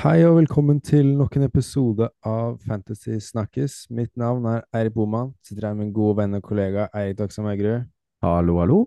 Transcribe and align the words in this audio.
Hei 0.00 0.22
og 0.24 0.38
velkommen 0.38 0.78
til 0.80 1.10
nok 1.12 1.34
en 1.36 1.42
episode 1.44 2.06
av 2.24 2.54
Fantasy 2.64 3.18
Snakkes. 3.20 3.74
Mitt 3.92 4.14
navn 4.16 4.46
er 4.48 4.62
Eirik 4.72 4.94
Boman. 4.94 5.34
Sitter 5.44 5.66
her 5.66 5.74
med 5.74 5.90
min 5.90 5.90
gode 5.92 6.14
venn 6.22 6.38
og 6.38 6.40
kollega 6.46 6.86
Eirik 6.96 7.18
Dagsam 7.18 7.50
Eigerud. 7.50 7.82
Hallo, 8.24 8.54
hallo. 8.62 8.78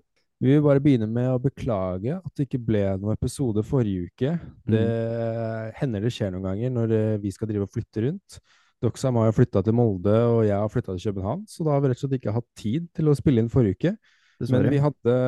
Vi 0.41 0.49
vil 0.49 0.63
bare 0.65 0.81
begynne 0.81 1.05
med 1.05 1.27
å 1.29 1.37
beklage 1.43 2.15
at 2.17 2.31
det 2.33 2.47
ikke 2.47 2.63
ble 2.65 2.81
noen 2.95 3.13
episode 3.13 3.61
forrige 3.67 4.07
uke. 4.09 4.31
Det 4.65 4.81
hender 5.77 6.01
det 6.01 6.15
skjer 6.15 6.33
noen 6.33 6.47
ganger 6.47 6.73
når 6.79 6.95
eh, 6.97 7.19
vi 7.21 7.33
skal 7.35 7.51
drive 7.51 7.67
og 7.67 7.77
flytte 7.77 8.07
rundt. 8.07 8.39
Doxam 8.81 9.19
har 9.21 9.29
jo 9.29 9.35
flytta 9.37 9.61
til 9.67 9.77
Molde, 9.77 10.15
og 10.31 10.41
jeg 10.47 10.57
har 10.57 10.71
flytta 10.73 10.95
til 10.97 11.11
København, 11.11 11.43
så 11.45 11.67
da 11.67 11.75
har 11.75 11.83
vi 11.83 11.91
rett 11.91 12.01
og 12.01 12.07
slett 12.07 12.17
ikke 12.17 12.33
hatt 12.39 12.49
tid 12.57 12.89
til 12.97 13.13
å 13.13 13.13
spille 13.19 13.43
inn 13.43 13.53
forrige 13.53 13.77
uke. 13.77 13.93
Men 14.49 14.65
vi 14.65 14.81
hadde, 14.81 15.19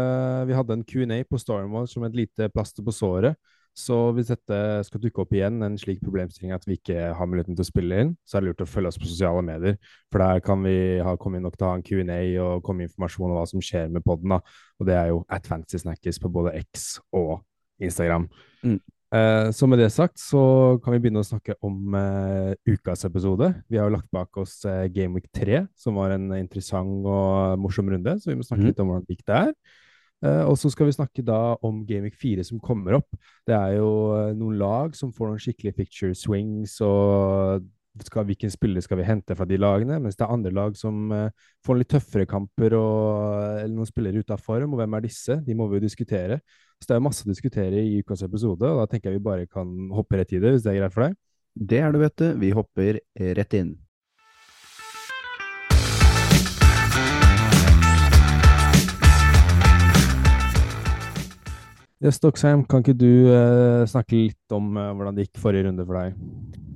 vi 0.49 0.57
hadde 0.57 0.79
en 0.79 0.87
Q&A 0.89 1.21
på 1.29 1.37
Stormwall 1.45 1.85
som 1.87 2.09
et 2.09 2.17
lite 2.17 2.49
plaster 2.57 2.81
på 2.81 2.97
såret. 3.03 3.37
Så 3.75 3.95
hvis 4.15 4.29
dette 4.31 4.57
skal 4.87 5.01
dukke 5.03 5.25
opp 5.25 5.33
igjen, 5.35 5.59
en 5.65 5.75
slik 5.79 5.99
problemstilling 5.99 6.53
at 6.55 6.63
vi 6.67 6.77
ikke 6.79 7.09
har 7.17 7.27
muligheten 7.27 7.57
til 7.57 7.65
å 7.65 7.67
spille 7.67 7.97
inn, 8.01 8.13
så 8.23 8.37
er 8.37 8.45
det 8.45 8.53
lurt 8.53 8.63
å 8.63 8.69
følge 8.71 8.93
oss 8.93 8.99
på 9.01 9.09
sosiale 9.09 9.43
medier. 9.43 9.75
For 10.13 10.23
der 10.23 10.39
kan 10.45 10.63
vi 10.63 10.75
ha, 11.03 11.17
kommet 11.19 11.43
nok 11.43 11.57
til 11.57 11.67
å 11.67 11.73
ha 11.73 11.79
en 11.79 11.85
Q&A 11.85 12.19
og 12.45 12.63
komme 12.63 12.87
informasjon 12.87 13.33
om 13.33 13.35
hva 13.35 13.45
som 13.51 13.63
skjer 13.63 13.91
med 13.91 14.05
podden. 14.07 14.37
Og 14.39 14.87
det 14.87 14.95
er 14.95 15.11
jo 15.11 15.21
at 15.27 15.47
Fancy 15.51 15.81
Snackers 15.83 16.21
på 16.23 16.31
både 16.31 16.55
X 16.63 16.95
og 17.11 17.41
Instagram. 17.83 18.29
Mm. 18.63 18.79
Eh, 19.15 19.51
så 19.51 19.67
med 19.69 19.79
det 19.79 19.91
sagt 19.93 20.17
så 20.19 20.41
kan 20.83 20.95
vi 20.95 21.03
begynne 21.03 21.21
å 21.21 21.27
snakke 21.27 21.55
om 21.65 21.95
eh, 21.99 22.55
ukas 22.67 23.05
episode. 23.07 23.51
Vi 23.67 23.77
har 23.79 23.89
jo 23.89 23.95
lagt 23.95 24.11
bak 24.15 24.39
oss 24.41 24.57
eh, 24.67 24.87
Game 24.91 25.19
Week 25.19 25.27
3, 25.35 25.65
som 25.77 25.99
var 25.99 26.15
en 26.15 26.31
interessant 26.39 27.05
og 27.05 27.59
morsom 27.61 27.91
runde. 27.91 28.15
Så 28.19 28.31
vi 28.31 28.39
må 28.39 28.47
snakke 28.47 28.65
mm. 28.65 28.69
litt 28.71 28.81
om 28.81 28.91
hvordan 28.91 29.05
det 29.05 29.17
gikk 29.17 29.27
der. 29.29 29.51
Eh, 30.23 30.43
og 30.47 30.57
så 30.59 30.71
skal 30.71 30.89
vi 30.89 30.95
snakke 30.95 31.23
da 31.25 31.55
om 31.65 31.83
Week 31.87 32.15
4 32.19 32.45
som 32.47 32.61
kommer 32.63 32.99
opp. 32.99 33.17
Det 33.47 33.55
er 33.55 33.77
jo 33.79 33.89
eh, 34.15 34.33
noen 34.37 34.57
lag 34.59 34.95
som 34.95 35.13
får 35.13 35.31
noen 35.31 35.41
skikkelige 35.41 35.75
picture 35.75 36.15
swings, 36.15 36.79
og 36.85 37.65
skal, 38.03 38.25
hvilken 38.27 38.51
spiller 38.51 38.83
skal 38.83 38.99
vi 38.99 39.07
hente 39.07 39.35
fra 39.37 39.47
de 39.47 39.59
lagene? 39.59 39.99
Mens 40.03 40.17
det 40.17 40.25
er 40.25 40.33
andre 40.33 40.51
lag 40.55 40.75
som 40.79 41.11
eh, 41.15 41.29
får 41.65 41.79
litt 41.79 41.91
tøffere 41.93 42.27
kamper, 42.29 42.77
og, 42.79 43.61
eller 43.61 43.75
noen 43.75 43.91
spillere 43.91 44.23
ute 44.23 44.35
av 44.35 44.43
form. 44.43 44.73
Og 44.73 44.81
hvem 44.81 44.97
er 44.97 45.05
disse? 45.05 45.39
De 45.45 45.57
må 45.57 45.69
vi 45.71 45.79
jo 45.79 45.87
diskutere. 45.87 46.41
Så 46.79 46.89
det 46.89 46.97
er 46.97 47.05
masse 47.05 47.23
å 47.23 47.31
diskutere 47.31 47.83
i 47.83 48.01
ukas 48.03 48.25
episode, 48.25 48.67
og 48.67 48.83
da 48.83 48.89
tenker 48.91 49.11
jeg 49.11 49.21
vi 49.21 49.29
bare 49.29 49.47
kan 49.47 49.71
hoppe 49.95 50.19
rett 50.19 50.35
i 50.35 50.41
det, 50.43 50.55
hvis 50.55 50.65
det 50.65 50.73
er 50.73 50.81
greit 50.83 50.95
for 50.95 51.07
deg? 51.07 51.19
Det 51.55 51.79
er 51.79 51.93
det, 51.93 52.01
vet 52.01 52.19
du. 52.19 52.27
Vi 52.41 52.55
hopper 52.55 52.99
rett 53.37 53.55
inn. 53.55 53.75
Yes, 62.05 62.19
Stocksheim, 62.19 62.61
kan 62.69 62.83
ikke 62.83 62.93
du 63.01 63.31
eh, 63.33 63.83
snakke 63.89 64.13
litt 64.27 64.53
om 64.53 64.75
eh, 64.77 64.91
hvordan 64.93 65.15
det 65.17 65.23
gikk 65.23 65.39
forrige 65.41 65.65
runde 65.65 65.81
for 65.87 65.97
deg? 65.97 66.19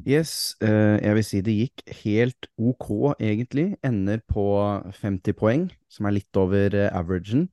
Yes, 0.10 0.32
eh, 0.66 0.96
jeg 1.04 1.18
vil 1.20 1.26
si 1.28 1.42
det 1.46 1.54
gikk 1.54 1.84
helt 2.00 2.48
ok, 2.58 2.88
egentlig. 3.22 3.68
Ender 3.86 4.24
på 4.26 4.46
50 4.98 5.36
poeng, 5.38 5.68
som 5.86 6.08
er 6.10 6.16
litt 6.16 6.40
over 6.42 6.74
eh, 6.74 6.90
averagen. 6.98 7.46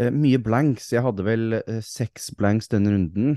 Eh, 0.00 0.08
mye 0.16 0.40
blanks. 0.40 0.88
Jeg 0.94 1.04
hadde 1.04 1.26
vel 1.26 1.58
eh, 1.58 1.82
seks 1.84 2.30
blanks 2.40 2.72
denne 2.72 2.94
runden, 2.94 3.36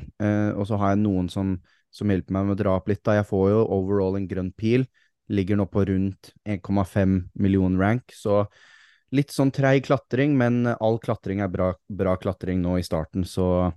og 0.55 0.63
så 0.69 0.79
har 0.79 0.93
jeg 0.93 1.03
noen 1.03 1.27
som, 1.33 1.57
som 1.91 2.13
hjelper 2.13 2.37
meg 2.37 2.47
med 2.47 2.55
å 2.55 2.61
dra 2.63 2.77
opp 2.79 2.87
litt. 2.87 3.03
Da. 3.03 3.17
Jeg 3.19 3.27
får 3.33 3.49
jo 3.51 3.65
overall 3.67 4.15
en 4.21 4.29
grønn 4.31 4.53
pil. 4.55 4.87
Ligger 5.27 5.59
nå 5.59 5.67
på 5.67 5.83
rundt 5.91 6.31
1,5 6.47 7.19
million 7.35 7.75
rank, 7.83 8.15
så 8.15 8.45
litt 9.13 9.33
sånn 9.33 9.51
treig 9.53 9.85
klatring, 9.87 10.35
men 10.39 10.65
all 10.73 10.97
klatring 11.01 11.43
er 11.45 11.51
bra, 11.53 11.71
bra 11.89 12.15
klatring 12.17 12.61
nå 12.63 12.79
i 12.79 12.85
starten, 12.85 13.25
så 13.27 13.71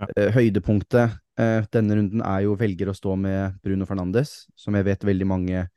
Ja. 0.00 0.06
eh, 0.16 0.30
høydepunktet 0.32 1.18
eh, 1.36 1.66
denne 1.72 1.96
runden 1.98 2.22
er 2.24 2.46
jo 2.46 2.56
velger 2.56 2.88
å 2.88 2.96
stå 2.96 3.16
med 3.20 3.58
Bruno 3.62 3.84
Fernandes, 3.84 4.46
som 4.56 4.74
jeg 4.74 4.86
vet 4.86 5.04
veldig 5.04 5.26
mange 5.28 5.68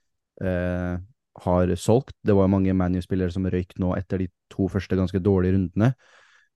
eh, 0.42 0.98
har 1.44 1.76
solgt. 1.76 2.16
Det 2.24 2.36
var 2.36 2.48
jo 2.48 2.54
mange 2.56 2.74
ManU-spillere 2.74 3.32
som 3.34 3.46
røyk 3.46 3.76
nå 3.80 3.96
etter 3.98 4.24
de 4.24 4.28
to 4.54 4.68
første 4.72 4.96
ganske 4.96 5.20
dårlige 5.20 5.56
rundene. 5.58 5.94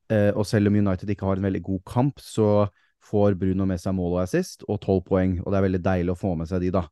Eh, 0.09 0.31
og 0.31 0.46
selv 0.47 0.69
om 0.69 0.75
United 0.80 1.09
ikke 1.09 1.25
har 1.28 1.40
en 1.40 1.47
veldig 1.50 1.63
god 1.66 1.81
kamp, 1.84 2.19
så 2.24 2.69
får 3.07 3.36
Bruno 3.40 3.66
med 3.68 3.80
seg 3.80 3.96
mål 3.96 4.18
og 4.18 4.22
assist 4.24 4.63
og 4.68 4.80
tolv 4.84 5.03
poeng, 5.07 5.40
og 5.44 5.52
det 5.52 5.59
er 5.59 5.68
veldig 5.68 5.84
deilig 5.84 6.13
å 6.13 6.19
få 6.19 6.36
med 6.40 6.47
seg 6.50 6.63
de, 6.63 6.72
da. 6.75 6.86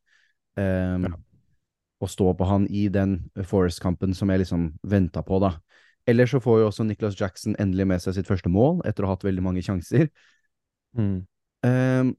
Um, 0.56 1.08
Å 2.04 2.10
stå 2.12 2.34
på 2.36 2.48
han 2.50 2.66
i 2.68 2.88
den 2.92 3.18
Forest-kampen 3.48 4.14
som 4.18 4.32
jeg 4.32 4.44
liksom 4.44 4.68
venta 4.84 5.24
på, 5.24 5.40
da. 5.44 5.56
Ellers 6.06 6.36
så 6.36 6.42
får 6.44 6.60
jo 6.60 6.68
også 6.70 6.86
Nicholas 6.86 7.18
Jackson 7.20 7.56
endelig 7.60 7.88
med 7.90 8.04
seg 8.04 8.18
sitt 8.18 8.30
første 8.30 8.52
mål, 8.52 8.82
etter 8.86 9.06
å 9.06 9.10
ha 9.10 9.16
hatt 9.16 9.26
veldig 9.26 9.46
mange 9.46 9.64
sjanser. 9.66 10.12
Ehm, 11.66 12.12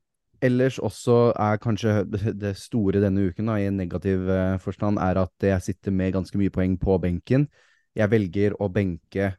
ellers 0.43 0.81
også 0.83 1.31
er 1.39 1.61
kanskje 1.63 1.95
det 2.35 2.57
store 2.59 3.03
denne 3.05 3.29
uken, 3.29 3.47
da, 3.47 3.61
i 3.61 3.69
en 3.71 3.79
negativ 3.79 4.27
eh, 4.33 4.57
forstand, 4.63 4.99
er 4.99 5.23
at 5.23 5.49
jeg 5.53 5.69
sitter 5.69 5.95
med 5.95 6.17
ganske 6.17 6.41
mye 6.41 6.53
poeng 6.55 6.75
på 6.81 6.99
benken. 7.03 7.47
Jeg 7.97 8.13
velger 8.13 8.57
å 8.61 8.69
benke 8.73 9.37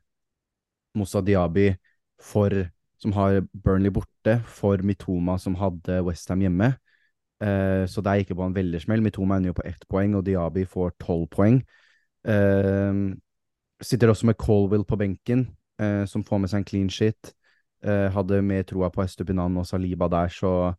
Moussa 0.97 1.21
Diaby 1.21 1.69
for, 2.23 2.53
som 2.97 3.13
har 3.17 3.43
Burnley 3.53 3.93
borte, 3.93 4.39
for 4.47 4.81
Mitoma 4.81 5.37
som 5.41 5.57
hadde 5.59 5.99
Westham 6.07 6.41
hjemme. 6.45 6.71
Eh, 7.43 7.85
så 7.85 8.01
der 8.01 8.21
gikk 8.21 8.33
jeg 8.33 8.39
på 8.39 8.47
en 8.47 8.55
veldersmell. 8.55 9.03
Mitoma 9.05 9.37
ender 9.37 9.53
jo 9.53 9.59
på 9.59 9.67
ett 9.69 9.87
poeng, 9.89 10.15
og 10.17 10.25
Diaby 10.25 10.65
får 10.69 10.95
tolv 11.03 11.27
poeng. 11.33 11.61
Ehm, 12.27 13.19
sitter 13.81 14.09
også 14.09 14.25
med 14.25 14.37
Colville 14.37 14.85
på 14.85 14.97
benken, 14.97 15.47
eh, 15.79 16.05
som 16.05 16.23
får 16.23 16.41
med 16.41 16.49
seg 16.49 16.63
en 16.63 16.65
clean 16.65 16.89
shit. 16.89 17.33
Eh, 17.83 18.09
hadde 18.11 18.41
mer 18.41 18.63
troa 18.63 18.89
på 18.89 19.03
Estupinan 19.03 19.57
og 19.57 19.67
Saliba 19.69 20.07
der, 20.09 20.33
så 20.33 20.73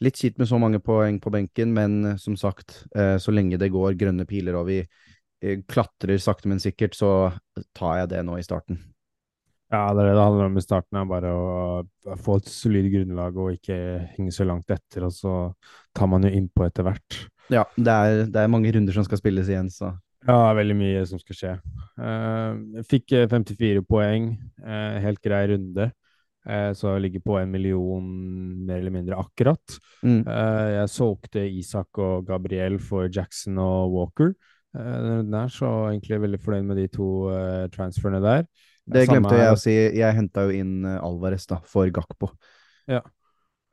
litt 0.00 0.18
kjipt 0.18 0.38
med 0.38 0.48
så 0.48 0.58
mange 0.58 0.80
poeng 0.82 1.20
på 1.22 1.32
benken, 1.34 1.74
men 1.74 2.04
eh, 2.04 2.16
som 2.16 2.36
sagt, 2.36 2.84
eh, 2.94 3.16
så 3.18 3.34
lenge 3.34 3.58
det 3.58 3.72
går 3.74 3.98
grønne 3.98 4.26
piler 4.26 4.58
og 4.58 4.68
vi 4.70 4.80
eh, 4.82 5.60
klatrer 5.68 6.18
sakte, 6.18 6.48
men 6.48 6.62
sikkert, 6.62 6.94
så 6.94 7.32
tar 7.74 8.04
jeg 8.04 8.12
det 8.14 8.24
nå 8.26 8.38
i 8.38 8.46
starten. 8.46 8.80
Ja, 9.74 9.82
det 9.90 10.04
er 10.04 10.10
det 10.12 10.16
det 10.16 10.24
handler 10.24 10.48
om 10.50 10.58
i 10.60 10.62
starten, 10.62 10.98
er 11.00 11.10
bare 11.10 11.30
å 11.34 12.16
få 12.22 12.38
et 12.38 12.50
solid 12.52 12.86
grunnlag 12.92 13.38
og 13.40 13.56
ikke 13.56 13.76
henge 14.14 14.32
så 14.34 14.46
langt 14.46 14.70
etter, 14.70 15.06
og 15.08 15.14
så 15.16 15.34
tar 15.96 16.10
man 16.12 16.26
jo 16.26 16.30
innpå 16.30 16.66
etter 16.68 16.86
hvert. 16.86 17.20
Ja, 17.52 17.64
det 17.76 17.92
er, 17.92 18.24
det 18.30 18.40
er 18.44 18.52
mange 18.52 18.70
runder 18.72 18.94
som 18.96 19.06
skal 19.06 19.20
spilles 19.20 19.50
igjen, 19.50 19.70
så 19.72 19.92
Ja, 20.24 20.54
veldig 20.56 20.76
mye 20.78 21.02
som 21.08 21.20
skal 21.20 21.36
skje. 21.36 21.50
Eh, 22.00 22.52
jeg 22.78 22.86
fikk 22.88 23.12
eh, 23.18 23.26
54 23.28 23.82
poeng, 23.84 24.30
eh, 24.62 24.94
helt 25.04 25.20
grei 25.24 25.42
runde, 25.50 25.90
eh, 26.48 26.70
så 26.78 26.94
jeg 26.94 27.04
ligger 27.04 27.24
på 27.26 27.36
en 27.42 27.52
million 27.52 28.06
mer 28.64 28.78
eller 28.78 28.94
mindre 28.94 29.18
akkurat. 29.20 29.76
mm. 30.00 30.22
Eh, 30.22 30.68
jeg 30.78 30.92
solgte 30.94 31.44
Isak 31.44 32.00
og 32.00 32.24
Gabriel 32.30 32.78
for 32.80 33.10
Jackson 33.12 33.60
og 33.60 33.92
Walker. 33.98 34.32
Den 34.74 35.04
runden 35.06 35.36
her, 35.38 35.50
så 35.54 35.68
egentlig 35.90 36.22
veldig 36.24 36.40
fornøyd 36.42 36.64
med 36.70 36.80
de 36.80 36.88
to 36.96 37.08
eh, 37.30 37.66
transferene 37.76 38.22
der. 38.24 38.48
Det 38.84 39.06
Samme 39.06 39.16
glemte 39.16 39.40
jeg 39.40 39.54
å 39.54 39.60
si. 39.60 39.74
Jeg 39.96 40.16
henta 40.18 40.44
jo 40.46 40.54
inn 40.54 40.84
eh, 40.84 41.00
Alvarez 41.00 41.46
da, 41.50 41.60
for 41.64 41.88
Gakpo. 41.94 42.30
Ja. 42.90 43.00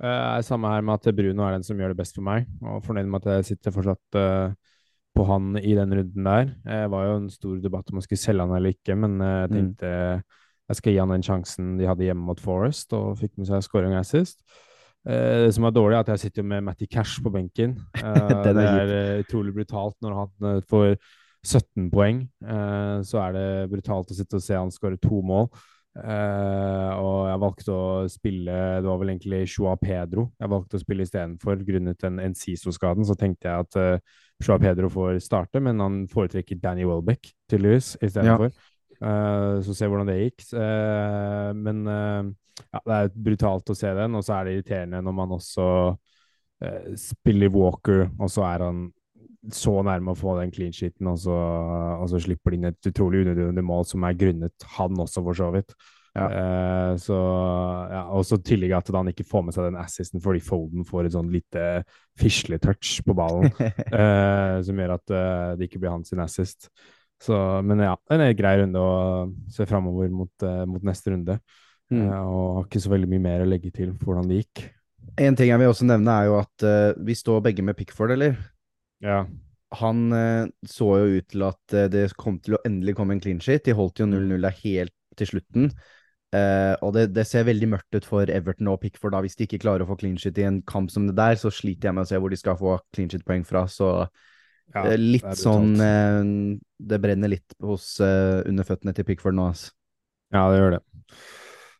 Uh, 0.02 0.40
samme 0.42 0.72
her 0.72 0.82
med 0.82 0.98
at 0.98 1.14
Bruno 1.14 1.44
er 1.46 1.58
den 1.58 1.66
som 1.68 1.78
gjør 1.78 1.92
det 1.94 2.00
best 2.00 2.16
for 2.18 2.26
meg, 2.26 2.48
og 2.66 2.80
fornøyd 2.88 3.10
med 3.12 3.22
at 3.22 3.36
jeg 3.36 3.52
sitter 3.52 3.76
fortsatt 3.76 4.18
uh, 4.18 4.56
på 5.14 5.26
han 5.28 5.52
i 5.60 5.76
den 5.78 5.94
runden 5.94 6.30
der. 6.30 6.54
Det 6.66 6.80
var 6.90 7.06
jo 7.06 7.18
en 7.20 7.30
stor 7.30 7.60
debatt 7.62 7.92
om 7.92 8.00
jeg 8.00 8.08
skulle 8.08 8.24
selge 8.24 8.48
han 8.48 8.56
eller 8.58 8.74
ikke, 8.74 8.96
men 8.98 9.20
jeg 9.22 9.52
Mm. 9.52 9.58
tenkte 9.58 9.92
jeg 10.72 10.80
skal 10.80 10.94
gi 10.94 11.00
han 11.02 11.12
den 11.12 11.26
sjansen 11.26 11.72
de 11.76 11.88
hadde 11.90 12.06
hjemme 12.08 12.24
mot 12.24 12.40
Forest, 12.40 12.94
og 12.96 13.18
fikk 13.20 13.34
med 13.36 13.50
seg 13.50 13.64
scoring 13.66 13.98
assist. 14.00 14.40
Eh, 15.04 15.48
det 15.48 15.54
som 15.58 15.66
er 15.68 15.74
dårlig, 15.76 15.98
er 15.98 16.06
at 16.06 16.12
jeg 16.14 16.22
sitter 16.28 16.46
med 16.48 16.64
Matty 16.64 16.88
Cash 16.88 17.20
på 17.24 17.34
benken. 17.34 17.76
Eh, 18.02 18.54
det 18.56 18.64
er 18.64 18.94
utrolig 19.26 19.54
brutalt 19.56 19.98
når 20.02 20.16
han 20.16 20.62
får 20.70 20.96
17 21.46 21.90
poeng. 21.94 22.24
eh, 22.46 22.98
så 23.08 23.22
er 23.26 23.38
det 23.38 23.70
brutalt 23.72 24.12
å 24.12 24.18
sitte 24.18 24.40
og 24.40 24.46
se 24.46 24.58
han 24.58 24.74
skåre 24.74 25.00
to 25.02 25.22
mål. 25.26 25.50
Uh, 25.92 26.92
og 27.04 27.16
jeg 27.28 27.40
valgte 27.42 27.74
å 27.76 27.88
spille 28.08 28.54
Det 28.80 28.88
var 28.88 29.00
vel 29.02 29.10
egentlig 29.12 29.42
Joa 29.44 29.74
Pedro 29.76 30.30
jeg 30.40 30.52
valgte 30.54 30.78
å 30.78 30.80
spille 30.80 31.04
istedenfor, 31.04 31.66
grunnet 31.68 32.00
den 32.00 32.22
Enciso-skaden. 32.24 33.04
Så 33.04 33.18
tenkte 33.20 33.50
jeg 33.50 33.66
at 33.66 33.76
uh, 33.76 34.22
Joa 34.40 34.56
Pedro 34.62 34.88
får 34.94 35.20
starte, 35.20 35.60
men 35.60 35.84
han 35.84 36.06
foretrekker 36.08 36.62
Danny 36.64 36.88
Welbeck, 36.88 37.34
tydeligvis, 37.52 37.98
istedenfor. 38.00 38.56
Uh, 39.02 39.60
så 39.66 39.76
se 39.76 39.90
hvordan 39.92 40.08
det 40.08 40.22
gikk. 40.22 40.46
Uh, 40.54 41.52
men 41.58 41.84
eh, 41.90 42.32
ja, 42.70 42.82
det 42.86 42.98
er 42.98 43.12
brutalt 43.28 43.72
å 43.72 43.78
se 43.78 43.92
den, 43.98 44.16
og 44.18 44.26
så 44.26 44.38
er 44.38 44.48
det 44.48 44.56
irriterende 44.56 45.02
når 45.04 45.16
man 45.18 45.36
også 45.38 45.68
eh, 46.64 46.92
spiller 47.00 47.52
Walker, 47.54 48.06
og 48.20 48.32
så 48.32 48.46
er 48.48 48.66
han 48.68 48.84
så 49.50 49.74
nærme 49.86 50.14
å 50.14 50.18
få 50.18 50.36
den 50.38 50.52
clean 50.54 50.74
sheeten, 50.76 51.08
og 51.10 51.18
så, 51.24 51.34
og 51.34 52.06
så 52.12 52.20
slipper 52.22 52.54
de 52.54 52.60
inn 52.60 52.70
et 52.70 52.92
utrolig 52.92 53.24
unødvendig 53.26 53.64
mål 53.66 53.88
som 53.90 54.06
er 54.06 54.20
grunnet 54.20 54.68
han 54.76 55.02
også, 55.02 55.24
for 55.26 55.38
så 55.38 55.50
vidt. 55.56 55.74
Ja. 56.12 56.28
Uh, 56.28 56.98
så 57.00 57.18
ja, 57.88 58.02
Og 58.12 58.26
så 58.28 58.36
tillegg 58.44 58.74
at 58.76 58.90
han 58.92 59.08
ikke 59.14 59.24
får 59.24 59.46
med 59.48 59.56
seg 59.56 59.70
den 59.70 59.78
assisten 59.80 60.20
fordi 60.20 60.42
Foden 60.44 60.84
får 60.84 61.08
et 61.08 61.14
sånn 61.16 61.30
lite 61.32 61.86
fisletouch 62.20 62.98
på 63.08 63.16
ballen, 63.16 63.48
uh, 63.56 64.60
som 64.66 64.82
gjør 64.82 64.98
at 64.98 65.14
uh, 65.16 65.54
det 65.56 65.70
ikke 65.70 65.80
blir 65.80 65.96
hans 65.96 66.12
assist. 66.20 66.68
Så, 67.22 67.38
men 67.64 67.84
ja, 67.86 67.96
en 68.12 68.26
grei 68.34 68.56
runde 68.60 68.82
å 68.82 68.94
se 69.54 69.66
framover 69.70 70.10
mot, 70.10 70.46
mot 70.66 70.82
neste 70.82 71.14
runde. 71.14 71.36
Mm. 71.94 72.08
Og 72.10 72.56
har 72.56 72.64
ikke 72.66 72.82
så 72.82 72.90
veldig 72.90 73.10
mye 73.12 73.22
mer 73.22 73.44
å 73.44 73.50
legge 73.50 73.70
til 73.70 73.92
for 73.94 74.10
hvordan 74.10 74.32
det 74.32 74.40
gikk. 74.40 74.64
En 75.22 75.38
ting 75.38 75.52
jeg 75.52 75.62
vil 75.62 75.70
også 75.70 75.86
nevne, 75.86 76.16
er 76.16 76.32
jo 76.32 76.40
at 76.40 76.66
vi 77.06 77.14
står 77.20 77.44
begge 77.46 77.62
med 77.68 77.78
Pickford, 77.78 78.16
eller? 78.16 78.40
Ja. 79.02 79.24
Han 79.80 80.12
eh, 80.12 80.50
så 80.68 80.90
jo 81.00 81.20
ut 81.22 81.30
til 81.32 81.46
at 81.48 81.76
eh, 81.78 81.88
det 81.92 82.10
kom 82.20 82.42
til 82.44 82.58
å 82.58 82.62
endelig 82.68 82.98
komme 82.98 83.16
en 83.16 83.24
clean 83.24 83.40
sheet. 83.44 83.64
De 83.68 83.76
holdt 83.78 84.04
jo 84.04 84.10
0-0 84.10 84.44
der 84.44 84.58
helt 84.64 84.96
til 85.20 85.30
slutten. 85.30 85.70
Eh, 86.32 86.74
og 86.80 86.94
det, 86.96 87.10
det 87.12 87.26
ser 87.28 87.48
veldig 87.48 87.68
mørkt 87.74 87.96
ut 87.96 88.08
for 88.08 88.30
Everton 88.32 88.70
og 88.72 88.82
Pickford. 88.84 89.16
da 89.16 89.22
Hvis 89.24 89.38
de 89.40 89.48
ikke 89.48 89.62
klarer 89.64 89.84
å 89.86 89.90
få 89.90 89.98
clean 90.00 90.20
sheet 90.20 90.40
i 90.40 90.48
en 90.48 90.62
kamp 90.68 90.92
som 90.92 91.08
det 91.08 91.16
der, 91.20 91.40
så 91.40 91.52
sliter 91.54 91.90
jeg 91.90 91.98
med 91.98 92.08
å 92.08 92.12
se 92.12 92.20
hvor 92.20 92.32
de 92.32 92.40
skal 92.40 92.60
få 92.60 92.78
clean 92.96 93.12
sheet-poeng 93.12 93.48
fra. 93.48 93.66
Så 93.72 93.94
Ja, 94.72 94.86
eh, 94.86 94.98
litt 95.00 95.26
det 95.28 95.36
sånn 95.36 95.74
eh, 95.84 96.20
Det 96.80 97.00
brenner 97.04 97.32
litt 97.34 97.56
hos 97.60 97.98
under 98.00 98.68
føttene 98.68 98.96
til 98.96 99.08
Pickford 99.08 99.36
nå, 99.36 99.50
altså. 99.52 99.74
Ja, 100.32 100.46
det 100.52 100.62
gjør 100.62 100.78
det. 100.78 100.84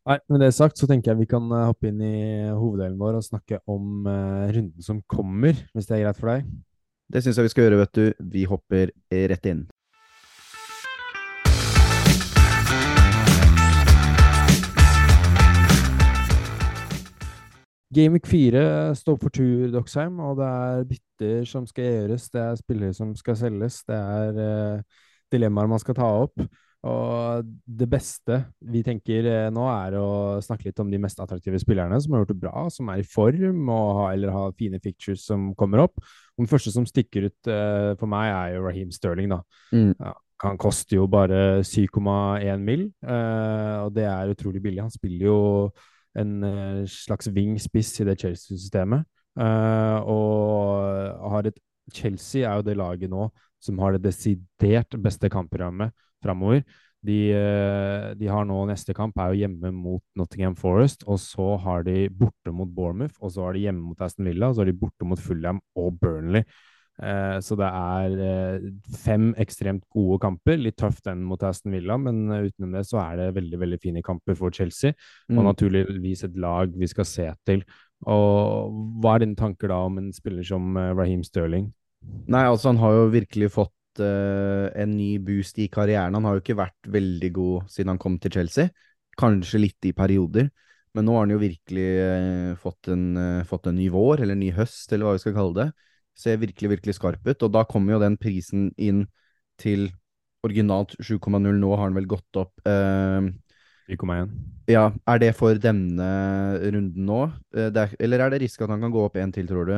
Nei, 0.10 0.18
Med 0.34 0.42
det 0.44 0.50
sagt 0.58 0.80
så 0.80 0.88
tenker 0.90 1.12
jeg 1.12 1.22
vi 1.22 1.30
kan 1.30 1.46
hoppe 1.52 1.92
inn 1.92 2.02
i 2.04 2.50
hoveddelen 2.50 2.98
vår 3.00 3.20
og 3.20 3.24
snakke 3.24 3.62
om 3.70 4.08
runden 4.08 4.84
som 4.84 5.04
kommer, 5.08 5.60
hvis 5.76 5.88
det 5.88 6.00
er 6.00 6.06
greit 6.08 6.20
for 6.20 6.34
deg. 6.34 6.50
Det 7.12 7.20
syns 7.24 7.36
jeg 7.38 7.44
vi 7.44 7.52
skal 7.52 7.66
gjøre, 7.66 7.78
vet 7.82 7.98
du. 7.98 8.04
Vi 8.32 8.48
hopper 8.48 8.92
rett 9.12 9.48
inn. 9.52 9.66
Gameweek 17.92 18.30
4 18.32 18.64
står 18.96 19.18
for 19.20 19.36
tur, 19.36 19.68
Doxheim, 19.74 20.16
og 20.24 20.38
det 20.40 20.48
er 20.48 20.86
bytter 20.88 21.48
som 21.50 21.66
skal 21.68 21.90
gjøres, 21.90 22.30
det 22.32 22.40
er 22.40 22.60
spillere 22.62 22.96
som 22.96 23.12
skal 23.20 23.36
selges, 23.36 23.82
det 23.84 23.98
er 24.00 24.40
eh, 24.46 25.02
dilemmaer 25.36 25.68
man 25.68 25.82
skal 25.84 25.98
ta 26.00 26.08
opp. 26.22 26.46
Og 26.88 27.50
det 27.68 27.86
beste 27.92 28.40
vi 28.74 28.80
tenker 28.82 29.28
eh, 29.30 29.50
nå, 29.54 29.68
er 29.70 30.00
å 30.00 30.08
snakke 30.42 30.70
litt 30.70 30.80
om 30.82 30.90
de 30.90 31.02
mest 31.04 31.20
attraktive 31.22 31.60
spillerne 31.62 32.00
som 32.02 32.16
har 32.16 32.24
gjort 32.24 32.32
det 32.32 32.42
bra, 32.42 32.64
som 32.74 32.90
er 32.90 33.04
i 33.04 33.06
form, 33.06 33.68
ha, 33.70 34.08
eller 34.14 34.34
har 34.34 34.56
fine 34.58 34.80
fictures 34.82 35.28
som 35.28 35.52
kommer 35.60 35.84
opp. 35.84 36.00
Den 36.42 36.50
første 36.50 36.74
som 36.74 36.88
stikker 36.90 37.30
ut 37.30 37.52
uh, 37.52 37.94
for 38.00 38.10
meg, 38.12 38.32
er 38.34 38.58
jo 38.58 38.66
Raheem 38.66 38.92
Sterling, 38.94 39.32
da. 39.32 39.42
Mm. 39.72 39.94
Ja, 39.94 40.14
han 40.42 40.60
koster 40.62 40.98
jo 40.98 41.08
bare 41.12 41.62
7,1 41.68 42.66
mill., 42.66 42.88
uh, 43.06 43.86
og 43.86 43.96
det 43.96 44.10
er 44.10 44.34
utrolig 44.34 44.64
billig. 44.64 44.82
Han 44.84 44.94
spiller 44.94 45.28
jo 45.30 45.40
en 46.18 46.38
uh, 46.44 46.84
slags 46.90 47.30
wing-spiss 47.32 48.00
i 48.02 48.10
det 48.10 48.18
Chelsea-systemet. 48.24 49.06
Eh, 49.40 49.98
og 50.12 51.32
har 51.32 51.48
et 51.48 51.60
Chelsea 51.96 52.44
er 52.44 52.60
jo 52.60 52.66
det 52.68 52.78
laget 52.80 53.12
nå 53.12 53.30
som 53.62 53.80
har 53.80 53.96
det 53.96 54.06
desidert 54.10 54.96
beste 55.02 55.30
kampprogrammet 55.32 55.94
framover. 56.24 56.64
De, 57.04 57.32
eh, 57.34 58.14
de 58.14 58.28
har 58.30 58.46
nå 58.46 58.60
neste 58.70 58.94
kamp 58.94 59.18
er 59.18 59.32
jo 59.34 59.40
hjemme 59.48 59.72
mot 59.74 60.04
Nottingham 60.20 60.56
Forest, 60.56 61.04
og 61.10 61.18
så 61.18 61.56
har 61.64 61.84
de 61.88 62.08
borte 62.10 62.54
mot 62.54 62.70
Bournemouth, 62.70 63.16
og 63.22 63.32
så 63.34 63.48
har 63.48 63.54
de 63.58 63.64
hjemme 63.66 63.82
mot 63.82 64.02
Aston 64.06 64.28
Villa, 64.30 64.50
og 64.52 64.56
så 64.56 64.62
har 64.62 64.70
de 64.70 64.78
borte 64.84 65.08
mot 65.10 65.20
Fulham 65.20 65.62
og 65.76 65.98
Burnley. 66.00 66.44
Eh, 67.02 67.40
så 67.42 67.56
det 67.58 67.66
er 67.66 68.16
eh, 68.22 68.66
fem 69.02 69.32
ekstremt 69.42 69.82
gode 69.90 70.20
kamper. 70.22 70.60
Litt 70.62 70.78
tøft 70.78 71.08
den 71.08 71.24
mot 71.26 71.42
Aston 71.48 71.74
Villa, 71.74 71.98
men 71.98 72.28
eh, 72.30 72.44
utenom 72.52 72.76
det 72.78 72.84
så 72.86 73.00
er 73.02 73.18
det 73.18 73.30
veldig 73.40 73.60
veldig 73.64 73.80
fine 73.82 74.04
kamper 74.06 74.38
for 74.38 74.54
Chelsea. 74.54 74.94
Og 75.32 75.40
Mm. 75.42 75.48
naturligvis 75.50 76.24
et 76.28 76.38
lag 76.38 76.70
vi 76.78 76.86
skal 76.92 77.06
se 77.06 77.32
til. 77.48 77.64
Og 78.06 78.70
hva 79.02 79.16
er 79.16 79.26
dine 79.26 79.36
tanker 79.40 79.70
da 79.70 79.82
om 79.88 79.98
en 79.98 80.12
spiller 80.14 80.44
som 80.46 80.76
Raheem 80.78 81.24
Sterling? 81.26 81.72
Nei, 82.28 82.46
altså 82.46 82.70
han 82.70 82.78
har 82.78 82.92
jo 82.92 83.10
virkelig 83.14 83.52
fått 83.54 83.74
eh, 84.00 84.68
en 84.80 84.96
ny 84.96 85.18
boost 85.20 85.60
i 85.60 85.68
karrieren. 85.72 86.16
Han 86.16 86.28
har 86.28 86.38
jo 86.38 86.44
ikke 86.44 86.60
vært 86.60 86.90
veldig 86.94 87.32
god 87.36 87.70
siden 87.72 87.92
han 87.94 88.02
kom 88.02 88.18
til 88.22 88.34
Chelsea. 88.38 88.72
Kanskje 89.20 89.60
litt 89.60 89.90
i 89.90 89.94
perioder, 89.94 90.48
men 90.96 91.08
nå 91.08 91.16
har 91.16 91.26
han 91.26 91.34
jo 91.36 91.42
virkelig 91.42 91.88
eh, 92.06 92.52
fått, 92.62 92.92
en, 92.94 93.06
eh, 93.20 93.48
fått 93.48 93.68
en 93.68 93.78
ny 93.78 93.90
vår, 93.92 94.24
eller 94.24 94.38
en 94.38 94.44
ny 94.44 94.52
høst, 94.56 94.92
eller 94.92 95.10
hva 95.10 95.16
vi 95.18 95.24
skal 95.26 95.36
kalle 95.36 95.58
det. 95.58 95.68
Ser 96.22 96.40
virkelig, 96.42 96.76
virkelig 96.78 96.98
skarp 96.98 97.28
ut, 97.28 97.44
og 97.48 97.54
da 97.56 97.66
kommer 97.68 97.96
jo 97.96 98.04
den 98.04 98.18
prisen 98.22 98.70
inn 98.80 99.06
til 99.62 99.90
originalt 100.46 100.96
7,0. 101.00 101.38
Nå 101.38 101.72
har 101.76 101.86
han 101.86 101.98
vel 101.98 102.10
gått 102.10 102.40
opp 102.40 102.68
eh, 102.68 103.32
9,1. 103.92 104.36
Ja, 104.72 104.90
er 105.10 105.22
det 105.22 105.34
for 105.36 105.58
denne 105.60 106.12
runden 106.64 107.08
nå? 107.08 107.24
Er, 107.52 107.96
eller 108.00 108.24
er 108.24 108.34
det 108.34 108.46
risk 108.46 108.64
at 108.64 108.72
han 108.72 108.84
kan 108.84 108.94
gå 108.94 109.04
opp 109.04 109.18
en 109.20 109.34
til, 109.36 109.50
tror 109.50 109.68
du? 109.68 109.76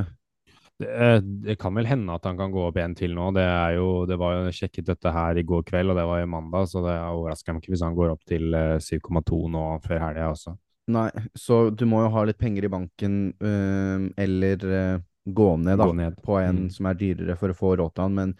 Det, 0.84 0.90
eh, 1.08 1.20
det 1.48 1.56
kan 1.62 1.74
vel 1.78 1.88
hende 1.90 2.14
at 2.18 2.26
han 2.28 2.38
kan 2.40 2.52
gå 2.54 2.66
opp 2.68 2.78
en 2.84 2.94
til 3.00 3.16
nå. 3.16 3.30
Det, 3.36 3.44
er 3.48 3.78
jo, 3.80 3.88
det 4.10 4.18
var 4.22 4.36
jo 4.42 4.52
sjekket 4.56 4.90
dette 4.92 5.14
her 5.16 5.40
i 5.40 5.46
går 5.48 5.64
kveld, 5.70 5.94
og 5.94 5.98
det 6.00 6.06
var 6.10 6.22
i 6.24 6.30
mandag, 6.30 6.68
så 6.72 6.84
det 6.86 6.98
overrasker 7.00 7.56
meg 7.56 7.64
ikke 7.64 7.74
hvis 7.76 7.86
han 7.88 7.96
går 7.98 8.14
opp 8.14 8.24
til 8.30 8.54
eh, 8.60 8.76
7,2 8.84 9.42
nå 9.56 9.64
før 9.88 10.04
helga 10.08 10.30
også. 10.34 10.56
Nei, 10.94 11.08
så 11.40 11.70
du 11.72 11.86
må 11.88 12.02
jo 12.04 12.10
ha 12.12 12.26
litt 12.28 12.38
penger 12.42 12.66
i 12.68 12.72
banken, 12.74 13.14
øh, 13.40 14.10
eller 14.20 14.66
øh, 14.68 14.98
gå 15.24 15.46
ned, 15.62 15.78
da, 15.80 15.86
Gå 15.88 15.96
ned. 15.96 16.18
på 16.26 16.36
en 16.42 16.66
Mm. 16.66 16.70
som 16.76 16.86
er 16.92 17.00
dyrere 17.00 17.38
for 17.40 17.54
å 17.54 17.56
få 17.56 17.78
råd 17.80 17.94
til 17.96 18.04
han, 18.04 18.16
men 18.18 18.34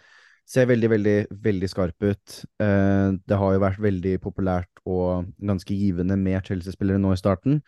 ser 0.46 0.66
veldig, 0.68 0.90
veldig, 0.92 1.14
veldig 1.40 1.68
skarp 1.72 2.04
ut. 2.04 2.34
Uh, 2.60 3.16
det 3.24 3.38
har 3.40 3.54
jo 3.54 3.62
vært 3.62 3.80
veldig 3.80 4.18
populært 4.20 4.82
og 4.84 5.30
ganske 5.40 5.72
givende 5.72 6.18
med 6.20 6.44
Chelsea-spillere 6.44 7.00
nå 7.00 7.14
i 7.14 7.16
starten. 7.16 7.62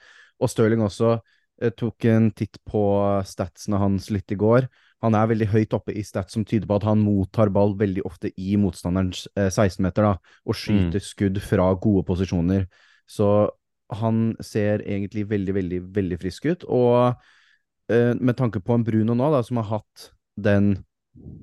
Og 0.45 0.51
Stirling 0.53 0.83
også 0.85 1.15
eh, 1.63 1.73
tok 1.75 2.09
en 2.11 2.31
titt 2.37 2.59
på 2.69 2.83
statsene 3.27 3.81
hans 3.81 4.11
litt 4.15 4.33
i 4.33 4.39
går. 4.41 4.69
Han 5.05 5.15
er 5.15 5.29
veldig 5.29 5.51
høyt 5.53 5.77
oppe 5.77 5.93
i 5.93 6.03
stats 6.07 6.35
som 6.37 6.45
tyder 6.49 6.69
på 6.69 6.79
at 6.79 6.87
han 6.89 7.03
mottar 7.05 7.53
ball 7.53 7.77
veldig 7.79 8.05
ofte 8.09 8.33
i 8.41 8.57
motstanderens 8.61 9.27
eh, 9.37 9.51
16-meter, 9.51 10.09
da, 10.09 10.41
og 10.47 10.57
skyter 10.57 11.03
skudd 11.05 11.41
fra 11.45 11.69
gode 11.81 12.07
posisjoner. 12.09 12.67
Så 13.07 13.51
han 13.95 14.35
ser 14.43 14.83
egentlig 14.83 15.27
veldig, 15.31 15.55
veldig, 15.55 15.81
veldig 15.95 16.19
frisk 16.21 16.49
ut. 16.51 16.67
Og 16.73 16.99
eh, 17.93 18.13
med 18.19 18.37
tanke 18.39 18.61
på 18.61 18.75
en 18.75 18.87
Bruno 18.87 19.15
nå, 19.15 19.31
da, 19.35 19.43
som 19.47 19.61
har 19.61 19.69
hatt 19.77 20.09
den 20.37 20.73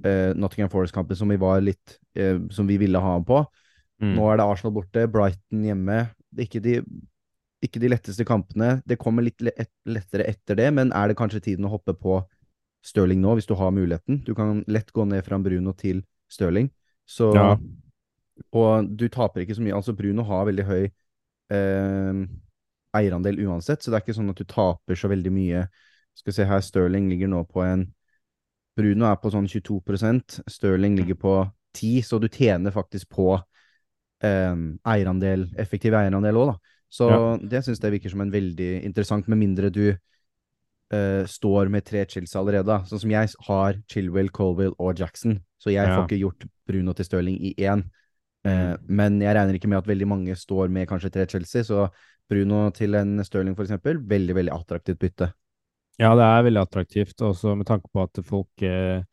eh, 0.06 0.33
Nottingham 0.36 0.71
Forest-kampen 0.74 1.18
som 1.18 1.31
vi 1.31 1.39
var 1.42 1.63
litt 1.63 1.98
eh, 2.18 2.38
Som 2.54 2.68
vi 2.69 2.77
ville 2.81 3.00
ha 3.00 3.15
ham 3.15 3.25
på. 3.25 3.44
Mm. 4.01 4.15
Nå 4.18 4.27
er 4.30 4.39
det 4.39 4.50
Arsenal 4.50 4.75
borte, 4.75 5.07
Brighton 5.07 5.63
hjemme. 5.63 6.06
Det 6.33 6.44
er 6.44 6.50
ikke 6.50 6.63
de, 6.65 6.77
ikke 7.63 7.81
de 7.81 7.92
letteste 7.92 8.25
kampene. 8.27 8.77
Det 8.88 9.00
kommer 9.01 9.25
litt 9.25 9.42
lettere 9.42 10.27
etter 10.30 10.60
det, 10.60 10.69
men 10.75 10.92
er 10.95 11.12
det 11.12 11.18
kanskje 11.19 11.44
tiden 11.50 11.68
å 11.68 11.74
hoppe 11.74 11.95
på 11.98 12.21
Stirling 12.83 13.21
nå, 13.24 13.38
hvis 13.38 13.48
du 13.48 13.56
har 13.56 13.71
muligheten? 13.71 14.19
Du 14.27 14.33
kan 14.36 14.60
lett 14.68 14.92
gå 14.92 15.06
ned 15.07 15.24
fra 15.24 15.39
Bruno 15.39 15.72
til 15.77 16.03
Stirling. 16.32 16.70
Så 17.08 17.32
Ja. 17.36 17.55
Og 18.51 18.89
du 18.98 19.08
taper 19.10 19.43
ikke 19.43 19.55
så 19.55 19.62
mye. 19.62 19.75
Altså, 19.77 19.93
Bruno 19.93 20.24
har 20.25 20.48
veldig 20.48 20.63
høy 20.65 20.84
eh, 21.53 22.22
eierandel 22.98 23.39
uansett, 23.46 23.82
så 23.82 23.91
det 23.91 24.00
er 24.00 24.03
ikke 24.03 24.15
sånn 24.17 24.32
at 24.34 24.41
du 24.41 24.43
taper 24.50 24.98
så 24.98 25.10
veldig 25.12 25.32
mye. 25.34 25.67
Skal 26.17 26.34
se 26.34 26.48
her, 26.50 26.62
Stirling 26.62 27.10
ligger 27.10 27.29
nå 27.32 27.43
på 27.50 27.63
en 27.65 27.88
Bruno 28.77 29.05
er 29.05 29.20
på 29.22 29.29
sånn 29.29 29.46
22% 29.46 30.39
Stirling 30.50 30.96
ligger 30.98 31.17
på 31.22 31.34
10 31.77 32.05
så 32.05 32.17
du 32.22 32.27
tjener 32.29 32.74
faktisk 32.74 33.12
på 33.13 33.36
eh, 34.24 34.55
eierandel, 34.93 35.48
effektiv 35.62 35.93
eierandel 35.98 36.39
òg, 36.41 36.53
da. 36.53 36.73
Så 36.93 37.09
Ja. 37.09 37.38
det 37.41 37.63
syns 37.65 37.81
jeg 37.81 37.95
virker 37.95 38.12
som 38.13 38.21
en 38.21 38.31
veldig 38.33 38.83
interessant, 38.85 39.27
med 39.27 39.39
mindre 39.41 39.71
du 39.73 39.95
uh, 40.93 41.23
står 41.25 41.69
med 41.73 41.85
tre 41.88 42.05
Chills 42.05 42.35
allerede. 42.38 42.83
Sånn 42.85 43.01
som 43.01 43.09
jeg 43.09 43.31
har 43.47 43.79
Chilwell, 43.89 44.29
Colville 44.29 44.75
og 44.77 45.00
Jackson, 45.00 45.39
så 45.57 45.71
jeg 45.73 45.88
Ja. 45.88 45.95
får 45.97 46.07
ikke 46.07 46.21
gjort 46.21 46.45
Bruno 46.67 46.93
til 46.93 47.05
Stirling 47.05 47.39
i 47.41 47.55
én. 47.57 47.89
Mm. 48.45 48.77
men 48.89 49.21
jeg 49.21 49.33
regner 49.38 49.55
ikke 49.55 49.69
med 49.69 49.77
at 49.77 49.88
veldig 49.88 50.05
mange 50.05 50.35
står 50.35 50.69
med 50.69 50.89
kanskje 50.89 51.09
tre 51.09 51.25
Chelsea, 51.25 51.63
så 51.63 51.89
Bruno 52.29 52.69
til 52.71 52.93
en 52.93 53.23
Stirling 53.23 53.55
eksempel, 53.55 54.05
veldig, 54.05 54.35
veldig 54.35 54.51
attraktivt 54.51 55.00
bytte. 55.00 55.33
Ja, 55.97 56.13
det 56.13 56.25
er 56.25 56.43
veldig 56.43 56.62
attraktivt, 56.67 57.15
også 57.21 57.55
med 57.55 57.65
tanke 57.65 57.88
på 57.93 58.03
at 58.03 58.19
folk 58.25 58.50
eh, 58.62 59.03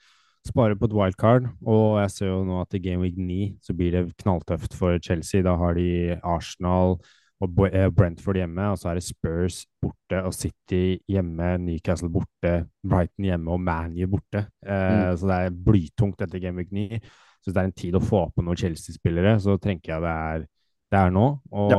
sparer 0.44 0.74
på 0.74 0.88
et 0.88 0.96
wildcard. 0.96 1.46
Og 1.64 2.00
jeg 2.00 2.10
ser 2.10 2.26
jo 2.26 2.44
nå 2.44 2.60
at 2.62 2.74
i 2.74 2.80
Game 2.82 3.02
Week 3.04 3.16
9 3.16 3.58
så 3.62 3.76
blir 3.76 3.92
det 3.92 4.16
knalltøft 4.16 4.74
for 4.74 4.98
Chelsea. 4.98 5.42
Da 5.42 5.54
har 5.56 5.74
de 5.74 6.18
Arsenal 6.24 6.98
og 7.40 7.60
eh, 7.72 7.88
Brentford 7.96 8.36
hjemme, 8.36 8.66
og 8.70 8.78
så 8.78 8.90
er 8.90 8.98
det 8.98 9.04
Spurs 9.06 9.62
borte 9.80 10.18
og 10.28 10.34
City 10.36 10.98
hjemme, 11.08 11.54
Newcastle 11.64 12.10
borte, 12.12 12.66
Brighton 12.84 13.24
hjemme 13.30 13.50
og 13.54 13.60
ManU 13.64 14.06
borte. 14.12 14.46
Eh, 14.66 15.14
Så 15.16 15.26
det 15.30 15.38
er 15.46 15.50
blytungt 15.66 16.20
etter 16.20 16.38
Game 16.42 16.56
Week 16.60 16.70
9. 16.72 17.00
Så 17.40 17.48
hvis 17.48 17.54
det 17.54 17.62
er 17.62 17.70
en 17.70 17.72
tid 17.72 17.94
å 17.96 18.02
få 18.04 18.26
på 18.36 18.44
noen 18.44 18.56
Chelsea-spillere, 18.60 19.38
så 19.40 19.56
tenker 19.56 19.94
jeg 19.94 20.02
det 20.04 20.10
er, 20.12 20.44
det 20.92 20.98
er 21.00 21.10
nå. 21.10 21.26
Og 21.50 21.72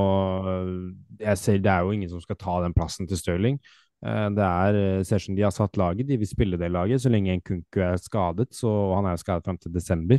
jeg 1.22 1.38
ser 1.38 1.60
det 1.62 1.70
er 1.72 1.86
jo 1.86 1.92
ingen 1.94 2.10
som 2.10 2.22
skal 2.24 2.40
ta 2.42 2.58
den 2.64 2.74
plassen 2.74 3.08
til 3.08 3.18
Stirling. 3.20 3.60
Eh, 4.04 4.30
Det 4.34 4.42
er, 4.48 4.74
eh, 4.98 5.04
ser 5.04 5.22
ut 5.22 5.22
som 5.28 5.36
de 5.36 5.44
har 5.46 5.52
satt 5.54 5.78
laget, 5.78 6.08
de 6.08 6.18
vil 6.18 6.28
spille 6.28 6.58
det 6.58 6.72
laget. 6.72 7.02
Så 7.02 7.12
lenge 7.14 7.38
Nkunku 7.38 7.78
er 7.86 7.98
skadet, 8.02 8.50
så 8.58 8.68
og 8.68 8.96
han 8.98 9.06
er 9.06 9.12
jo 9.18 9.22
skadet 9.24 9.46
fram 9.46 9.58
til 9.62 9.72
desember, 9.72 10.18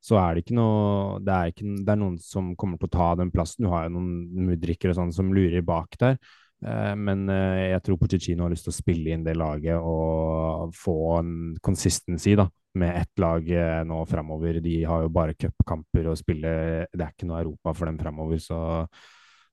så 0.00 0.16
er 0.16 0.34
det 0.34 0.44
ikke 0.44 0.56
noe 0.56 1.18
det 1.20 1.32
er, 1.34 1.50
ikke, 1.52 1.72
det 1.84 1.92
er 1.92 1.98
noen 2.00 2.20
som 2.24 2.54
kommer 2.58 2.80
til 2.80 2.88
å 2.88 2.94
ta 2.94 3.08
den 3.20 3.32
plassen. 3.32 3.66
Du 3.66 3.72
har 3.72 3.86
jo 3.86 3.96
noen 3.98 4.46
mudrikker 4.48 4.92
og 4.92 4.96
sånn 4.96 5.12
som 5.12 5.34
lurer 5.36 5.64
bak 5.66 5.98
der. 6.00 6.16
Eh, 6.64 6.94
Men 6.96 7.28
eh, 7.32 7.70
jeg 7.74 7.84
tror 7.84 8.00
Pochettino 8.00 8.46
har 8.46 8.52
lyst 8.52 8.66
til 8.68 8.74
å 8.74 8.78
spille 8.78 9.14
inn 9.14 9.24
det 9.26 9.36
laget 9.38 9.76
og 9.76 10.74
få 10.76 10.96
en 11.18 11.34
consistency 11.64 12.34
da, 12.38 12.48
med 12.80 12.96
ett 13.02 13.22
lag 13.22 13.48
eh, 13.52 13.80
nå 13.88 14.02
framover. 14.08 14.60
De 14.64 14.76
har 14.88 15.04
jo 15.04 15.12
bare 15.12 15.36
cupkamper 15.36 16.10
å 16.10 16.18
spille. 16.18 16.52
Det 16.92 17.04
er 17.04 17.14
ikke 17.14 17.28
noe 17.28 17.42
Europa 17.44 17.76
for 17.76 17.90
dem 17.90 18.00
framover, 18.00 18.40
så 18.40 18.60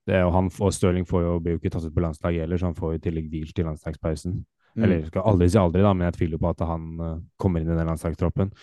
det, 0.08 0.22
og 0.24 0.32
han 0.32 0.46
og 0.48 0.72
Stirling 0.72 1.04
får 1.04 1.26
jo, 1.26 1.38
blir 1.44 1.56
jo 1.56 1.60
ikke 1.60 1.74
tatt 1.74 1.84
ut 1.84 1.92
på 1.92 2.00
landslaget 2.00 2.46
heller, 2.46 2.60
så 2.60 2.70
han 2.70 2.76
får 2.78 2.94
jo 2.94 2.98
i 2.98 3.04
tillegg 3.04 3.26
hvil 3.28 3.50
til 3.52 3.68
landslagspausen. 3.68 4.38
Mm. 4.72 4.84
Eller 4.86 5.02
skal 5.10 5.26
aldri 5.28 5.48
si 5.52 5.58
aldri, 5.60 5.82
da, 5.84 5.92
men 5.92 6.08
jeg 6.08 6.16
tviler 6.16 6.40
på 6.40 6.52
at 6.54 6.62
han 6.64 6.86
kommer 7.36 7.60
inn 7.60 7.68
i 7.68 7.76
den 7.76 7.90
landslagstroppen. 7.90 8.54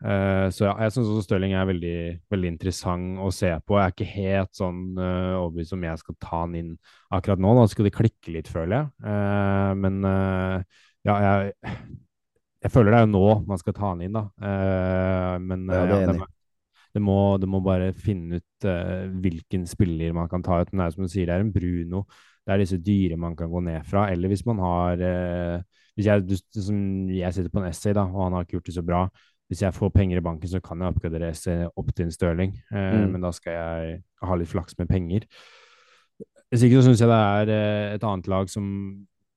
Eh, 0.00 0.46
så 0.54 0.64
ja, 0.64 0.72
jeg 0.86 0.94
syns 0.94 1.10
også 1.12 1.26
Stirling 1.26 1.52
er 1.52 1.66
veldig, 1.68 1.96
veldig 2.32 2.52
interessant 2.54 3.20
å 3.20 3.28
se 3.34 3.50
på. 3.66 3.76
Jeg 3.76 3.84
er 3.84 3.94
ikke 3.94 4.08
helt 4.14 4.52
sånn 4.56 4.80
uh, 4.96 5.36
overbevist 5.42 5.76
om 5.76 5.84
jeg 5.84 6.00
skal 6.00 6.16
ta 6.24 6.42
han 6.46 6.56
inn 6.56 6.70
akkurat 7.12 7.42
nå. 7.42 7.52
Da 7.58 7.66
skal 7.68 7.88
det 7.88 7.94
klikke 7.98 8.34
litt, 8.38 8.48
føler 8.50 8.76
jeg. 8.78 8.88
Uh, 9.04 9.72
men 9.80 10.00
ja, 11.04 11.16
jeg, 11.24 11.52
jeg 12.64 12.72
føler 12.72 12.92
det 12.92 13.00
er 13.00 13.06
jo 13.06 13.12
nå 13.12 13.24
man 13.48 13.60
skal 13.60 13.76
ta 13.76 13.92
han 13.92 14.04
inn, 14.04 14.16
da. 14.16 14.26
Men 15.40 15.68
Ja, 15.68 15.84
det 15.88 16.00
ja, 16.00 16.14
det, 16.16 16.30
det 16.96 17.02
må, 17.04 17.18
det 17.40 17.48
må 17.48 17.60
bare 17.64 17.92
finne 17.94 18.40
ut 18.40 18.66
hvilken 19.22 19.68
spiller 19.68 20.16
man 20.16 20.28
kan 20.32 20.44
ta 20.44 20.58
ut. 20.60 20.72
Men 20.72 20.82
det 20.82 20.88
er 20.88 20.96
som 20.96 21.06
du 21.06 21.12
sier, 21.12 21.28
det 21.28 21.36
er 21.36 21.44
en 21.44 21.52
Bruno. 21.54 22.06
Det 22.40 22.54
er 22.54 22.64
disse 22.64 22.80
dyre 22.82 23.20
man 23.20 23.36
kan 23.36 23.52
gå 23.52 23.62
ned 23.64 23.84
fra. 23.88 24.08
Eller 24.12 24.32
hvis 24.32 24.46
man 24.48 24.60
har 24.64 25.04
hvis 26.00 26.08
jeg, 26.08 26.24
du, 26.24 26.36
som 26.64 26.76
jeg 27.12 27.34
sitter 27.36 27.52
på 27.52 27.60
en 27.60 27.68
essay, 27.68 27.92
da, 27.96 28.06
og 28.08 28.24
han 28.24 28.36
har 28.36 28.46
ikke 28.46 28.58
gjort 28.58 28.70
det 28.70 28.76
så 28.76 28.84
bra. 28.86 29.00
Hvis 29.50 29.62
jeg 29.64 29.74
får 29.74 29.90
penger 29.90 30.20
i 30.20 30.22
banken, 30.22 30.46
så 30.48 30.60
kan 30.62 30.78
jeg 30.78 30.92
oppgradere 30.94 31.30
essay 31.34 31.64
opp 31.76 31.88
til 31.94 32.06
en 32.06 32.12
Stirling. 32.14 32.52
Eh, 32.70 32.92
Mm. 33.00 33.12
Men 33.12 33.20
da 33.26 33.30
skal 33.34 33.52
jeg 33.52 34.02
ha 34.22 34.34
litt 34.38 34.48
flaks 34.48 34.78
med 34.78 34.86
penger. 34.88 35.26
Hvis 36.50 36.62
ikke 36.66 36.80
så 36.80 36.86
syns 36.88 37.00
jeg 37.02 37.10
det 37.10 37.18
er 37.18 37.50
eh, 37.54 37.94
et 37.96 38.04
annet 38.06 38.26
lag 38.30 38.48
som 38.50 38.66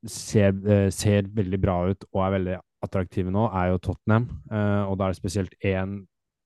ser, 0.05 0.53
eh, 0.67 0.89
ser 0.93 1.23
veldig 1.33 1.59
bra 1.61 1.75
ut 1.89 2.05
og 2.13 2.21
er 2.25 2.33
veldig 2.37 2.57
attraktive 2.83 3.31
nå, 3.31 3.45
er 3.53 3.71
jo 3.71 3.77
Tottenham. 3.79 4.25
Eh, 4.51 4.83
og 4.89 4.97
da 4.99 5.05
er 5.07 5.13
det 5.13 5.21
spesielt 5.21 5.53
én 5.63 6.01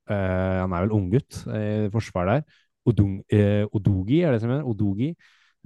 eh, 0.10 0.60
Han 0.62 0.72
er 0.74 0.86
vel 0.86 0.96
unggutt 0.96 1.42
i 1.52 1.90
forsvaret 1.92 2.38
der. 2.44 2.44
Odung, 2.88 3.18
eh, 3.32 3.66
Odogi, 3.76 4.22
er 4.24 4.32
det 4.32 4.42
som 4.42 4.50
heter? 4.54 4.64
Odogi. 4.68 5.10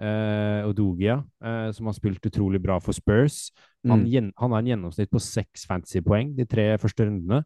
Eh, 0.01 0.65
Odogia, 0.65 1.19
eh, 1.43 1.71
som 1.71 1.85
har 1.85 1.93
spilt 1.93 2.25
utrolig 2.25 2.61
bra 2.63 2.79
for 2.79 2.93
Spurs. 2.93 3.51
Han, 3.85 4.05
Mm. 4.05 4.31
han 4.37 4.51
har 4.51 4.59
en 4.59 4.65
gjennomsnitt 4.71 5.09
på 5.11 5.19
seks 5.21 5.65
fantasy-poeng 5.67 6.35
de 6.37 6.45
tre 6.45 6.77
første 6.77 7.05
rundene. 7.05 7.43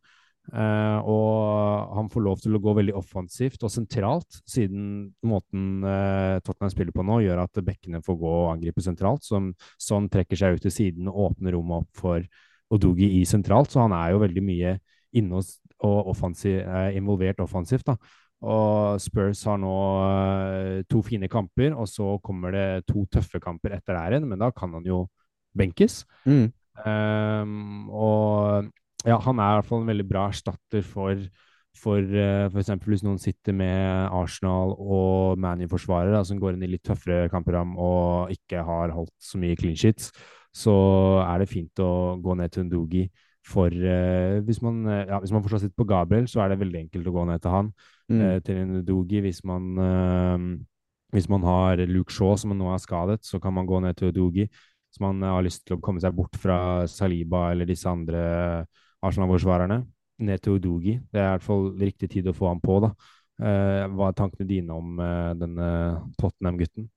Eh, 0.54 0.98
og 1.10 1.96
han 1.98 2.10
får 2.14 2.24
lov 2.26 2.42
til 2.44 2.58
å 2.58 2.62
gå 2.62 2.76
veldig 2.78 2.96
offensivt 3.00 3.64
og 3.66 3.72
sentralt, 3.74 4.42
siden 4.50 5.08
måten 5.26 5.86
uh, 5.86 6.38
Tottenham 6.46 6.74
spiller 6.74 6.94
på 6.96 7.06
nå, 7.06 7.22
gjør 7.26 7.42
at 7.46 7.62
bekkene 7.66 8.04
får 8.06 8.20
gå 8.22 8.34
og 8.44 8.52
angripe 8.54 8.84
sentralt. 8.86 9.26
Som 9.26 9.54
sånn 9.82 10.10
trekker 10.14 10.40
seg 10.40 10.58
ut 10.58 10.68
til 10.68 10.76
siden 10.76 11.10
og 11.12 11.32
åpner 11.32 11.58
rommet 11.58 11.86
opp 11.86 12.04
for 12.04 12.28
Odogi 12.76 13.16
i 13.20 13.24
sentralt. 13.30 13.74
Så 13.74 13.82
han 13.84 13.96
er 13.98 14.14
jo 14.14 14.22
veldig 14.26 14.46
mye 14.46 14.78
inne 15.16 15.40
og, 15.40 16.12
offensiv, 16.14 16.62
uh, 16.66 16.92
involvert 16.96 17.42
offensivt. 17.44 17.88
da. 17.90 17.98
Og 18.46 19.02
Spurs 19.02 19.42
har 19.48 19.58
nå 19.58 19.76
eh, 20.06 20.82
to 20.92 21.00
fine 21.06 21.30
kamper, 21.32 21.74
og 21.74 21.88
så 21.90 22.18
kommer 22.22 22.54
det 22.54 22.68
to 22.92 23.06
tøffe 23.10 23.40
kamper 23.42 23.78
etter 23.78 23.96
der 23.96 24.18
igjen, 24.18 24.28
men 24.30 24.42
da 24.44 24.52
kan 24.54 24.76
han 24.76 24.86
jo 24.86 25.06
benkes. 25.58 26.04
Mm. 26.28 26.52
Ehm, 26.84 27.88
og 27.90 28.68
ja, 29.06 29.18
han 29.22 29.42
er 29.42 29.52
i 29.52 29.60
hvert 29.60 29.70
fall 29.70 29.84
en 29.84 29.92
veldig 29.92 30.08
bra 30.10 30.30
erstatter 30.32 30.86
for 30.86 31.20
for 31.76 32.00
uh, 32.00 32.48
f.eks. 32.48 32.70
hvis 32.88 33.02
noen 33.04 33.20
sitter 33.20 33.52
med 33.52 34.08
Arsenal 34.16 34.72
og 34.80 35.36
ManU-forsvarere 35.44 36.22
som 36.24 36.40
går 36.40 36.56
inn 36.56 36.64
i 36.64 36.70
litt 36.72 36.86
tøffere 36.88 37.28
kampprogram 37.28 37.74
og 37.76 38.32
ikke 38.32 38.62
har 38.64 38.94
holdt 38.96 39.12
så 39.20 39.42
mye 39.42 39.58
clean 39.60 39.76
sheets, 39.76 40.08
så 40.56 40.76
er 41.26 41.44
det 41.44 41.50
fint 41.52 41.84
å 41.84 42.16
gå 42.24 42.38
ned 42.40 42.54
til 42.56 42.64
Ndogi. 42.70 43.04
For 43.46 43.68
uh, 43.68 44.40
hvis, 44.48 44.62
man, 44.64 44.80
eh, 44.88 45.04
ja, 45.12 45.20
hvis 45.20 45.36
man 45.36 45.44
fortsatt 45.44 45.66
sitter 45.66 45.84
på 45.84 45.90
Gabriel, 45.92 46.30
så 46.32 46.46
er 46.46 46.54
det 46.54 46.62
veldig 46.64 46.80
enkelt 46.86 47.12
å 47.12 47.16
gå 47.18 47.28
ned 47.28 47.44
til 47.44 47.58
han. 47.58 47.74
Mm. 48.08 48.24
Uh, 48.24 48.38
til 48.48 48.64
Ndogi 48.72 49.26
hvis 49.28 49.44
man 49.44 49.68
uh, 49.76 50.48
hvis 51.16 51.30
man 51.32 51.46
har 51.48 51.80
Luke 51.88 52.12
Shaw 52.14 52.36
som 52.40 52.52
nå 52.58 52.72
er 52.74 52.82
skadet, 52.84 53.22
så 53.24 53.40
kan 53.40 53.54
man 53.56 53.68
gå 53.70 53.80
ned 53.84 53.96
til 53.96 54.12
Udogi. 54.12 54.48
Hvis 54.90 55.02
man 55.04 55.22
eh, 55.24 55.32
har 55.32 55.46
lyst 55.46 55.66
til 55.68 55.78
å 55.78 55.84
komme 55.84 56.02
seg 56.04 56.16
bort 56.16 56.36
fra 56.40 56.58
Saliba 56.92 57.50
eller 57.54 57.70
disse 57.70 57.90
andre 57.90 58.66
Arsenal-forsvarerne, 59.08 59.84
ned 60.26 60.42
til 60.44 60.58
Udogi. 60.60 60.98
Det 61.12 61.22
er 61.22 61.30
i 61.30 61.36
hvert 61.36 61.46
fall 61.46 61.70
riktig 61.82 62.10
tid 62.16 62.28
å 62.32 62.36
få 62.36 62.50
ham 62.52 62.62
på, 62.64 62.80
da. 62.86 62.92
Eh, 63.36 63.86
hva 63.92 64.10
er 64.10 64.20
tankene 64.20 64.48
dine 64.48 64.76
om 64.76 65.00
eh, 65.04 65.32
denne 65.40 65.70
Tottenham-gutten? 66.20 66.90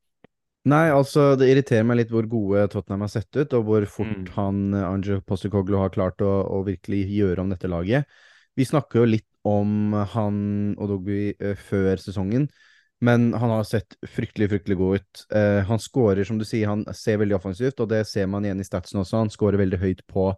Nei, 0.69 0.89
altså, 0.93 1.33
det 1.39 1.49
irriterer 1.49 1.87
meg 1.87 2.01
litt 2.03 2.11
hvor 2.13 2.27
gode 2.29 2.67
Tottenham 2.73 3.07
har 3.07 3.13
sett 3.13 3.31
ut, 3.39 3.55
og 3.57 3.65
hvor 3.67 3.87
fort 3.89 4.09
Mm. 4.13 4.33
han 4.35 4.75
eh, 4.75 4.87
Ange 4.89 5.21
har 5.23 5.95
klart 5.95 6.21
å, 6.21 6.33
å 6.59 6.65
virkelig 6.67 7.07
gjøre 7.09 7.41
om 7.43 7.51
dette 7.51 7.71
laget. 7.71 8.05
Vi 8.59 8.67
snakker 8.67 9.01
jo 9.01 9.13
litt 9.15 9.27
om 9.49 9.95
han 10.13 10.75
Odogby 10.79 11.33
eh, 11.39 11.55
før 11.57 11.97
sesongen, 12.03 12.49
men 13.01 13.33
han 13.33 13.51
har 13.55 13.65
sett 13.65 13.95
fryktelig, 14.03 14.49
fryktelig 14.51 14.77
god 14.77 14.99
ut. 14.99 15.25
Eh, 15.31 15.61
han 15.65 15.79
skårer, 15.79 16.25
som 16.27 16.39
du 16.39 16.45
sier, 16.45 16.67
han 16.69 16.85
ser 16.93 17.21
veldig 17.23 17.37
offensivt, 17.39 17.81
og 17.81 17.89
det 17.93 18.03
ser 18.11 18.27
man 18.27 18.45
igjen 18.45 18.61
i 18.61 18.67
statsen 18.67 19.01
også. 19.01 19.23
Han 19.23 19.31
skårer 19.31 19.63
veldig 19.63 19.79
høyt 19.79 20.03
på 20.11 20.33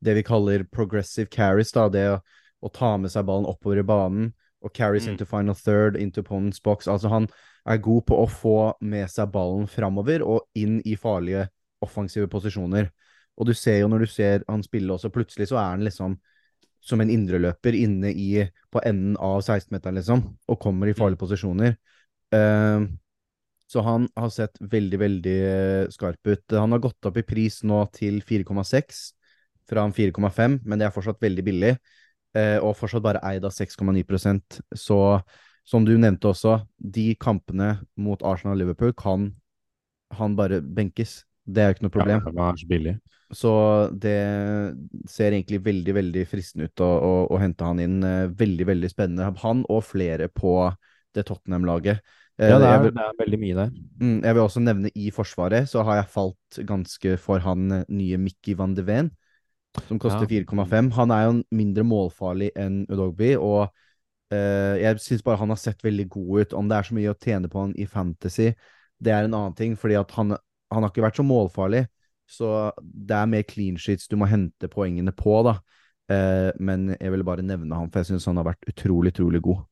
det 0.00 0.14
vi 0.18 0.24
kaller 0.26 0.64
progressive 0.72 1.30
carries, 1.30 1.72
da, 1.72 1.88
det 1.88 2.06
å, 2.10 2.18
å 2.64 2.72
ta 2.72 2.96
med 3.00 3.12
seg 3.12 3.26
ballen 3.28 3.48
oppover 3.48 3.82
i 3.82 3.86
banen, 3.86 4.32
og 4.64 4.72
carries 4.72 5.04
Mm. 5.06 5.12
into 5.12 5.26
final 5.28 5.54
third, 5.54 5.96
into 5.96 6.22
opponent's 6.22 6.62
box. 6.62 6.88
Altså, 6.88 7.08
han 7.08 7.28
er 7.68 7.78
god 7.78 8.06
på 8.06 8.16
å 8.16 8.28
få 8.28 8.74
med 8.80 9.10
seg 9.10 9.32
ballen 9.32 9.66
framover 9.68 10.22
og 10.24 10.46
inn 10.54 10.80
i 10.84 10.96
farlige 10.96 11.48
offensive 11.84 12.28
posisjoner. 12.28 12.90
Og 13.36 13.46
du 13.46 13.54
ser 13.54 13.80
jo 13.82 13.88
når 13.88 14.04
du 14.04 14.06
ser 14.06 14.44
han 14.48 14.62
spille 14.62 14.94
også, 14.94 15.10
plutselig 15.12 15.50
så 15.50 15.58
er 15.58 15.70
han 15.74 15.84
liksom 15.84 16.18
som 16.84 17.00
en 17.00 17.10
indreløper 17.10 17.76
inne 17.76 18.10
i, 18.12 18.44
på 18.70 18.80
enden 18.84 19.16
av 19.16 19.40
16-meteren, 19.40 19.96
liksom, 19.96 20.20
og 20.48 20.60
kommer 20.60 20.90
i 20.90 20.96
farlige 20.96 21.22
posisjoner. 21.22 21.76
Uh, 22.34 22.84
så 23.66 23.80
han 23.80 24.08
har 24.16 24.28
sett 24.30 24.60
veldig, 24.60 24.98
veldig 25.00 25.36
eh, 25.48 25.86
skarp 25.90 26.28
ut. 26.28 26.52
Han 26.52 26.76
har 26.76 26.82
gått 26.84 27.08
opp 27.08 27.16
i 27.16 27.24
pris 27.24 27.62
nå 27.64 27.78
til 27.96 28.20
4,6 28.22 29.00
fra 29.68 29.84
en 29.86 29.92
4,5, 29.96 30.60
men 30.64 30.78
det 30.78 30.86
er 30.88 30.94
fortsatt 30.94 31.20
veldig 31.22 31.44
billig. 31.46 31.76
eh, 32.34 32.58
og 32.58 32.74
fortsatt 32.76 33.02
bare 33.04 33.20
eid 33.22 33.44
av 33.46 33.52
6,9% 33.54 34.60
Så 34.74 34.96
som 35.64 35.84
du 35.86 35.94
nevnte 35.96 36.28
også, 36.28 36.66
de 36.78 37.14
kampene 37.16 37.78
mot 37.96 38.20
Arsenal 38.22 38.56
og 38.56 38.58
Liverpool 38.60 38.92
kan 38.92 39.30
han 40.18 40.34
bare 40.36 40.58
benkes. 40.60 41.22
Det 41.46 41.62
er 41.62 41.70
jo 41.70 41.74
ikke 41.76 41.86
noe 41.86 41.94
problem. 41.94 42.20
Ja, 42.20 42.32
han 42.32 42.52
er 42.52 42.58
så 42.60 42.66
billig. 42.68 42.92
Så 43.32 43.52
det 43.98 44.16
ser 45.10 45.32
egentlig 45.32 45.62
veldig, 45.64 45.94
veldig 45.96 46.24
fristende 46.28 46.68
ut 46.68 46.82
å, 46.84 46.90
å, 46.90 47.14
å 47.34 47.40
hente 47.40 47.64
han 47.66 47.80
inn. 47.82 47.96
Eh, 48.04 48.26
Veldig, 48.36 48.66
veldig 48.68 48.90
spennende. 48.92 49.30
Han 49.42 49.64
og 49.72 49.82
flere 49.88 50.28
på 50.28 50.54
det 51.14 51.24
Tottenham-laget. 51.28 52.00
Eh, 52.38 52.50
Ja, 52.50 52.58
det 52.58 52.68
er, 52.68 52.80
vil- 52.84 52.94
det 52.96 53.04
er 53.08 53.18
veldig 53.22 53.40
mye 53.40 53.58
der. 53.62 53.72
Mm, 54.02 54.16
jeg 54.26 54.34
vil 54.36 54.42
også 54.44 54.62
nevne 54.64 54.90
i 54.94 55.10
Forsvaret, 55.14 55.68
så 55.70 55.84
har 55.86 56.02
jeg 56.02 56.10
falt 56.14 56.60
ganske 56.68 57.16
for 57.22 57.38
han 57.44 57.68
nye 57.88 58.18
Mickey 58.20 58.54
van 58.58 58.74
de 58.76 58.82
Ven, 58.86 59.10
som 59.88 59.98
koster 59.98 60.22
Ja. 60.22 60.28
4,5. 60.28 60.90
Han 60.92 61.10
er 61.10 61.24
jo 61.24 61.42
mindre 61.50 61.84
målfarlig 61.84 62.50
enn 62.56 62.84
Udogby, 62.88 63.34
og 63.36 63.68
uh, 64.32 64.74
jeg 64.80 65.00
syns 65.02 65.24
bare 65.26 65.40
han 65.40 65.52
har 65.52 65.60
sett 65.60 65.84
veldig 65.84 66.08
god 66.08 66.40
ut. 66.40 66.54
Om 66.54 66.70
det 66.70 66.78
er 66.78 66.88
så 66.88 66.96
mye 66.98 67.12
å 67.12 67.18
tjene 67.18 67.50
på 67.50 67.60
han 67.60 67.74
i 67.76 67.86
Fantasy, 67.86 68.52
det 69.04 69.12
er 69.12 69.26
en 69.26 69.34
annen 69.34 69.56
ting, 69.58 69.76
fordi 69.76 69.98
han, 69.98 70.36
han 70.36 70.82
har 70.82 70.92
ikke 70.92 71.04
vært 71.04 71.20
så 71.20 71.26
målfarlig. 71.26 71.84
Så 72.30 72.72
det 72.80 73.16
er 73.18 73.28
mer 73.28 73.44
clean 73.44 73.76
sheets 73.76 74.08
du 74.08 74.16
må 74.16 74.28
hente 74.30 74.70
poengene 74.72 75.12
på, 75.12 75.42
da. 75.44 75.58
Uh, 76.10 76.50
men 76.60 76.92
jeg 76.98 77.12
ville 77.12 77.26
bare 77.26 77.44
nevne 77.44 77.76
han, 77.76 77.90
for 77.90 78.00
jeg 78.00 78.12
syns 78.12 78.28
han 78.30 78.40
har 78.40 78.48
vært 78.52 78.68
utrolig, 78.70 79.14
utrolig 79.14 79.42
god. 79.44 79.64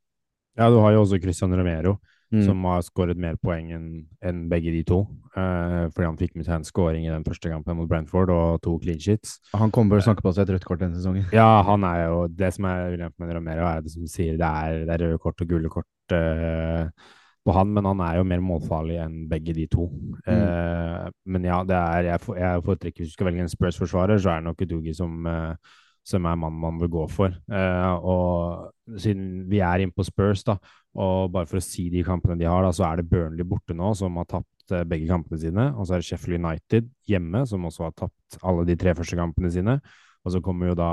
Ja, 0.59 0.68
du 0.68 0.82
har 0.82 0.92
jo 0.92 1.04
også 1.06 1.21
Christian 1.23 1.54
Romero, 1.56 1.97
Mm. 2.33 2.47
som 2.47 2.65
har 2.65 2.81
skåret 2.81 3.19
mer 3.21 3.37
poeng 3.37 3.67
enn 3.77 4.39
begge 4.49 4.73
de 4.73 4.83
to. 4.89 5.03
Eh, 5.37 5.87
fordi 5.93 6.07
han 6.07 6.19
fikk 6.21 6.37
med 6.37 6.47
seg 6.47 6.59
en 6.59 6.65
scoring 6.65 7.07
i 7.07 7.12
den 7.12 7.25
første 7.27 7.51
kampen 7.53 7.77
mot 7.77 7.89
Brentford 7.89 8.33
og 8.33 8.61
to 8.65 8.79
clean 8.81 9.01
sheets. 9.01 9.39
Han 9.53 9.73
kommer 9.73 9.97
til 9.97 10.05
å 10.05 10.07
snakke 10.11 10.25
på 10.25 10.33
seg 10.33 10.47
et 10.47 10.55
rødt 10.57 10.65
kort 10.69 10.81
denne 10.81 10.97
sesongen. 10.97 11.27
Ja, 11.37 11.62
han 11.67 11.85
er 11.85 12.07
jo 12.07 12.23
Det 12.33 12.53
som 12.57 12.69
er 12.71 12.95
ulempen 12.95 13.27
med 13.27 13.37
Romero, 13.37 13.67
er 13.69 13.83
det 13.85 13.93
som 13.93 14.07
sier 14.09 14.39
det 14.41 14.49
er, 14.49 14.87
det 14.89 14.95
er 14.95 15.05
røde 15.07 15.21
kort 15.21 15.45
og 15.45 15.49
gule 15.53 15.73
kort 15.73 16.17
eh, 16.17 16.89
på 17.43 17.55
han, 17.57 17.73
men 17.75 17.85
han 17.91 18.01
er 18.01 18.17
jo 18.21 18.27
mer 18.29 18.43
målfarlig 18.45 18.99
enn 19.03 19.15
begge 19.31 19.55
de 19.57 19.67
to. 19.71 19.89
Eh, 20.31 21.07
men 21.27 21.49
ja, 21.49 21.62
det 21.67 21.77
er 21.77 22.11
jeg, 22.12 22.27
jeg 22.39 22.65
foretrekker 22.65 23.03
Hvis 23.03 23.12
du 23.12 23.17
skal 23.17 23.29
velge 23.29 23.45
en 23.45 23.51
Spurs-forsvarer, 23.53 24.21
så 24.23 24.31
er 24.31 24.41
det 24.41 24.49
nok 24.49 24.62
Udugi 24.62 24.95
som, 24.95 25.27
eh, 25.27 25.73
som 26.06 26.26
er 26.26 26.38
mannen 26.38 26.61
man 26.61 26.78
vil 26.80 26.90
gå 26.92 27.06
for. 27.11 27.35
Eh, 27.52 27.92
og 28.02 28.99
siden 29.00 29.44
vi 29.50 29.62
er 29.62 29.85
inne 29.85 29.94
på 29.94 30.06
Spurs, 30.06 30.44
da, 30.47 30.59
og 30.99 31.32
bare 31.35 31.49
for 31.49 31.61
å 31.61 31.64
si 31.64 31.88
de 31.92 32.04
kampene 32.06 32.38
de 32.40 32.49
har, 32.49 32.64
da, 32.66 32.73
så 32.75 32.88
er 32.88 33.00
det 33.00 33.09
Burnley 33.11 33.47
borte 33.49 33.76
nå, 33.76 33.92
som 33.99 34.18
har 34.21 34.28
tapt 34.30 34.75
eh, 34.75 34.87
begge 34.88 35.11
kampene 35.11 35.40
sine. 35.40 35.71
Og 35.76 35.87
så 35.87 35.97
er 35.97 36.02
det 36.02 36.11
Sheffield 36.11 36.42
United 36.42 36.90
hjemme, 37.09 37.44
som 37.49 37.68
også 37.68 37.88
har 37.88 37.99
tapt 38.04 38.40
alle 38.42 38.66
de 38.68 38.78
tre 38.78 38.97
første 38.99 39.18
kampene 39.18 39.52
sine. 39.54 39.78
Og 40.23 40.30
så 40.35 40.38
kommer 40.42 40.71
jo 40.71 40.76
da 40.78 40.92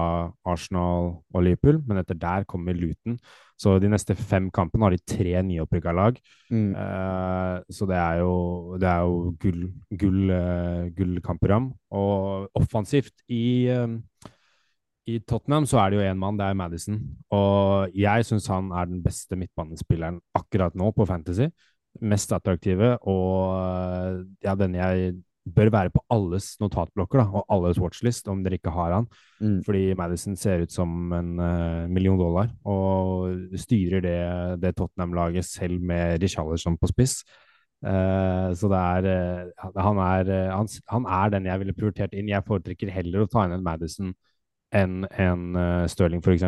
Arsenal 0.50 1.12
og 1.22 1.44
Liverpool, 1.46 1.84
men 1.86 2.02
etter 2.02 2.18
der 2.18 2.48
kommer 2.50 2.74
Luton. 2.74 3.20
Så 3.60 3.76
de 3.82 3.90
neste 3.92 4.16
fem 4.16 4.48
kampene 4.56 4.88
har 4.88 4.96
de 4.96 5.04
tre 5.04 5.42
nyopprykka 5.46 5.94
lag. 5.94 6.18
Mm. 6.50 6.72
Eh, 6.74 7.56
så 7.76 7.88
det 7.90 8.00
er 8.00 8.22
jo, 8.24 8.34
det 8.82 8.90
er 8.90 9.04
jo 9.04 9.34
gull, 9.42 9.66
gull, 10.00 10.34
uh, 10.34 10.88
gullkampprogram. 10.96 11.70
Og 11.92 12.50
offensivt 12.58 13.14
i, 13.28 13.68
eh, 13.70 14.32
i 15.10 15.18
Tottenham 15.28 15.66
så 15.70 15.80
er 15.82 15.92
det 15.92 16.00
jo 16.00 16.06
én 16.10 16.20
mann, 16.20 16.38
det 16.40 16.48
er 16.48 16.58
Madison. 16.58 17.00
Og 17.36 17.96
jeg 17.98 18.28
syns 18.28 18.50
han 18.52 18.70
er 18.76 18.90
den 18.90 19.02
beste 19.06 19.38
midtbanespilleren 19.40 20.20
akkurat 20.38 20.78
nå 20.78 20.92
på 20.96 21.08
Fantasy. 21.10 21.50
Mest 22.06 22.32
attraktive, 22.36 22.94
og 23.10 23.56
eh, 23.58 24.20
ja, 24.46 24.54
den 24.56 24.78
jeg 24.78 25.16
bør 25.56 25.72
være 25.74 25.92
på 25.94 26.02
alles 26.14 26.52
notatblokker 26.62 27.22
da, 27.22 27.26
og 27.40 27.54
alles 27.56 27.80
watchlist, 27.82 28.28
om 28.30 28.44
dere 28.46 28.60
ikke 28.60 28.74
har 28.76 28.94
han. 28.94 29.08
Mm. 29.42 29.60
Fordi 29.66 29.84
Madison 29.98 30.38
ser 30.38 30.66
ut 30.66 30.74
som 30.74 31.14
en 31.16 31.32
uh, 31.40 31.90
million 31.90 32.20
dollar, 32.20 32.52
og 32.70 33.58
styrer 33.58 34.04
det, 34.06 34.20
det 34.62 34.76
Tottenham-laget 34.78 35.48
selv 35.48 35.82
med 35.82 36.22
Richarlison 36.22 36.78
på 36.78 36.92
spiss. 36.92 37.24
Uh, 37.82 38.52
så 38.60 38.70
det 38.70 38.80
er, 38.80 39.10
uh, 39.56 39.74
han 39.80 40.02
er 40.04 40.34
han, 40.52 40.68
han, 40.92 41.06
er 41.08 41.34
den 41.34 41.50
jeg 41.50 41.64
ville 41.64 41.78
prioritert 41.78 42.14
inn. 42.14 42.30
Jeg 42.30 42.46
foretrekker 42.46 42.92
heller 42.94 43.26
å 43.26 43.32
ta 43.32 43.48
inn 43.48 43.58
en 43.58 43.66
Madison 43.66 44.14
enn 44.76 45.04
en 45.10 45.46
Stirling, 45.90 46.22
f.eks. 46.22 46.46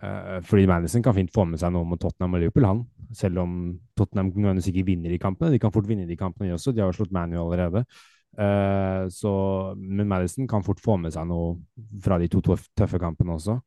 Uh, 0.00 0.40
fordi 0.40 0.64
Madison 0.66 1.02
kan 1.04 1.14
fint 1.14 1.32
få 1.34 1.44
med 1.44 1.60
seg 1.60 1.72
noe 1.74 1.84
mot 1.84 2.00
Tottenham 2.00 2.38
og 2.38 2.40
Liverpool, 2.40 2.64
han. 2.64 2.80
Selv 3.16 3.42
om 3.42 3.56
Tottenham 3.98 4.30
nødvendigvis 4.32 4.70
ikke 4.72 4.86
vinner 4.88 5.12
de 5.12 5.20
kampene. 5.20 5.52
De 5.52 5.60
kan 5.60 5.72
fort 5.74 5.88
vinne 5.88 6.08
de 6.08 6.16
kampene, 6.16 6.48
de 6.48 6.56
også. 6.56 6.72
De 6.72 6.80
har 6.80 6.88
jo 6.88 6.96
slått 6.96 7.12
ManU 7.12 7.36
allerede. 7.42 7.84
Uh, 8.32 9.04
så, 9.12 9.32
men 9.76 10.08
Madison 10.08 10.48
kan 10.48 10.64
fort 10.64 10.80
få 10.80 10.96
med 10.96 11.12
seg 11.12 11.28
noe 11.28 11.58
fra 12.02 12.16
de 12.22 12.30
to 12.32 12.40
tøffe 12.40 13.02
kampene 13.02 13.36
også. 13.36 13.58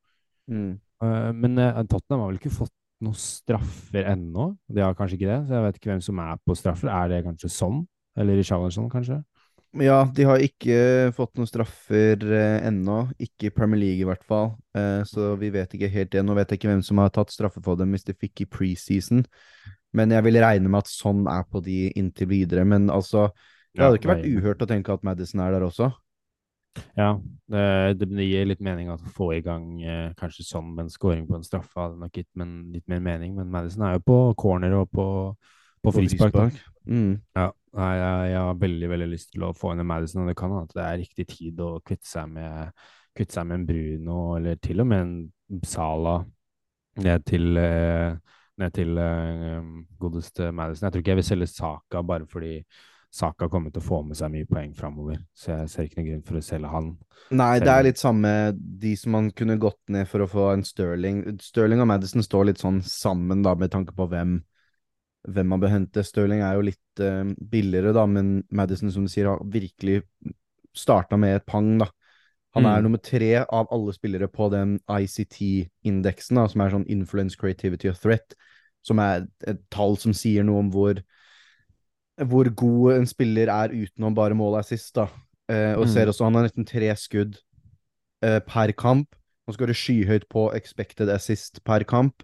Mm. 0.49 0.73
Uh, 1.03 1.29
men 1.37 1.61
Tottenham 1.85 2.25
har 2.25 2.33
vel 2.33 2.41
ikke 2.41 2.55
fått 2.57 2.73
noen 3.05 3.19
straffer 3.19 4.09
ennå. 4.09 4.49
De 4.71 4.81
har 4.81 4.97
kanskje 4.97 5.19
ikke 5.19 5.29
det, 5.29 5.39
så 5.45 5.59
jeg 5.59 5.67
vet 5.67 5.79
ikke 5.79 5.93
hvem 5.93 6.03
som 6.07 6.25
er 6.25 6.41
på 6.41 6.57
straffer. 6.57 6.89
Er 6.89 7.11
det 7.11 7.25
kanskje 7.27 7.53
sånn? 7.53 7.83
Eller 8.17 8.39
Richarlison, 8.39 8.89
kanskje? 8.89 9.21
Ja, 9.81 10.05
de 10.15 10.23
har 10.23 10.39
ikke 10.39 11.11
fått 11.15 11.33
noen 11.35 11.49
straffer 11.49 12.21
eh, 12.23 12.67
ennå. 12.67 13.01
Ikke 13.19 13.49
i 13.49 13.53
Premier 13.53 13.81
League, 13.81 14.03
i 14.05 14.07
hvert 14.07 14.23
fall. 14.23 14.53
Eh, 14.77 15.01
så 15.07 15.33
vi 15.39 15.49
vet 15.51 15.75
ikke 15.75 15.91
helt 15.91 16.13
det. 16.13 16.23
Nå 16.23 16.37
vet 16.37 16.53
jeg 16.53 16.61
ikke 16.61 16.71
hvem 16.71 16.83
som 16.85 17.01
har 17.03 17.11
tatt 17.15 17.33
straffe 17.33 17.63
for 17.63 17.79
dem 17.79 17.91
hvis 17.95 18.07
de 18.07 18.15
fikk 18.15 18.45
i 18.45 18.49
preseason. 18.49 19.25
Men 19.95 20.15
jeg 20.15 20.25
vil 20.27 20.39
regne 20.43 20.71
med 20.71 20.83
at 20.83 20.91
sånn 20.91 21.25
er 21.31 21.43
på 21.51 21.59
de 21.65 21.89
inntil 21.99 22.31
videre. 22.31 22.63
Men 22.67 22.87
altså, 22.93 23.27
det 23.75 23.83
hadde 23.83 23.99
ikke 23.99 24.13
vært 24.13 24.29
uhørt 24.29 24.63
å 24.63 24.69
tenke 24.69 24.95
at 24.95 25.03
Madison 25.07 25.43
er 25.43 25.55
der 25.55 25.67
også. 25.67 25.91
Ja, 26.95 27.13
det, 27.51 27.65
det 27.99 28.27
gir 28.27 28.47
litt 28.49 28.63
mening 28.63 28.89
å 28.91 28.97
få 29.15 29.29
i 29.35 29.41
gang 29.43 29.67
eh, 29.83 30.09
kanskje 30.19 30.43
sånn 30.47 30.73
med 30.73 30.85
en 30.85 30.91
scoring 30.91 31.27
på 31.27 31.37
en 31.37 31.45
straffe. 31.47 31.75
Hadde 31.79 31.99
nok 31.99 32.15
gitt 32.15 32.31
litt 32.35 32.87
mer 32.91 33.03
mening. 33.03 33.35
Men 33.39 33.51
Madison 33.51 33.87
er 33.87 33.97
jo 33.97 34.05
på 34.07 34.19
corner 34.39 34.75
og 34.79 34.89
på, 34.91 35.07
på, 35.83 35.95
frispark. 35.95 36.59
Mm. 36.87 37.19
Ja. 37.35 37.49
Nei, 37.75 37.91
jeg, 37.99 38.27
jeg, 38.31 38.39
har 38.39 38.59
veldig 38.61 38.89
veldig 38.91 39.07
lyst 39.11 39.33
til 39.33 39.43
å 39.43 39.55
få 39.55 39.73
inn 39.73 39.83
en 39.83 39.89
Madison, 39.89 40.23
og 40.23 40.31
det 40.31 40.37
kan 40.39 40.53
hende 40.53 40.69
at 40.69 40.77
det 40.77 40.85
er 40.85 41.01
riktig 41.01 41.25
tid 41.33 41.59
å 41.63 41.73
kvitte 41.83 42.07
seg 42.07 42.29
med, 42.31 42.71
kvitte 43.15 43.35
seg 43.35 43.49
med 43.49 43.59
en 43.59 43.67
Bruno, 43.67 44.19
eller 44.37 44.61
til 44.63 44.83
og 44.83 44.89
med 44.91 45.03
en 45.03 45.61
Sala 45.67 46.21
ned 47.03 47.25
til, 47.27 47.57
eh, 47.59 48.15
ned 48.61 48.75
til 48.75 48.95
uh, 48.95 49.59
godeste 49.99 50.47
Madison. 50.55 50.87
Jeg 50.87 50.93
tror 50.93 51.03
ikke 51.03 51.11
jeg 51.11 51.19
vil 51.19 51.27
selge 51.27 51.49
Saka 51.51 52.03
bare 52.07 52.27
fordi 52.31 52.61
Saka 53.15 53.47
kommer 53.51 53.71
til 53.71 53.83
å 53.83 53.85
få 53.85 54.01
med 54.07 54.17
seg 54.19 54.31
mye 54.31 54.47
poeng 54.47 54.71
framover, 54.75 55.19
så 55.35 55.53
jeg 55.53 55.69
ser 55.71 55.87
ikke 55.87 55.99
noen 55.99 56.09
grunn 56.09 56.25
for 56.27 56.39
å 56.39 56.43
selge 56.43 56.71
han. 56.71 56.89
Nei, 57.35 57.53
det 57.63 57.71
er 57.71 57.85
litt 57.87 57.99
samme 57.99 58.31
de 58.55 58.91
som 58.99 59.15
man 59.15 59.29
kunne 59.35 59.59
gått 59.59 59.79
ned 59.91 60.07
for 60.11 60.23
å 60.23 60.27
få 60.31 60.49
en 60.51 60.65
Sterling. 60.67 61.21
Sterling 61.43 61.83
og 61.83 61.87
Madison 61.91 62.23
står 62.23 62.49
litt 62.49 62.63
sånn 62.63 62.81
sammen, 62.83 63.43
da, 63.45 63.55
med 63.59 63.71
tanke 63.75 63.95
på 63.95 64.07
hvem 64.11 64.41
hvem 65.27 65.51
man 65.51 65.61
bør 65.61 65.73
hente. 65.73 66.03
Stirling 66.05 66.43
er 66.45 66.57
jo 66.57 66.65
litt 66.67 67.03
uh, 67.03 67.27
billigere, 67.51 67.93
da, 67.95 68.05
men 68.09 68.39
Madison, 68.53 68.91
som 68.93 69.05
du 69.05 69.11
sier, 69.11 69.31
har 69.31 69.43
virkelig 69.51 70.01
starta 70.75 71.17
med 71.19 71.39
et 71.39 71.47
pang, 71.47 71.75
da. 71.81 71.89
Han 72.55 72.63
mm. 72.63 72.69
er 72.71 72.83
nummer 72.85 73.01
tre 73.03 73.31
av 73.43 73.67
alle 73.73 73.93
spillere 73.95 74.29
på 74.31 74.47
den 74.53 74.77
ICT-indeksen, 74.87 76.39
som 76.51 76.63
er 76.63 76.71
sånn 76.71 76.87
Influence, 76.91 77.35
Creativity 77.39 77.89
og 77.91 77.99
Threat, 77.99 78.37
som 78.85 79.01
er 79.03 79.25
et 79.49 79.59
tall 79.73 79.97
som 79.99 80.13
sier 80.15 80.45
noe 80.47 80.61
om 80.63 80.69
hvor, 80.71 81.01
hvor 82.23 82.49
god 82.63 83.01
en 83.01 83.09
spiller 83.09 83.51
er 83.51 83.75
utenom 83.75 84.15
bare 84.15 84.37
mål 84.37 84.61
assist, 84.61 84.93
da. 84.95 85.09
Uh, 85.51 85.75
og 85.77 85.85
mm. 85.85 85.91
ser 85.93 86.09
også 86.09 86.25
han 86.25 86.39
har 86.39 86.47
nesten 86.47 86.65
tre 86.65 86.89
skudd 86.97 87.35
uh, 88.25 88.39
per 88.47 88.71
kamp. 88.77 89.11
Han 89.45 89.57
skårer 89.57 89.77
skyhøyt 89.77 90.25
på 90.31 90.47
expected 90.57 91.11
assist 91.13 91.59
per 91.67 91.85
kamp. 91.85 92.23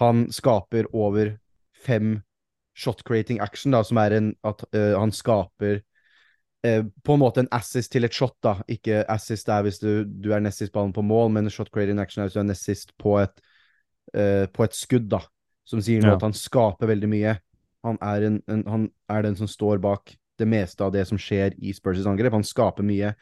Han 0.00 0.24
skaper 0.32 0.88
over 0.96 1.36
fem 1.80 2.18
shot 2.76 3.02
creating 3.04 3.40
action, 3.40 3.74
da, 3.74 3.82
som 3.84 3.98
er 4.00 4.16
en 4.16 4.32
at 4.46 4.62
uh, 4.74 4.94
han 4.98 5.12
skaper 5.14 5.80
uh, 6.66 6.84
på 7.04 7.16
en 7.16 7.22
måte 7.22 7.44
en 7.44 7.50
assist 7.54 7.92
til 7.92 8.06
et 8.06 8.14
shot, 8.14 8.36
da. 8.44 8.58
Ikke 8.70 9.02
assist 9.10 9.50
er 9.52 9.66
hvis 9.66 9.80
du, 9.82 10.04
du 10.04 10.30
er 10.34 10.42
nest 10.44 10.62
sist 10.62 10.74
ballen 10.74 10.94
på 10.96 11.04
mål, 11.04 11.32
men 11.34 11.50
shot 11.52 11.72
creating 11.74 12.00
action 12.02 12.22
er 12.22 12.30
hvis 12.30 12.38
du 12.38 12.44
er 12.44 12.48
nest 12.48 12.68
sist 12.68 12.94
på 13.00 13.18
et, 13.22 13.42
uh, 14.16 14.46
på 14.52 14.66
et 14.66 14.76
skudd, 14.76 15.10
da. 15.12 15.22
Som 15.68 15.82
sier 15.84 16.02
noe 16.02 16.14
ja. 16.14 16.18
at 16.18 16.24
han 16.26 16.34
skaper 16.34 16.90
veldig 16.90 17.10
mye. 17.10 17.36
Han 17.86 18.00
er, 18.04 18.26
en, 18.26 18.40
en, 18.50 18.64
han 18.68 18.88
er, 19.12 19.26
den 19.28 19.36
som 19.38 19.48
står 19.48 19.78
bak 19.82 20.16
det 20.40 20.48
meste 20.48 20.82
av 20.82 20.90
det 20.92 21.04
som 21.08 21.20
skjer 21.20 21.54
i 21.60 21.74
Spurs' 21.76 22.08
angrep. 22.08 22.34
Han 22.34 22.46
skaper 22.46 22.86
mye. 22.86 23.12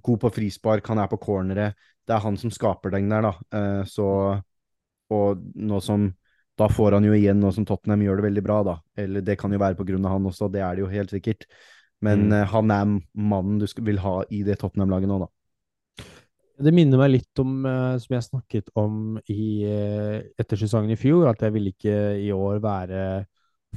God 0.00 0.22
på 0.22 0.30
frispark, 0.32 0.86
han 0.86 1.02
er 1.02 1.10
på 1.10 1.18
corneret. 1.20 1.76
Det 2.06 2.14
er 2.14 2.22
han 2.24 2.38
som 2.40 2.52
skaper 2.54 2.94
den 2.94 3.10
der, 3.10 3.26
da. 3.26 3.84
så 3.90 4.06
Og 5.10 5.42
nå 5.58 5.80
som 5.82 6.06
da 6.60 6.68
får 6.70 6.98
han 6.98 7.08
jo 7.08 7.16
igjen 7.16 7.40
nå 7.42 7.50
som 7.56 7.66
Tottenham 7.68 8.04
gjør 8.04 8.20
det 8.20 8.28
veldig 8.28 8.44
bra, 8.46 8.60
da. 8.66 8.76
Eller 9.00 9.24
det 9.26 9.38
kan 9.40 9.52
jo 9.52 9.60
være 9.60 9.78
på 9.78 9.86
grunn 9.88 10.06
av 10.06 10.16
han 10.16 10.30
også, 10.30 10.50
det 10.52 10.62
er 10.64 10.76
det 10.76 10.84
jo 10.84 10.92
helt 10.92 11.12
sikkert. 11.14 11.46
Men 12.04 12.28
mm. 12.28 12.34
uh, 12.36 12.46
han 12.54 12.72
er 12.74 12.96
mannen 13.32 13.60
du 13.60 13.66
vil 13.86 14.00
ha 14.04 14.20
i 14.32 14.42
det 14.46 14.60
Tottenham-laget 14.60 15.10
nå, 15.10 15.20
da. 15.24 15.30
Det 16.60 16.72
minner 16.76 17.00
meg 17.00 17.14
litt 17.14 17.40
om, 17.40 17.54
uh, 17.64 17.96
som 18.00 18.16
jeg 18.16 18.28
snakket 18.28 18.72
om 18.80 19.16
i, 19.32 19.64
uh, 19.64 20.20
etter 20.40 20.60
sesongen 20.60 20.92
i 20.92 21.00
fjor, 21.00 21.30
at 21.32 21.44
jeg 21.44 21.56
vil 21.56 21.72
ikke 21.72 21.96
i 22.20 22.28
år 22.36 22.60
være 22.64 23.04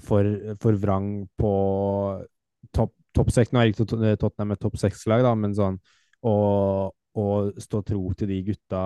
for, 0.04 0.28
for 0.60 0.80
vrang 0.82 1.13
på 1.39 1.54
topp 2.76 2.96
top 3.13 3.32
seks. 3.34 3.52
Nå 3.54 3.62
er 3.62 3.72
ikke 3.72 3.86
Tottenham 3.86 4.56
et 4.56 4.62
topp 4.63 4.78
seks-lag, 4.82 5.26
men 5.38 5.56
sånn 5.58 5.80
å 6.24 6.36
stå 7.62 7.82
tro 7.86 8.04
til 8.17 8.30
de 8.32 8.39
gutta 8.48 8.84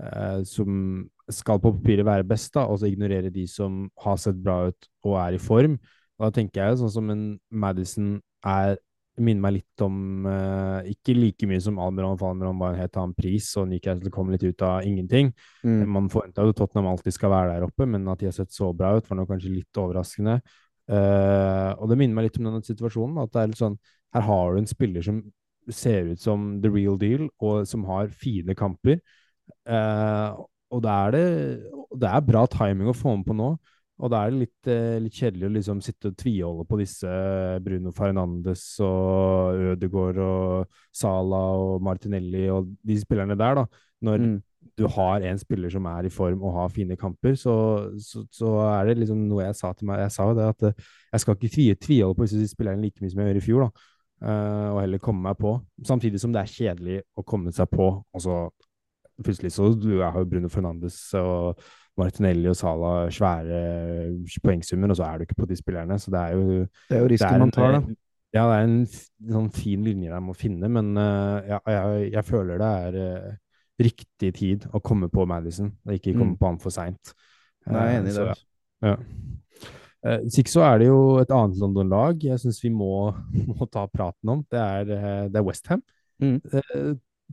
eh, 0.00 0.40
som 0.48 1.02
skal 1.34 1.60
på 1.62 1.72
papiret 1.78 2.06
være 2.06 2.26
best, 2.28 2.52
da, 2.54 2.66
og 2.66 2.80
så 2.80 2.90
ignorere 2.90 3.32
de 3.32 3.46
som 3.50 3.84
har 4.04 4.20
sett 4.20 4.38
bra 4.42 4.68
ut 4.70 4.90
og 5.06 5.16
er 5.22 5.36
i 5.36 5.42
form. 5.42 5.78
Og 6.18 6.26
da 6.26 6.30
tenker 6.36 6.62
jeg 6.62 6.80
sånn 6.80 6.94
som 6.98 7.10
en 7.12 7.24
Madison 7.50 8.16
er 8.46 8.78
minner 9.20 9.42
meg 9.44 9.56
litt 9.58 9.82
om 9.84 10.26
uh, 10.26 10.80
Ikke 10.88 11.14
like 11.16 11.48
mye 11.48 11.60
som 11.62 11.78
Almiron, 11.82 12.18
for 12.20 12.32
Almiron 12.32 12.60
var 12.60 12.74
en 12.74 12.80
helt 12.80 12.96
annen 13.00 13.16
pris, 13.16 13.48
og 13.60 13.68
Newcastle 13.70 14.12
kom 14.14 14.30
litt 14.32 14.44
ut 14.46 14.64
av 14.66 14.86
ingenting. 14.86 15.32
Mm. 15.64 15.82
Man 15.96 16.10
forventa 16.12 16.44
jo 16.46 16.54
at 16.54 16.60
Tottenham 16.60 16.90
alltid 16.92 17.16
skal 17.16 17.32
være 17.34 17.54
der 17.54 17.66
oppe, 17.66 17.88
men 17.90 18.08
at 18.10 18.22
de 18.22 18.30
har 18.30 18.36
sett 18.36 18.54
så 18.54 18.70
bra 18.76 18.94
ut, 18.96 19.08
var 19.08 19.20
nå 19.20 19.26
kanskje 19.28 19.52
litt 19.52 19.80
overraskende. 19.80 20.38
Uh, 20.90 21.76
og 21.78 21.90
det 21.90 21.98
minner 22.00 22.16
meg 22.16 22.28
litt 22.28 22.40
om 22.40 22.48
denne 22.48 22.66
situasjonen. 22.66 23.20
At 23.22 23.34
det 23.34 23.42
er 23.42 23.52
litt 23.52 23.60
sånn 23.60 23.76
Her 24.10 24.24
har 24.26 24.54
du 24.54 24.58
en 24.58 24.70
spiller 24.70 25.04
som 25.06 25.20
ser 25.70 26.08
ut 26.10 26.22
som 26.22 26.54
the 26.64 26.70
real 26.72 26.96
deal, 26.98 27.28
og 27.38 27.68
som 27.68 27.84
har 27.90 28.10
fine 28.10 28.56
kamper. 28.58 28.98
Uh, 29.68 30.38
og 30.70 30.82
det 30.84 30.94
er, 30.94 31.14
det, 31.16 31.26
det 32.00 32.10
er 32.10 32.26
bra 32.26 32.46
timing 32.50 32.90
å 32.90 32.96
få 32.96 33.16
med 33.18 33.26
på 33.26 33.36
nå. 33.36 33.52
Og 34.00 34.08
da 34.08 34.22
er 34.24 34.32
det 34.32 34.40
litt, 34.46 34.68
uh, 34.70 34.98
litt 35.02 35.16
kjedelig 35.16 35.46
å 35.46 35.54
liksom 35.58 35.80
sitte 35.84 36.10
og 36.10 36.18
tviholde 36.20 36.66
på 36.68 36.78
disse 36.80 37.10
Bruno 37.64 37.92
Fernandes 37.96 38.62
og 38.84 39.74
Ødegaard 39.74 40.20
og 40.24 40.78
Sala 40.96 41.42
og 41.60 41.82
Martinelli 41.84 42.46
og 42.52 42.70
de 42.86 42.96
spillerne 43.00 43.36
der, 43.38 43.60
da. 43.60 43.66
Når 44.08 44.24
mm. 44.24 44.38
du 44.80 44.86
har 44.94 45.26
en 45.28 45.40
spiller 45.40 45.72
som 45.72 45.88
er 45.90 46.08
i 46.08 46.12
form 46.14 46.46
og 46.48 46.56
har 46.56 46.72
fine 46.72 46.96
kamper, 46.96 47.36
så, 47.36 47.54
så, 48.00 48.24
så 48.32 48.54
er 48.70 48.88
det 48.88 49.02
liksom 49.02 49.26
noe 49.28 49.44
jeg 49.44 49.58
sa 49.58 49.74
til 49.76 49.90
meg 49.90 50.00
Jeg 50.06 50.14
sa 50.14 50.30
jo 50.30 50.38
det 50.38 50.48
at 50.54 50.66
uh, 50.70 50.88
jeg 51.10 51.24
skal 51.24 51.36
ikke 51.50 51.80
tviholde 51.84 52.16
på 52.16 52.28
disse 52.30 52.54
spillerne 52.54 52.86
like 52.86 53.04
mye 53.04 53.12
som 53.12 53.20
jeg 53.20 53.32
gjorde 53.32 53.44
i 53.44 53.48
fjor, 53.50 53.66
da. 53.66 53.88
Og 54.20 54.82
heller 54.82 55.00
komme 55.00 55.24
meg 55.24 55.38
på. 55.40 55.54
Samtidig 55.88 56.18
som 56.20 56.32
det 56.34 56.42
er 56.42 56.50
kjedelig 56.52 56.98
å 57.16 57.22
komme 57.24 57.54
seg 57.56 57.70
på. 57.72 57.86
Altså, 58.12 58.50
plutselig 59.24 59.52
så 59.54 59.70
du 59.76 60.00
har 60.00 60.16
jo 60.18 60.28
Bruno 60.28 60.50
Fernandes 60.52 60.98
og 61.18 61.60
Martinelli 62.00 62.48
og 62.50 62.56
Sala 62.58 62.92
svære 63.12 63.60
poengsummer, 64.44 64.92
og 64.92 64.98
så 64.98 65.08
er 65.08 65.18
du 65.18 65.26
ikke 65.26 65.40
på 65.42 65.48
de 65.50 65.58
spillerne. 65.58 65.98
Så 65.98 66.12
det 66.12 66.20
er 66.20 66.36
jo 66.36 66.44
Det 66.88 66.96
er 66.96 67.02
jo 67.02 67.10
risken 67.10 67.44
man 67.44 67.54
tar, 67.54 67.76
da. 67.78 67.82
Ja, 68.30 68.44
det 68.46 68.58
er 68.60 68.68
en 68.68 68.82
sånn 68.86 69.48
fin 69.50 69.82
linje 69.82 70.12
der 70.12 70.22
må 70.22 70.36
finne, 70.38 70.68
men 70.70 70.92
uh, 70.94 71.40
ja, 71.48 71.58
jeg, 71.66 72.12
jeg, 72.12 72.26
føler 72.28 72.60
det 72.62 72.68
er 72.84 72.98
uh, 73.00 73.32
riktig 73.82 74.30
tid 74.36 74.68
å 74.70 74.78
komme 74.86 75.08
på 75.10 75.24
Madison, 75.26 75.72
og 75.82 75.96
ikke 75.96 76.14
komme 76.14 76.36
mm. 76.36 76.38
på 76.38 76.46
han 76.46 76.60
for 76.62 76.74
seint. 76.74 77.10
Uh, 77.66 77.74
Nei, 77.74 77.88
jeg 77.88 77.96
er 77.96 78.00
enig 78.04 78.12
i 78.12 78.18
det. 78.20 78.38
Ja. 78.86 78.94
Uh, 80.06 80.46
så 80.46 80.62
er 80.68 80.78
det 80.80 80.86
jo 80.92 81.00
et 81.20 81.34
annet 81.34 81.58
London-lag 81.60 82.22
jeg 82.24 82.38
syns 82.40 82.62
vi 82.62 82.70
må, 82.70 83.10
må, 83.50 83.66
ta 83.66 83.88
praten 83.90 84.36
om. 84.36 84.46
Det 84.46 84.62
er, 84.62 85.26
det 85.26 85.42
er 85.42 85.48
Westham. 85.50 85.82
Mm 86.22 86.38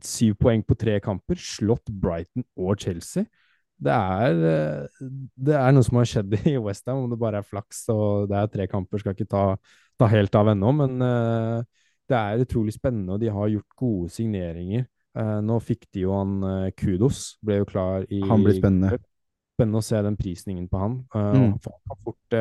syv 0.04 0.36
poeng 0.40 0.62
på 0.66 0.76
tre 0.78 0.98
kamper, 1.02 1.38
slått 1.40 1.90
Brighton 1.90 2.46
og 2.58 2.78
Chelsea. 2.82 3.26
Det 3.78 3.94
er, 3.94 4.38
eh, 4.50 5.02
det 5.38 5.54
er 5.54 5.74
noe 5.74 5.86
som 5.86 6.00
har 6.00 6.08
skjedd 6.10 6.34
i 6.50 6.56
Westham, 6.58 7.04
om 7.04 7.10
det 7.12 7.20
bare 7.20 7.42
er 7.42 7.46
flaks 7.46 7.84
og 7.94 8.30
det 8.30 8.38
er 8.40 8.50
tre 8.50 8.66
kamper. 8.70 9.02
Skal 9.02 9.14
ikke 9.14 9.28
ta, 9.30 9.44
ta 9.98 10.08
helt 10.10 10.34
av 10.38 10.50
ennå, 10.54 10.72
men 10.80 11.04
uh, 11.04 11.60
det 12.10 12.18
er 12.18 12.42
utrolig 12.42 12.74
spennende, 12.74 13.14
og 13.14 13.22
de 13.22 13.30
har 13.34 13.52
gjort 13.52 13.78
gode 13.78 14.10
signeringer. 14.14 14.88
Uh, 15.18 15.38
nå 15.42 15.60
fikk 15.62 15.86
de 15.94 16.04
jo 16.06 16.16
han 16.16 16.34
uh, 16.42 16.72
Kudos, 16.78 17.38
ble 17.44 17.62
jo 17.62 17.68
klar 17.68 18.08
i 18.10 18.20
Han 18.26 18.42
blir 18.46 18.58
spennende. 18.58 18.98
Spennende 19.58 19.80
å 19.82 19.86
se 19.86 20.02
den 20.06 20.18
prisningen 20.18 20.66
på 20.70 20.78
han. 20.78 21.00
Mm. 21.14 21.54
han, 21.58 22.02
fort, 22.04 22.34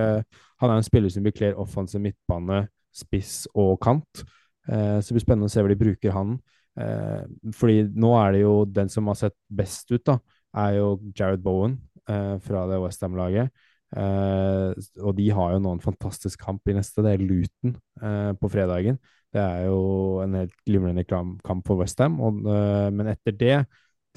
han 0.62 0.70
er 0.70 0.76
en 0.76 0.86
spiller 0.86 1.10
som 1.10 1.24
bekler 1.26 1.58
offensiv 1.58 2.04
midtbane, 2.04 2.67
spiss 2.93 3.48
og 3.58 3.80
kant. 3.82 4.22
Så 4.67 5.02
det 5.02 5.15
blir 5.15 5.24
spennende 5.24 5.50
å 5.50 5.54
se 5.56 5.63
hvor 5.63 5.74
de 5.74 5.80
bruker 5.80 6.13
han. 6.13 6.36
Eh, 6.78 7.24
fordi 7.58 7.82
nå 7.98 8.13
er 8.22 8.36
det 8.36 8.44
jo 8.44 8.54
den 8.70 8.92
som 8.94 9.10
har 9.10 9.18
sett 9.20 9.38
best 9.50 9.92
ut, 9.92 10.04
da, 10.06 10.20
er 10.58 10.78
jo 10.80 10.92
Jared 11.18 11.44
Bowen 11.46 11.80
eh, 12.10 12.38
fra 12.44 12.66
det 12.70 12.80
Westham-laget. 12.84 13.52
Eh, 13.96 14.74
og 15.00 15.13
de 15.16 15.30
har 15.32 15.54
jo 15.56 15.62
nå 15.63 15.76
en 15.78 15.84
fantastisk 15.84 16.42
kamp 16.44 16.68
i 16.68 16.76
neste. 16.76 17.04
Det 17.06 17.16
er 17.16 17.24
Luton 17.24 17.76
eh, 18.02 18.32
på 18.40 18.52
fredagen. 18.52 19.00
Det 19.34 19.44
er 19.44 19.68
jo 19.68 20.22
en 20.24 20.38
helt 20.42 20.56
glimrende 20.68 21.06
kamp 21.08 21.68
for 21.68 21.80
Westham. 21.82 22.20
eh, 22.20 22.88
men 22.94 23.13
etter 23.13 23.36
det 23.38 23.58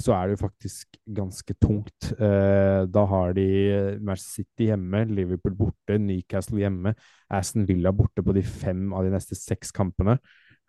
så 0.00 0.14
er 0.16 0.30
det 0.30 0.38
jo 0.38 0.46
faktisk 0.46 0.96
ganske 1.12 1.54
tungt. 1.60 2.14
da 2.16 3.02
har 3.04 3.34
de 3.36 3.98
Manchester 4.00 4.40
City 4.40 4.70
hjemme, 4.70 5.02
Liverpool 5.12 5.52
borte, 5.58 5.98
Newcastle 6.00 6.56
hjemme, 6.56 6.94
Aston 7.28 7.66
Villa 7.68 7.92
borte 7.92 8.24
på 8.24 8.32
de 8.32 8.40
fem 8.40 8.94
av 8.96 9.04
de 9.04 9.12
neste 9.12 9.36
seks 9.36 9.70
kampene. 9.76 10.16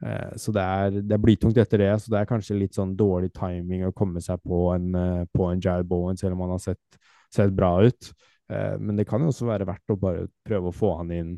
Så 0.01 0.49
det 0.55 0.61
er, 0.65 0.95
det 1.05 1.13
er 1.13 1.21
blytungt 1.21 1.59
etter 1.61 1.83
det. 1.83 1.91
Så 2.01 2.09
det 2.09 2.17
er 2.17 2.29
kanskje 2.29 2.55
litt 2.57 2.73
sånn 2.73 2.95
dårlig 2.97 3.29
timing 3.37 3.83
å 3.85 3.93
komme 3.93 4.21
seg 4.23 4.41
på 4.41 4.63
en, 4.73 4.87
på 5.29 5.45
en 5.45 5.61
Jared 5.61 5.85
Bowen, 5.89 6.17
selv 6.17 6.33
om 6.33 6.41
han 6.47 6.55
har 6.55 6.63
sett, 6.63 6.99
sett 7.29 7.53
bra 7.53 7.75
ut. 7.85 8.09
Eh, 8.51 8.77
men 8.79 8.97
det 8.97 9.07
kan 9.09 9.23
jo 9.23 9.31
også 9.31 9.47
være 9.47 9.67
verdt 9.69 9.93
å 9.93 9.99
bare 9.99 10.27
prøve 10.47 10.71
å 10.71 10.75
få 10.75 10.95
han 10.99 11.13
inn 11.15 11.31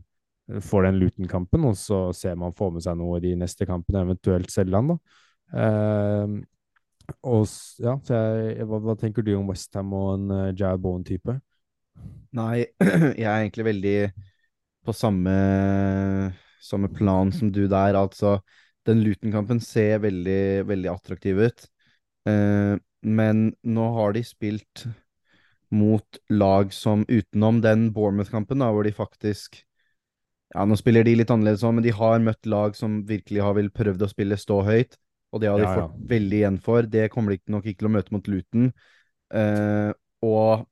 for 0.64 0.84
den 0.84 0.98
Luton-kampen, 1.00 1.64
og 1.70 1.78
så 1.80 2.06
ser 2.16 2.36
man 2.40 2.56
får 2.56 2.74
med 2.76 2.84
seg 2.86 2.98
noe 3.00 3.20
i 3.20 3.24
de 3.24 3.36
neste 3.40 3.68
kampene, 3.68 4.04
eventuelt 4.04 4.52
selge 4.52 4.76
han, 4.76 4.92
da. 4.92 4.98
Og 7.24 7.46
ja, 7.84 7.94
jeg, 8.10 8.66
hva, 8.68 8.80
hva, 8.84 8.96
tenker 9.00 9.24
du 9.24 9.32
om 9.38 9.48
Westham 9.52 9.94
og 9.96 10.10
en 10.18 10.52
Jared 10.52 10.84
Bowen-type? 10.84 11.38
Nei, 12.36 12.66
jeg 13.22 13.24
er 13.24 13.38
egentlig 13.38 13.68
veldig 13.70 13.98
på 14.84 14.96
samme, 14.98 15.34
samme 16.64 16.90
plan 16.94 17.32
som 17.36 17.52
du 17.54 17.66
der. 17.68 17.98
Altså, 18.00 18.38
den 18.88 19.04
Luton-kampen 19.04 19.62
ser 19.64 20.02
veldig, 20.04 20.66
veldig 20.70 20.92
attraktiv 20.92 21.40
ut. 21.44 21.68
Eh, 22.30 22.76
men 23.04 23.46
nå 23.64 23.90
har 23.98 24.16
de 24.16 24.24
spilt 24.26 24.86
mot 25.74 26.20
lag 26.30 26.74
som 26.74 27.06
utenom 27.10 27.62
den 27.64 27.90
Bournemouth-kampen, 27.94 28.62
da, 28.62 28.72
hvor 28.72 28.86
de 28.86 28.96
faktisk 28.96 29.64
Ja, 30.54 30.68
nå 30.70 30.76
spiller 30.78 31.02
de 31.02 31.16
litt 31.18 31.32
annerledes 31.34 31.64
òg, 31.66 31.72
men 31.74 31.86
de 31.86 31.96
har 31.98 32.20
møtt 32.22 32.46
lag 32.46 32.76
som 32.78 33.00
virkelig 33.10 33.42
har 33.42 33.56
vel 33.58 33.72
prøvd 33.74 34.04
å 34.06 34.10
spille 34.12 34.38
stå 34.38 34.60
høyt, 34.68 35.00
og 35.34 35.42
det 35.42 35.50
har 35.50 35.58
de 35.58 35.66
ja, 35.66 35.72
fått 35.80 35.96
veldig 36.12 36.38
igjen 36.38 36.60
for. 36.62 36.86
Det 36.86 37.08
kommer 37.10 37.34
de 37.34 37.56
nok 37.56 37.66
ikke 37.66 37.82
til 37.82 37.90
å 37.90 37.94
møte 37.96 38.14
mot 38.14 38.30
Luton. 38.30 38.68
Eh, 39.34 39.90
og 40.22 40.68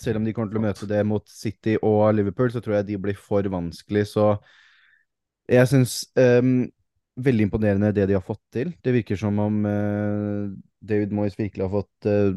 selv 0.00 0.16
om 0.16 0.24
de 0.24 0.32
kommer 0.32 0.48
til 0.48 0.62
å 0.62 0.64
møte 0.64 0.88
det 0.88 1.02
mot 1.04 1.28
City 1.28 1.76
og 1.84 2.06
Liverpool, 2.16 2.54
så 2.54 2.62
tror 2.64 2.78
jeg 2.78 2.88
de 2.88 2.98
blir 3.04 3.20
for 3.20 3.44
vanskelig. 3.52 4.06
Så 4.14 4.30
jeg 5.50 5.68
syns 5.70 6.04
um, 6.18 6.70
Veldig 7.22 7.44
imponerende 7.44 7.90
det 7.92 8.06
de 8.08 8.14
har 8.16 8.22
fått 8.24 8.40
til. 8.54 8.70
Det 8.80 8.92
virker 8.94 9.18
som 9.20 9.36
om 9.42 9.56
uh, 9.68 10.46
David 10.80 11.10
Moyes 11.12 11.34
virkelig 11.36 11.66
har 11.66 11.72
fått 11.74 12.06
uh, 12.08 12.32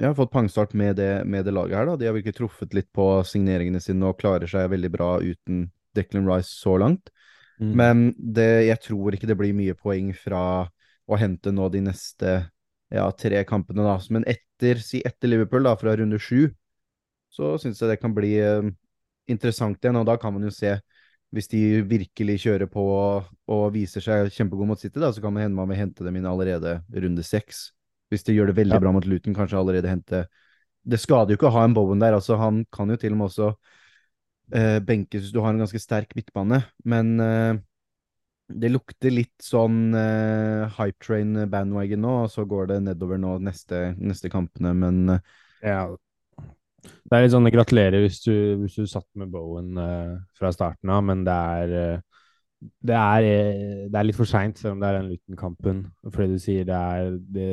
ja, 0.00 0.14
fått 0.18 0.32
pangstart 0.32 0.72
med 0.74 0.96
det, 0.96 1.24
med 1.24 1.44
det, 1.44 1.54
laget 1.54 1.78
her. 1.78 1.86
da. 1.86 1.96
De 1.96 2.08
har 2.08 2.16
virkelig 2.16 2.34
truffet 2.38 2.74
litt 2.74 2.88
på 2.96 3.06
signeringene 3.28 3.80
sine 3.82 4.08
og 4.08 4.18
klarer 4.18 4.50
seg 4.50 4.70
veldig 4.72 4.90
bra 4.90 5.10
uten 5.22 5.68
Declan 5.94 6.26
Rice 6.26 6.50
så 6.50 6.74
langt. 6.80 7.12
Mm. 7.60 7.72
Men 7.76 8.02
det, 8.16 8.48
jeg 8.70 8.80
tror 8.86 9.14
ikke 9.14 9.28
det 9.28 9.36
blir 9.38 9.56
mye 9.56 9.76
poeng 9.76 10.14
fra 10.16 10.42
å 11.10 11.18
hente 11.20 11.52
nå 11.52 11.68
de 11.70 11.84
neste 11.84 12.36
ja, 12.90 13.04
tre 13.12 13.42
kampene. 13.44 13.84
da. 13.84 13.98
Men 14.10 14.24
etter, 14.30 14.80
si 14.82 15.02
etter 15.04 15.30
Liverpool, 15.30 15.66
da, 15.68 15.76
fra 15.78 15.94
runde 15.98 16.18
sju, 16.22 16.48
så 17.30 17.54
syns 17.60 17.82
jeg 17.82 17.92
det 17.92 18.00
kan 18.00 18.14
bli 18.16 18.32
uh, 18.40 18.64
interessant 19.30 19.78
igjen. 19.84 20.00
Og 20.00 20.08
da 20.08 20.16
kan 20.20 20.34
man 20.34 20.48
jo 20.48 20.54
se, 20.54 20.78
hvis 21.34 21.50
de 21.52 21.62
virkelig 21.86 22.40
kjører 22.44 22.70
på 22.70 22.84
og, 22.90 23.66
viser 23.74 24.02
seg 24.02 24.32
kjempegode 24.34 24.72
mot 24.72 24.80
City, 24.80 24.98
da, 24.98 25.12
så 25.14 25.22
kan 25.22 25.34
man 25.34 25.44
hende 25.44 25.58
man 25.58 25.70
vil 25.70 25.78
hente 25.78 26.06
dem 26.06 26.18
inn 26.18 26.26
allerede 26.26 26.80
runde 26.90 27.24
seks. 27.26 27.68
Hvis 28.10 28.26
de 28.26 28.34
gjør 28.34 28.50
det 28.50 28.56
veldig 28.58 28.74
ja. 28.74 28.82
bra 28.82 28.92
mot 28.94 29.06
Luton, 29.06 29.36
kanskje 29.36 29.60
allerede 29.60 29.90
hente 29.90 30.24
Det 30.82 30.98
skader 30.98 31.30
jo 31.30 31.38
ikke 31.38 31.50
å 31.50 31.54
ha 31.54 31.62
en 31.62 31.76
Bowen 31.76 32.00
der. 32.02 32.16
altså 32.16 32.40
Han 32.40 32.64
kan 32.74 32.90
jo 32.90 32.96
til 32.98 33.14
og 33.14 33.20
med 33.20 33.28
også 33.28 33.50
eh, 34.56 34.78
benkes 34.82 35.22
hvis 35.22 35.34
du 35.34 35.42
har 35.44 35.52
en 35.54 35.62
ganske 35.62 35.78
sterk 35.78 36.16
midtbane. 36.18 36.64
Men 36.82 37.12
eh, 37.22 37.60
det 38.50 38.72
lukter 38.72 39.14
litt 39.14 39.44
sånn 39.44 39.94
eh, 39.94 40.78
hype 40.78 40.98
train 41.04 41.44
bandwagon 41.52 42.02
nå, 42.02 42.14
og 42.24 42.32
så 42.32 42.46
går 42.48 42.72
det 42.72 42.80
nedover 42.88 43.20
nå 43.22 43.36
neste, 43.44 43.92
neste 44.00 44.32
kampene, 44.32 44.74
men 44.74 45.02
uh, 45.14 45.20
Ja. 45.62 45.84
Det 46.82 47.16
er 47.16 47.24
litt 47.24 47.34
sånn 47.34 47.50
gratulerer 47.52 48.04
hvis 48.04 48.20
du, 48.24 48.34
hvis 48.62 48.78
du 48.78 48.86
satt 48.88 49.08
med 49.18 49.32
Bowen 49.32 49.76
fra 50.38 50.52
starten 50.54 50.92
av, 50.92 51.02
men 51.06 51.26
det 51.26 51.34
er 51.34 52.00
det 52.60 52.96
er, 52.96 53.26
det 53.88 53.96
er, 53.96 54.04
litt 54.04 54.18
for 54.18 54.28
seint, 54.28 54.58
selv 54.60 54.74
om 54.74 54.82
det 54.82 54.90
er 54.90 54.98
den 54.98 55.08
Luton-kampen. 55.08 55.82
Fordi 56.12 56.36
du 56.36 56.42
sier 56.42 56.66
det 56.68 56.76
er 56.76 57.14
det, 57.16 57.50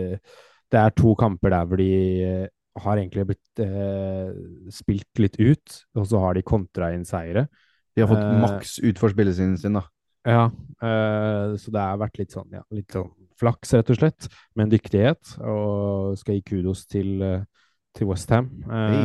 det, 0.68 0.82
er 0.82 0.96
to 0.98 1.14
kamper 1.20 1.54
der 1.54 1.68
hvor 1.70 1.80
de 1.80 1.92
eh, 2.28 2.48
har 2.84 3.00
egentlig 3.00 3.28
blitt 3.30 3.62
eh, 3.64 4.34
spilt 4.74 5.22
litt 5.24 5.38
ut, 5.40 5.78
og 5.98 6.10
så 6.12 6.24
har 6.26 6.38
de 6.38 6.46
kontra 6.48 6.92
inn 6.96 7.08
seire. 7.08 7.48
De 7.96 8.04
har 8.04 8.12
fått 8.12 8.26
eh, 8.26 8.42
maks 8.44 8.78
ut 8.84 9.00
for 9.02 9.14
spillesiden 9.14 9.56
sin, 9.62 9.80
da. 9.80 9.86
Ja, 10.28 10.44
eh, 10.84 11.56
så 11.58 11.74
det 11.74 11.86
har 11.88 12.02
vært 12.04 12.20
litt 12.20 12.36
sånn, 12.36 12.52
ja, 12.54 12.66
litt 12.76 12.92
sånn 12.94 13.10
flaks, 13.40 13.74
rett 13.78 13.94
og 13.94 14.00
slett, 14.00 14.28
med 14.58 14.68
en 14.68 14.74
dyktighet. 14.76 15.38
Og 15.46 16.18
skal 16.20 16.38
gi 16.38 16.46
kudos 16.52 16.84
til, 16.90 17.16
eh, 17.24 17.67
til 17.98 18.10
Westham. 18.12 18.52
Hey. 18.70 19.02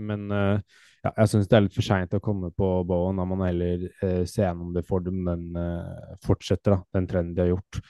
men 0.00 0.26
men 0.28 0.62
ja, 1.02 1.10
jeg 1.16 1.30
syns 1.32 1.48
det 1.50 1.56
er 1.58 1.64
litt 1.64 1.74
for 1.74 1.84
seint 1.84 2.14
å 2.14 2.22
komme 2.22 2.52
på 2.54 2.66
Bowen. 2.86 3.18
Da 3.18 3.26
må 3.26 3.34
man 3.34 3.48
heller 3.50 3.88
uh, 4.04 4.22
se 4.28 4.44
gjennom 4.44 4.70
det 4.74 4.84
for 4.86 5.02
dem 5.02 5.24
den 5.26 5.58
eh, 5.58 6.12
fortsetter, 6.22 6.76
da, 6.76 6.78
den 6.94 7.08
trenden 7.10 7.34
de 7.34 7.42
har 7.42 7.50
gjort. 7.56 7.80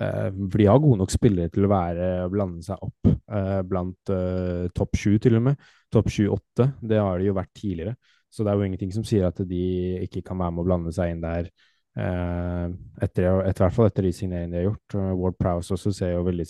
Eh, 0.00 0.28
for 0.48 0.56
de 0.56 0.68
har 0.70 0.80
gode 0.80 1.02
nok 1.02 1.12
spillere 1.12 1.52
til 1.52 1.66
å 1.66 1.72
være 1.72 2.06
blande 2.32 2.64
seg 2.64 2.80
opp 2.80 3.10
eh, 3.10 3.58
blant 3.68 4.12
eh, 4.14 4.70
topp 4.72 4.96
sju, 4.96 5.18
til 5.20 5.36
og 5.36 5.44
med. 5.50 5.66
Topp 5.92 6.08
sju-åtte. 6.12 6.70
Det 6.80 7.00
har 7.00 7.20
de 7.20 7.28
jo 7.28 7.36
vært 7.36 7.52
tidligere. 7.58 7.96
Så 8.32 8.44
det 8.44 8.52
er 8.52 8.56
jo 8.56 8.70
ingenting 8.70 8.94
som 8.94 9.04
sier 9.04 9.28
at 9.28 9.42
de 9.44 9.66
ikke 10.06 10.24
kan 10.24 10.40
være 10.40 10.56
med 10.56 10.64
å 10.64 10.68
blande 10.70 10.94
seg 10.96 11.12
inn 11.12 11.20
der. 11.24 11.52
Uh, 11.92 12.72
etter, 13.04 13.26
etter, 13.44 13.66
hvert 13.66 13.74
fall 13.76 13.90
etter 13.90 14.06
de 14.06 14.14
signeringene 14.16 14.54
de 14.54 14.60
har 14.62 14.70
gjort. 14.70 14.94
Ward 15.20 15.36
Prowse 15.36 15.74
også 15.76 15.92
ser 15.92 16.14
jo 16.14 16.22
veldig 16.24 16.46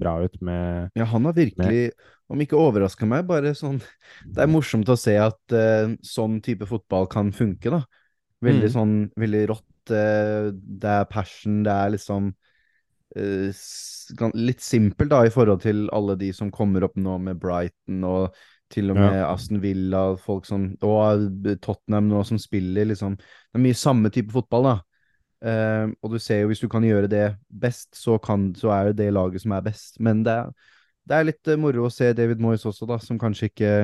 bra 0.00 0.14
ut 0.24 0.38
med 0.40 0.96
Ja, 0.96 1.04
han 1.10 1.28
har 1.28 1.36
virkelig, 1.36 1.82
med, 1.92 2.06
om 2.32 2.40
ikke 2.40 2.58
overraska 2.58 3.06
meg, 3.08 3.26
bare 3.28 3.52
sånn 3.56 3.80
Det 4.24 4.44
er 4.44 4.50
morsomt 4.50 4.88
å 4.88 4.96
se 4.98 5.16
at 5.20 5.54
uh, 5.54 5.92
sånn 6.04 6.40
type 6.44 6.68
fotball 6.68 7.08
kan 7.10 7.32
funke, 7.34 7.72
da. 7.72 7.82
Veldig 8.44 8.70
mm. 8.70 8.74
sånn 8.74 8.96
veldig 9.20 9.44
rått. 9.52 9.70
Uh, 9.92 10.48
det 10.54 10.96
er 11.00 11.10
passion, 11.10 11.60
det 11.66 11.74
er 11.74 11.92
liksom 11.96 12.30
uh, 13.18 14.32
litt 14.40 14.64
simpelt, 14.64 15.12
da, 15.12 15.20
i 15.26 15.32
forhold 15.32 15.64
til 15.64 15.84
alle 15.94 16.16
de 16.20 16.32
som 16.36 16.52
kommer 16.54 16.86
opp 16.88 16.96
nå 17.00 17.18
med 17.26 17.40
Brighton 17.40 18.04
og 18.08 18.42
til 18.72 18.88
og 18.90 18.96
med 18.96 19.18
ja. 19.20 19.28
Aston 19.28 19.60
Villa 19.62 20.06
folk 20.18 20.48
som, 20.48 20.70
og 20.82 21.28
Tottenham 21.62 22.08
nå 22.08 22.22
som 22.26 22.40
spiller 22.40 22.88
liksom 22.88 23.12
Det 23.20 23.58
er 23.58 23.62
mye 23.62 23.76
samme 23.76 24.10
type 24.10 24.32
fotball, 24.34 24.66
da. 24.66 25.92
Og 26.00 26.08
du 26.10 26.16
ser 26.18 26.40
jo, 26.40 26.48
hvis 26.50 26.62
du 26.64 26.66
kan 26.72 26.82
gjøre 26.82 27.10
det 27.12 27.26
best, 27.52 27.92
så, 27.94 28.16
kan, 28.18 28.48
så 28.56 28.72
er 28.74 28.88
det 28.88 29.04
det 29.04 29.10
laget 29.12 29.44
som 29.44 29.52
er 29.54 29.66
best. 29.68 30.00
Men 30.02 30.24
det 30.26 30.32
er, 30.32 30.72
det 31.08 31.16
er 31.16 31.28
litt 31.28 31.50
uh, 31.52 31.58
moro 31.60 31.86
å 31.88 31.92
se 31.92 32.12
David 32.16 32.42
Moyes 32.42 32.66
også, 32.68 32.88
da, 32.88 32.98
som 33.02 33.20
kanskje 33.20 33.50
ikke 33.50 33.74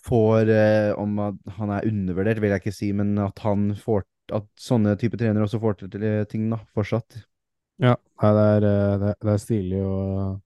får 0.00 0.48
eh, 0.48 0.90
Om 0.96 1.18
han 1.58 1.70
er 1.74 1.84
undervurdert, 1.84 2.38
vil 2.40 2.54
jeg 2.54 2.62
ikke 2.62 2.72
si, 2.72 2.86
men 2.96 3.18
at 3.20 3.42
han 3.44 3.66
får 3.76 4.06
At 4.32 4.46
sånne 4.56 4.94
type 4.96 5.18
trenere 5.20 5.44
også 5.44 5.60
får 5.60 5.76
til 5.82 6.06
ting, 6.30 6.46
da, 6.48 6.56
fortsatt. 6.72 7.18
Ja, 7.84 7.98
det 8.22 8.46
er, 8.54 8.64
det 9.20 9.32
er 9.32 9.42
stilig 9.42 9.82
og 9.84 10.38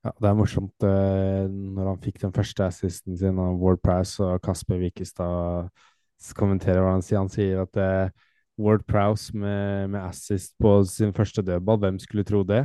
ja, 0.00 0.12
det 0.16 0.30
er 0.30 0.36
morsomt 0.36 0.84
eh, 0.88 1.44
når 1.50 1.90
han 1.90 2.00
fikk 2.00 2.22
den 2.22 2.32
første 2.32 2.64
assisten 2.64 3.18
sin 3.20 3.40
av 3.40 3.58
Ward 3.60 3.82
Prowse, 3.84 4.16
og 4.24 4.40
Kasper 4.44 4.80
Wikestad 4.80 5.68
kommenterer 6.36 6.80
hva 6.80 6.94
han 6.94 7.04
sier. 7.04 7.20
Han 7.20 7.32
sier 7.32 7.60
at 7.66 7.76
eh, 7.80 8.12
Ward 8.60 8.86
Prowse 8.88 9.36
med, 9.36 9.90
med, 9.92 10.00
assist 10.00 10.54
på 10.60 10.78
sin 10.88 11.12
første 11.16 11.44
dødball, 11.44 11.82
hvem 11.84 12.00
skulle 12.00 12.24
tro 12.24 12.40
det? 12.48 12.64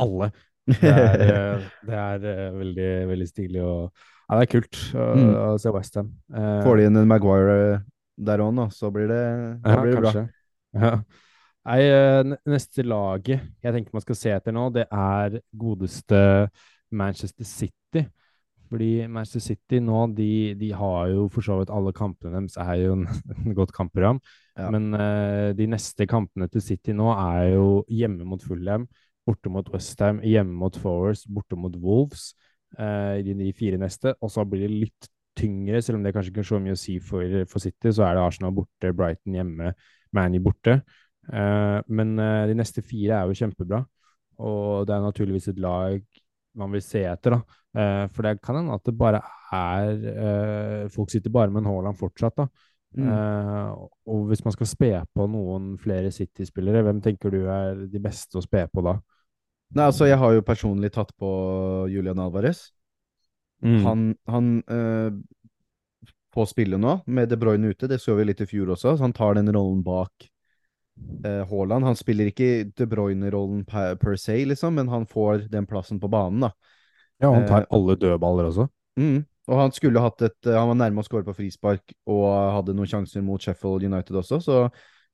Alle. 0.00 0.30
Det 0.70 0.90
er, 0.90 1.22
eh, 1.24 1.64
det 1.84 1.98
er 2.00 2.28
eh, 2.30 2.54
veldig, 2.56 2.92
veldig 3.10 3.28
stilig 3.28 3.64
og 3.64 3.90
Ja, 4.24 4.38
det 4.38 4.46
er 4.46 4.52
kult 4.54 4.78
å, 4.96 5.08
mm. 5.20 5.32
å 5.36 5.48
se 5.60 5.72
Westham. 5.74 6.14
Eh, 6.32 6.62
Får 6.64 6.80
de 6.80 6.88
inn 6.88 6.96
en 7.02 7.10
Maguire 7.10 7.82
der 8.14 8.40
òg, 8.40 8.60
så 8.72 8.88
blir 8.94 9.10
det, 9.10 9.24
ja, 9.60 9.78
blir 9.82 9.96
det 9.98 10.00
bra. 10.00 10.26
Ja. 10.74 10.92
Nei, 11.64 11.80
eh, 11.88 12.34
neste 12.48 12.84
laget 12.84 13.44
jeg 13.64 13.72
tenker 13.72 13.96
man 13.96 14.04
skal 14.04 14.18
se 14.18 14.32
etter 14.34 14.54
nå, 14.54 14.68
det 14.74 14.84
er 14.88 15.40
godeste 15.56 16.20
Manchester 16.94 17.48
City. 17.48 18.04
Fordi 18.68 19.06
Manchester 19.06 19.42
City 19.44 19.80
nå, 19.84 20.06
de, 20.16 20.54
de 20.58 20.70
har 20.74 21.08
jo 21.12 21.26
for 21.32 21.46
så 21.46 21.60
vidt 21.60 21.72
alle 21.72 21.92
kampene 21.96 22.40
deres 22.40 22.56
er 22.60 22.80
jo 22.82 22.96
en, 22.96 23.06
en 23.06 23.54
godt 23.58 23.74
kampprogram. 23.76 24.20
Ja. 24.58 24.70
Men 24.74 24.92
uh, 24.96 25.52
de 25.56 25.68
neste 25.70 26.08
kampene 26.10 26.48
til 26.50 26.64
City 26.64 26.94
nå 26.96 27.10
er 27.12 27.54
jo 27.54 27.68
hjemme 27.92 28.26
mot 28.28 28.42
Fulham, 28.44 28.86
borte 29.26 29.52
mot 29.52 29.68
Westham, 29.72 30.20
hjemme 30.24 30.54
mot 30.60 30.76
Forwards, 30.80 31.24
borte 31.26 31.58
mot 31.58 31.76
Wolves. 31.80 32.32
Uh, 32.74 33.20
de, 33.22 33.36
de 33.38 33.52
fire 33.54 33.78
neste. 33.78 34.16
Og 34.20 34.32
så 34.34 34.44
blir 34.48 34.66
det 34.66 34.82
litt 34.86 35.08
tyngre, 35.38 35.80
selv 35.82 35.98
om 35.98 36.04
det 36.04 36.14
kanskje 36.14 36.32
ikke 36.32 36.42
har 36.42 36.50
så 36.50 36.60
mye 36.62 36.76
å 36.76 36.80
si 36.80 36.98
for, 37.02 37.38
for 37.50 37.62
City. 37.62 37.92
Så 37.94 38.04
er 38.06 38.16
det 38.16 38.24
Arsenal 38.24 38.54
borte, 38.54 38.92
Brighton 38.96 39.38
hjemme, 39.38 39.72
Manny 40.14 40.40
borte. 40.42 40.78
Eh, 41.32 41.78
men 41.88 42.18
eh, 42.20 42.44
de 42.50 42.58
neste 42.58 42.84
fire 42.84 43.18
er 43.18 43.30
jo 43.30 43.38
kjempebra, 43.38 43.80
og 44.44 44.84
det 44.88 44.94
er 44.94 45.06
naturligvis 45.06 45.48
et 45.52 45.62
lag 45.62 46.20
man 46.58 46.74
vil 46.74 46.84
se 46.84 47.02
etter, 47.08 47.34
da. 47.34 47.58
Eh, 47.80 48.04
for 48.14 48.26
det 48.26 48.36
kan 48.44 48.60
hende 48.60 48.76
at 48.76 48.84
det 48.86 48.94
bare 48.94 49.18
er 49.54 50.04
eh, 50.12 50.84
Folk 50.94 51.10
sitter 51.10 51.32
bare 51.34 51.50
med 51.50 51.64
en 51.64 51.72
Haaland 51.72 51.98
fortsatt, 51.98 52.36
da. 52.38 52.70
Mm. 52.94 53.08
Uh, 53.10 53.88
og 54.06 54.28
hvis 54.28 54.44
man 54.46 54.54
skal 54.54 54.68
spe 54.70 54.88
på 55.18 55.24
noen 55.26 55.72
flere 55.82 56.12
City-spillere, 56.14 56.84
hvem 56.86 57.00
tenker 57.02 57.32
du 57.34 57.40
er 57.50 57.80
de 57.90 57.98
beste 57.98 58.38
å 58.38 58.42
spe 58.44 58.60
på 58.70 58.84
da? 58.86 58.92
Nei, 59.74 59.88
altså, 59.88 60.06
jeg 60.06 60.20
har 60.20 60.34
jo 60.36 60.44
personlig 60.46 60.92
tatt 60.94 61.10
på 61.18 61.30
Julian 61.90 62.20
Alvarez. 62.22 62.68
Mm. 63.64 63.80
Han, 63.86 64.04
han 64.30 64.50
eh, 64.70 65.16
får 66.34 66.50
spille 66.52 66.78
nå, 66.78 66.98
med 67.06 67.32
De 67.32 67.38
Bruyne 67.40 67.72
ute. 67.72 67.88
Det 67.90 67.98
så 68.02 68.14
vi 68.18 68.28
litt 68.28 68.42
i 68.44 68.48
fjor 68.50 68.74
også. 68.74 68.94
Så 68.94 69.04
han 69.06 69.16
tar 69.16 69.38
den 69.38 69.50
rollen 69.54 69.82
bak 69.86 70.28
øh, 71.26 71.42
Haaland. 71.50 71.88
Han 71.88 71.98
spiller 71.98 72.30
ikke 72.30 72.70
De 72.76 72.86
Bruyne-rollen 72.90 73.64
per, 73.68 73.98
per 74.00 74.18
se, 74.20 74.38
liksom, 74.46 74.78
men 74.78 74.90
han 74.92 75.08
får 75.10 75.48
den 75.52 75.66
plassen 75.70 76.00
på 76.02 76.10
banen, 76.12 76.46
da. 76.46 76.54
Ja, 77.22 77.30
han 77.30 77.46
tar 77.48 77.66
Eh, 77.66 77.70
alle 77.74 77.98
dødballer 77.98 78.50
også. 78.50 78.68
Mm. 79.00 79.24
Og 79.50 79.60
han 79.60 79.74
skulle 79.76 80.00
hatt 80.00 80.22
et 80.22 80.46
øh, 80.46 80.56
Han 80.56 80.70
var 80.72 80.78
nærme 80.80 81.02
å 81.02 81.06
skåre 81.06 81.26
på 81.26 81.34
frispark 81.36 81.94
og 82.08 82.26
hadde 82.30 82.74
noen 82.76 82.90
sjanser 82.90 83.24
mot 83.24 83.42
Sheffield 83.42 83.84
United 83.84 84.22
også, 84.22 84.40
så 84.40 84.58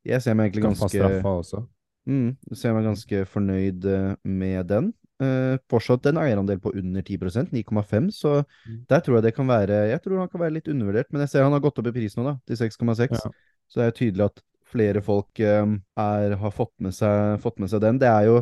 jeg 0.06 0.22
ser 0.22 0.36
meg 0.36 0.50
egentlig 0.50 0.68
ganske. 0.68 1.64
Mm, 2.08 2.36
så 2.52 2.68
jeg 2.68 2.76
var 2.76 2.86
ganske 2.88 3.22
fornøyd 3.28 3.86
eh, 3.90 4.14
med 4.24 4.66
den. 4.70 4.92
Uh, 5.20 5.58
fortsatt 5.68 6.06
en 6.08 6.16
eierandel 6.16 6.56
på 6.64 6.70
under 6.80 7.02
10% 7.04 7.50
9,5, 7.52 8.06
så 8.08 8.38
Mm. 8.64 8.86
der 8.88 9.00
tror 9.04 9.18
jeg 9.18 9.22
det 9.26 9.34
kan 9.36 9.46
være 9.46 9.90
Jeg 9.90 10.00
tror 10.00 10.18
han 10.18 10.30
kan 10.32 10.40
være 10.40 10.54
litt 10.54 10.68
undervurdert, 10.68 11.12
men 11.12 11.20
jeg 11.20 11.28
ser 11.28 11.42
han 11.44 11.52
har 11.52 11.60
gått 11.60 11.78
opp 11.78 11.90
i 11.90 11.92
pris 11.92 12.16
nå, 12.16 12.24
da, 12.24 12.38
til 12.46 12.56
6,6. 12.56 13.12
Ja. 13.12 13.30
Så 13.68 13.74
det 13.76 13.84
er 13.84 13.90
jo 13.90 13.98
tydelig 13.98 14.24
at 14.24 14.40
flere 14.70 15.02
folk 15.02 15.42
uh, 15.44 15.76
er, 15.98 16.36
har 16.40 16.50
fått 16.56 16.72
med, 16.80 16.94
seg, 16.96 17.36
fått 17.44 17.60
med 17.60 17.68
seg 17.68 17.82
den. 17.84 17.98
Det 18.00 18.08
er 18.08 18.30
jo 18.30 18.40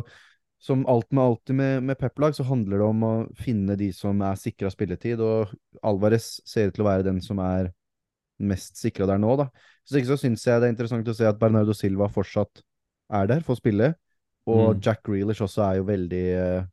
som 0.59 0.85
alt 0.87 1.11
med 1.11 1.23
alltid 1.23 1.55
med, 1.55 1.83
med 1.83 1.97
Pep-lag, 1.99 2.35
så 2.35 2.43
handler 2.43 2.77
det 2.77 2.87
om 2.87 3.03
å 3.03 3.13
finne 3.39 3.75
de 3.79 3.91
som 3.95 4.19
er 4.21 4.39
sikra 4.39 4.71
spilletid, 4.71 5.19
og 5.19 5.51
Alvarez 5.83 6.41
ser 6.47 6.67
ut 6.71 6.75
til 6.75 6.83
å 6.83 6.89
være 6.89 7.05
den 7.07 7.21
som 7.23 7.39
er 7.39 7.71
mest 8.39 8.79
sikra 8.79 9.07
der 9.07 9.19
nå, 9.19 9.35
da. 9.39 9.49
Så 9.87 9.99
ikke 9.99 10.13
så 10.13 10.19
syns 10.19 10.43
jeg 10.47 10.59
det 10.59 10.67
er 10.67 10.73
interessant 10.73 11.07
å 11.07 11.15
se 11.15 11.27
at 11.27 11.39
Bernardo 11.39 11.75
Silva 11.75 12.07
fortsatt 12.11 12.63
er 13.11 13.29
der 13.29 13.45
for 13.45 13.55
å 13.55 13.59
spille, 13.59 13.93
og 14.49 14.75
Mm. 14.75 14.81
Jack 14.81 15.03
Grealish 15.05 15.41
også 15.45 15.61
er 15.65 15.75
jo 15.77 15.83
veldig 15.85 16.25
eh, 16.33 16.63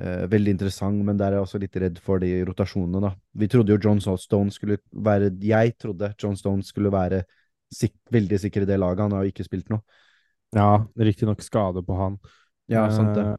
eh, 0.00 0.26
veldig 0.30 0.54
interessant, 0.56 1.04
men 1.04 1.18
der 1.18 1.32
er 1.32 1.38
jeg 1.38 1.46
også 1.46 1.60
litt 1.60 1.76
redd 1.76 1.98
for 2.00 2.18
de 2.22 2.30
rotasjonene, 2.48 3.00
da. 3.02 3.14
Vi 3.34 3.48
trodde 3.48 3.74
jo 3.74 3.80
John 3.82 4.00
Stone 4.00 4.50
skulle 4.54 4.78
være 4.92 5.32
Jeg 5.42 5.76
trodde 5.78 6.14
John 6.20 6.36
Stone 6.36 6.62
skulle 6.62 6.92
være 6.92 7.24
sik 7.72 7.94
veldig 8.10 8.38
sikker 8.40 8.64
i 8.64 8.68
det 8.70 8.78
laget, 8.80 9.04
han 9.04 9.12
har 9.12 9.26
jo 9.26 9.32
ikke 9.34 9.44
spilt 9.44 9.68
noe. 9.68 9.82
Ja, 10.56 10.86
riktignok 10.96 11.42
skade 11.44 11.82
på 11.84 11.96
han. 11.98 12.16
Ja, 12.72 12.88
sant 12.90 13.14
det. 13.16 13.26
Eh, 13.26 13.36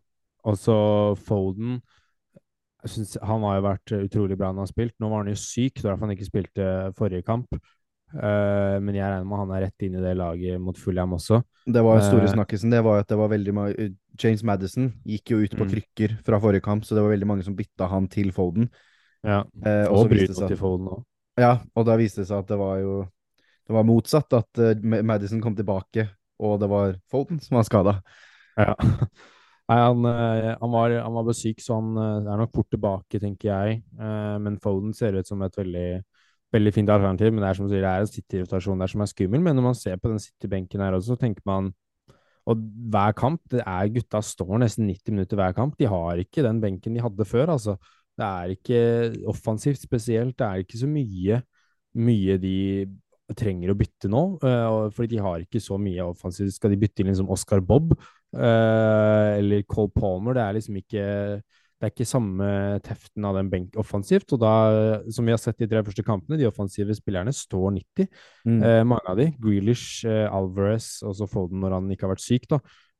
og 0.49 0.57
så 0.57 0.75
Foden 1.19 1.81
synes 2.87 3.17
Han 3.27 3.43
har 3.43 3.57
jo 3.57 3.63
vært 3.65 3.91
utrolig 3.97 4.37
bra 4.39 4.53
når 4.53 4.61
han 4.61 4.63
har 4.63 4.69
spilt. 4.71 4.93
Nå 5.01 5.09
var 5.11 5.25
han 5.25 5.33
jo 5.33 5.39
syk, 5.39 5.81
derfor 5.81 6.05
han 6.05 6.13
ikke 6.13 6.29
spilte 6.29 6.67
forrige 6.95 7.25
kamp. 7.27 7.57
Eh, 8.09 8.75
men 8.81 8.95
jeg 8.97 9.05
regner 9.05 9.27
med 9.29 9.41
han 9.41 9.51
er 9.53 9.63
rett 9.67 9.85
inn 9.85 9.97
i 9.99 10.03
det 10.03 10.13
laget 10.17 10.61
mot 10.61 10.77
Fulham 10.77 11.13
også. 11.17 11.41
Det 11.69 11.83
var 11.85 11.99
jo 11.99 12.05
store 12.07 12.27
uh, 12.27 12.33
snakkisen. 12.33 12.73
Det 12.73 12.81
var 12.85 13.03
at 13.03 13.09
det 13.11 13.17
var 13.19 13.31
veldig 13.31 13.53
mange 13.53 13.89
James 14.19 14.43
Madison 14.43 14.89
gikk 15.07 15.33
jo 15.35 15.41
ut 15.43 15.55
på 15.55 15.67
Mm. 15.67 15.71
krykker 15.75 16.15
fra 16.25 16.39
forrige 16.41 16.65
kamp, 16.65 16.85
så 16.85 16.95
det 16.95 17.03
var 17.05 17.13
veldig 17.13 17.29
mange 17.29 17.45
som 17.45 17.55
bytta 17.55 17.87
han 17.91 18.07
til 18.09 18.31
Foden. 18.35 18.69
Ja. 19.23 19.43
uh, 19.65 19.85
og 19.91 20.07
Og 20.07 20.13
seg 20.15 20.47
til 20.47 20.57
Foden 20.57 20.87
òg. 20.87 21.03
Ja, 21.39 21.59
og 21.75 21.85
da 21.85 21.95
viste 21.99 22.21
det 22.21 22.27
seg 22.31 22.39
at 22.39 22.47
det 22.47 22.57
var 22.59 22.79
jo 22.79 23.07
Det 23.67 23.75
var 23.75 23.83
motsatt, 23.85 24.33
at 24.33 24.57
uh, 24.57 25.03
Madison 25.03 25.41
kom 25.41 25.55
tilbake, 25.55 26.09
og 26.39 26.59
det 26.59 26.69
var 26.69 26.95
Foden 27.11 27.39
som 27.39 27.59
var 27.59 27.67
skada. 27.67 27.99
Ja. 28.57 28.73
Nei, 29.69 29.77
han, 29.77 30.05
eh, 30.09 30.55
han, 30.57 30.71
var, 30.73 30.89
han 30.97 31.13
var 31.13 31.25
bare 31.27 31.37
syk, 31.37 31.59
så 31.61 31.75
han 31.77 31.97
eh, 32.01 32.31
er 32.33 32.39
nok 32.41 32.55
fort 32.55 32.71
tilbake, 32.73 33.19
tenker 33.21 33.51
jeg. 33.51 33.81
Eh, 34.01 34.37
Men 34.41 34.57
Foden 34.63 34.95
ser 34.97 35.13
ut 35.19 35.29
som 35.29 35.43
et 35.45 35.59
veldig, 35.59 36.01
veldig 36.55 36.73
fint 36.75 36.89
alternativ. 36.89 37.33
Men 37.33 37.43
det 37.43 37.49
er 37.49 37.59
som 37.59 37.67
du 37.67 37.73
sier, 37.73 37.85
det 37.85 37.91
er 37.91 38.05
en 38.05 38.11
City-rotasjon 38.13 38.81
der 38.83 38.91
som 38.91 39.03
er 39.03 39.11
skummel. 39.11 39.43
Men 39.45 39.59
når 39.59 39.67
man 39.69 39.77
ser 39.77 39.99
på 40.01 40.11
den 40.11 40.21
City-benken 40.23 40.83
her 40.83 40.97
også, 40.97 41.15
så 41.15 41.23
tenker 41.25 41.45
man 41.49 41.73
Og 42.49 42.57
hver 42.89 43.11
kamp, 43.13 43.41
det 43.51 43.59
er 43.61 43.89
gutta 43.93 44.23
står 44.25 44.55
nesten 44.63 44.87
90 44.87 45.13
minutter 45.13 45.37
hver 45.37 45.51
kamp. 45.53 45.75
De 45.77 45.85
har 45.85 46.17
ikke 46.17 46.41
den 46.41 46.57
benken 46.63 46.95
de 46.95 47.03
hadde 47.03 47.25
før, 47.27 47.51
altså. 47.53 47.75
Det 48.17 48.25
er 48.25 48.53
ikke 48.55 48.79
offensivt 49.29 49.83
spesielt. 49.83 50.33
Det 50.39 50.47
er 50.47 50.63
ikke 50.63 50.79
så 50.79 50.87
mye, 50.89 51.41
mye 51.93 52.37
de 52.41 52.55
trenger 53.37 53.69
å 53.69 53.77
bytte 53.77 54.09
nå, 54.09 54.23
Uh, 54.41 54.89
fordi 54.95 55.13
de 55.13 55.21
har 55.21 55.43
ikke 55.43 55.61
så 55.61 55.77
mye 55.77 56.07
offensivt. 56.09 56.55
Skal 56.55 56.73
de 56.73 56.79
bytte 56.81 57.03
inn 57.03 57.11
liksom 57.11 57.29
Oscar 57.29 57.61
Bob 57.61 57.93
uh, 57.93 59.29
eller 59.37 59.61
Cole 59.69 59.93
Palmer? 59.93 60.33
Det 60.33 60.43
er 60.43 60.57
liksom 60.57 60.81
ikke 60.81 61.05
det 61.79 61.87
er 61.87 61.93
ikke 61.93 62.07
samme 62.09 62.45
teften 62.83 63.23
av 63.23 63.37
den 63.37 63.49
benk 63.51 63.77
offensivt. 63.79 64.33
Og 64.35 64.41
da, 64.43 64.51
som 65.15 65.27
vi 65.27 65.31
har 65.31 65.39
sett 65.39 65.61
de 65.61 65.69
tre 65.71 65.79
første 65.87 66.03
kampene, 66.03 66.35
de 66.39 66.47
offensive 66.49 66.95
spillerne 66.97 67.31
står 67.35 67.71
90. 67.77 68.09
Mm. 68.43 68.59
Eh, 68.59 68.83
mange 68.83 69.07
av 69.07 69.19
de. 69.19 69.29
Grealish, 69.39 70.03
eh, 70.03 70.25
Alvarez 70.27 70.97
og 71.07 71.15
så 71.15 71.27
Foden 71.31 71.63
når 71.63 71.77
han 71.77 71.87
ikke 71.95 72.07
har 72.07 72.13
vært 72.17 72.25
syk. 72.25 72.49
da. 72.51 72.59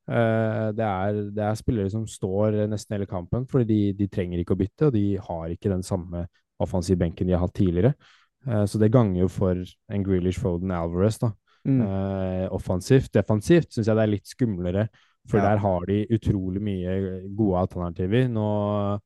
Eh, 0.10 0.70
det, 0.78 0.86
er, 0.86 1.20
det 1.36 1.44
er 1.46 1.60
spillere 1.60 1.92
som 1.92 2.08
står 2.08 2.64
nesten 2.72 2.96
hele 2.96 3.10
kampen, 3.10 3.44
fordi 3.52 3.68
de, 3.68 3.82
de 4.00 4.08
trenger 4.10 4.40
ikke 4.42 4.56
å 4.56 4.62
bytte, 4.64 4.88
og 4.88 4.96
de 4.96 5.04
har 5.28 5.52
ikke 5.54 5.74
den 5.74 5.84
samme 5.86 6.24
offensive 6.64 7.00
benken 7.00 7.28
de 7.28 7.36
har 7.36 7.44
hatt 7.44 7.58
tidligere. 7.60 7.94
Eh, 8.48 8.66
så 8.66 8.80
det 8.82 8.94
ganger 8.94 9.26
jo 9.26 9.30
for 9.32 9.60
en 9.92 10.08
Grealish, 10.08 10.40
Foden, 10.42 10.72
Alvarez 10.72 11.20
da. 11.22 11.34
Mm. 11.68 11.82
Eh, 11.84 12.48
offensivt. 12.56 13.12
Defensivt 13.14 13.74
syns 13.74 13.90
jeg 13.90 14.00
det 14.00 14.06
er 14.06 14.14
litt 14.14 14.30
skumlere, 14.30 14.88
for 15.30 15.38
Ja. 15.38 15.52
der 15.52 15.58
har 15.62 15.86
de 15.86 16.06
utrolig 16.10 16.62
mye 16.62 16.94
gode 17.38 17.60
alternativer. 17.62 18.28
Nå, 18.28 19.00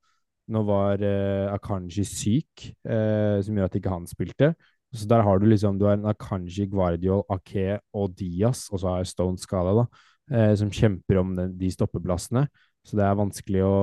nå 0.50 0.64
var 0.68 1.04
eh, 1.04 1.52
Akanji 1.54 2.06
syk, 2.08 2.70
eh, 2.86 3.42
som 3.44 3.56
gjør 3.56 3.70
at 3.70 3.76
ikke 3.80 3.94
han 3.94 4.08
spilte. 4.08 4.54
Så 4.94 5.08
der 5.10 5.24
har 5.26 5.40
du 5.40 5.46
liksom 5.50 5.80
Du 5.80 5.86
har 5.86 5.98
en 5.98 6.06
Akanji, 6.06 6.68
Guardiol, 6.70 7.24
Ake 7.30 7.80
og 7.94 8.16
Diaz, 8.16 8.70
og 8.72 8.80
så 8.80 8.96
har 8.96 9.04
Stone 9.10 9.38
skada, 9.38 9.74
da, 9.82 9.86
eh, 10.32 10.56
som 10.56 10.70
kjemper 10.70 11.20
om 11.20 11.36
den, 11.36 11.58
de 11.58 11.72
stoppeplassene. 11.72 12.48
Så 12.86 12.96
det 12.96 13.04
er 13.06 13.16
vanskelig 13.20 13.64
å 13.64 13.76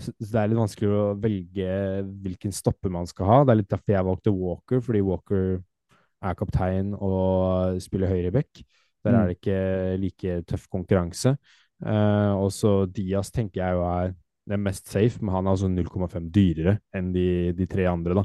så 0.00 0.12
det 0.16 0.38
er 0.40 0.48
litt 0.48 0.56
vanskelig 0.56 0.88
å 0.96 1.00
velge 1.20 1.72
hvilken 2.24 2.54
stopper 2.56 2.88
man 2.88 3.04
skal 3.04 3.26
ha. 3.28 3.40
Det 3.44 3.52
er 3.52 3.58
litt 3.60 3.68
derfor 3.68 3.92
jeg 3.92 4.06
valgte 4.06 4.32
Walker, 4.32 4.80
fordi 4.80 5.02
Walker 5.04 5.42
er 6.24 6.36
kaptein 6.38 6.94
og 6.96 7.80
spiller 7.84 8.08
høyreback. 8.08 8.62
Der 9.04 9.12
Mm. 9.12 9.20
er 9.20 9.26
det 9.26 9.36
ikke 9.38 9.96
like 10.00 10.42
tøff 10.46 10.68
konkurranse. 10.68 11.36
Uh, 11.80 12.36
og 12.36 12.50
så 12.52 12.84
Diaz 12.86 13.30
tenker 13.30 13.62
jeg 13.62 13.78
jo 13.78 13.82
er 13.88 14.14
den 14.50 14.60
mest 14.60 14.88
safe, 14.90 15.18
men 15.22 15.34
han 15.34 15.46
er 15.46 15.50
altså 15.54 15.68
0,5 15.68 16.30
dyrere 16.30 16.78
enn 16.94 17.12
de, 17.14 17.52
de 17.56 17.66
tre 17.66 17.86
andre, 17.88 18.14
da. 18.20 18.24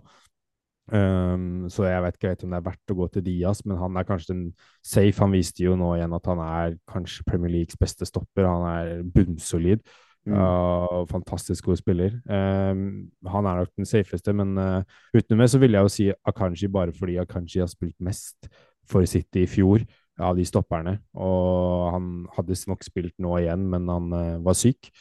Um, 0.86 1.66
så 1.70 1.88
jeg 1.88 2.02
vet 2.04 2.18
ikke 2.20 2.46
om 2.46 2.52
det 2.54 2.58
er 2.60 2.66
verdt 2.68 2.92
å 2.94 2.98
gå 3.00 3.08
til 3.10 3.24
Diaz, 3.26 3.64
men 3.66 3.78
han 3.78 3.96
er 3.98 4.06
kanskje 4.06 4.34
den 4.34 4.44
safe. 4.86 5.18
Han 5.24 5.34
viste 5.34 5.64
jo 5.64 5.76
nå 5.80 5.96
igjen 5.96 6.14
at 6.14 6.28
han 6.30 6.42
er 6.46 6.76
kanskje 6.92 7.26
Premier 7.26 7.54
Leagues 7.56 7.78
beste 7.80 8.06
stopper. 8.06 8.46
Han 8.46 8.68
er 8.70 9.04
bunnsolid. 9.16 9.82
Mm. 10.26 10.34
Uh, 10.34 11.04
fantastisk 11.10 11.66
god 11.70 11.78
spiller. 11.78 12.14
Um, 12.26 13.12
han 13.30 13.46
er 13.46 13.62
nok 13.62 13.74
den 13.78 13.86
safeste, 13.90 14.34
men 14.34 14.58
uh, 14.58 14.82
utenom 15.14 15.44
det 15.44 15.52
så 15.54 15.60
vil 15.62 15.78
jeg 15.78 15.86
jo 15.86 15.94
si 15.94 16.08
Akanji 16.26 16.70
bare 16.74 16.94
fordi 16.98 17.20
Akanji 17.22 17.62
har 17.62 17.70
spilt 17.70 17.98
mest 18.02 18.50
for 18.90 19.06
City 19.10 19.46
i 19.46 19.50
fjor 19.50 19.86
av 20.22 20.36
de 20.38 20.46
stopperne. 20.48 20.98
Og 21.18 21.92
han 21.96 22.10
hadde 22.38 22.58
nok 22.70 22.86
spilt 22.86 23.16
nå 23.22 23.38
igjen, 23.42 23.66
men 23.72 23.90
han 23.92 24.12
uh, 24.16 24.44
var 24.46 24.58
syk. 24.58 24.92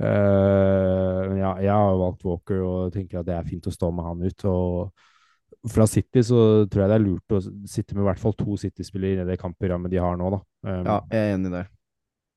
Uh, 0.00 1.36
ja, 1.36 1.54
jeg 1.60 1.72
har 1.72 1.98
valgt 2.00 2.24
Walker 2.24 2.60
og 2.64 2.92
tenker 2.94 3.20
at 3.20 3.28
det 3.28 3.36
er 3.36 3.48
fint 3.48 3.68
å 3.68 3.74
stå 3.74 3.90
med 3.92 4.06
han 4.08 4.22
ut. 4.24 4.46
Og 4.48 5.70
fra 5.70 5.86
City 5.90 6.22
så 6.24 6.44
tror 6.70 6.84
jeg 6.84 6.92
det 6.92 6.98
er 6.98 7.04
lurt 7.04 7.36
å 7.36 7.42
sitte 7.68 7.96
med 7.96 8.04
i 8.04 8.08
hvert 8.08 8.22
fall 8.22 8.36
to 8.38 8.56
City-spillere 8.60 9.26
i 9.26 9.28
det 9.28 9.40
kampprogrammet 9.40 9.92
de 9.92 10.00
har 10.00 10.16
nå, 10.20 10.30
da. 10.36 10.40
Um, 10.68 10.86
Ja, 10.86 11.00
jeg 11.12 11.26
er 11.26 11.34
enig 11.36 11.52
der. 11.56 11.68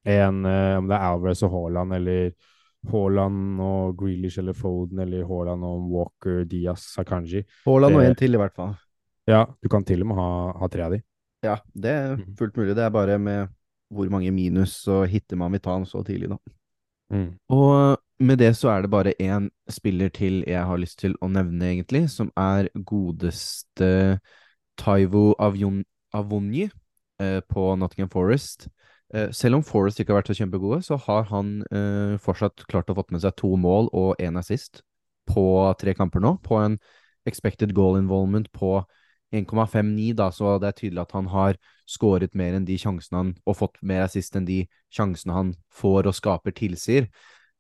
en, 0.04 0.44
uh, 0.44 0.80
om 0.82 0.90
det 0.92 0.98
er 0.98 1.08
Alvarez 1.08 1.46
og 1.48 1.56
Haaland, 1.56 1.96
eller 2.00 2.34
Haaland 2.92 3.62
og 3.64 3.96
Grealish 4.00 4.42
eller 4.42 4.56
Foden, 4.58 5.00
eller 5.00 5.24
Haaland 5.28 5.64
og 5.64 5.88
Walker, 5.92 6.44
Diaz, 6.44 6.90
Sakanji. 6.98 7.46
Haaland 7.64 7.96
og 7.96 8.04
en 8.04 8.20
til, 8.20 8.36
i 8.36 8.42
hvert 8.42 8.56
fall. 8.56 8.76
Ja, 9.30 9.46
du 9.64 9.70
kan 9.72 9.86
til 9.88 10.04
og 10.04 10.10
med 10.12 10.20
ha, 10.20 10.30
ha 10.60 10.68
tre 10.68 10.84
av 10.84 10.98
de. 10.98 11.00
Ja, 11.44 11.58
det 11.76 11.92
er 11.92 12.16
Mhm. 12.18 12.36
fullt 12.38 12.56
mulig. 12.58 12.76
Det 12.76 12.84
er 12.86 12.90
bare 12.90 13.20
med 13.20 13.48
hvor 13.94 14.10
mange 14.10 14.32
minus 14.32 14.88
og 14.88 15.08
hitter 15.08 15.38
man 15.38 15.52
vil 15.52 15.60
ta 15.62 15.74
han 15.78 15.86
så 15.86 16.04
tidlig, 16.04 16.30
da. 16.30 16.38
Mm. 17.12 17.38
Og 17.50 17.98
med 18.20 18.38
det 18.40 18.56
så 18.56 18.70
er 18.72 18.82
det 18.82 18.90
bare 18.92 19.14
én 19.20 19.50
spiller 19.70 20.10
til 20.10 20.44
jeg 20.48 20.66
har 20.66 20.78
lyst 20.78 20.98
til 21.00 21.14
å 21.22 21.28
nevne, 21.30 21.62
egentlig, 21.62 22.10
som 22.10 22.32
er 22.38 22.70
godeste 22.74 24.20
Taivo 24.78 25.36
Avonji 25.38 26.72
eh, 27.20 27.42
på 27.42 27.76
Nottingham 27.78 28.10
Forest. 28.10 28.68
Eh, 29.14 29.30
selv 29.32 29.56
om 29.56 29.64
Forest 29.64 30.00
ikke 30.00 30.14
har 30.14 30.22
vært 30.24 30.32
så 30.34 30.40
kjempegode, 30.42 30.82
så 30.84 30.98
har 30.98 31.24
han 31.30 31.62
eh, 31.72 32.18
fortsatt 32.18 32.66
klart 32.68 32.90
å 32.90 32.96
fått 32.98 33.12
med 33.12 33.22
seg 33.22 33.36
to 33.38 33.56
mål 33.58 33.90
og 33.94 34.16
én 34.20 34.40
assist 34.40 34.82
på 35.30 35.76
tre 35.78 35.94
kamper 35.94 36.20
nå, 36.24 36.38
på 36.42 36.58
en 36.66 36.80
expected 37.28 37.74
goal 37.76 37.96
involvement 38.00 38.50
på 38.52 38.80
1,59, 39.34 40.14
da, 40.20 40.30
så 40.32 40.58
det 40.62 40.70
er 40.70 40.78
tydelig 40.78 41.04
at 41.04 41.16
han 41.18 41.30
har 41.34 41.60
skåret 41.90 42.36
mer 42.38 42.56
enn 42.58 42.68
de 42.68 42.78
sjansene 42.80 43.20
han 43.20 43.32
Og 43.50 43.58
fått 43.60 43.80
mer 43.82 44.06
assist 44.06 44.38
enn 44.38 44.48
de 44.48 44.64
sjansene 44.94 45.36
han 45.36 45.54
får 45.74 46.10
og 46.12 46.18
skaper, 46.18 46.56
tilsier. 46.56 47.10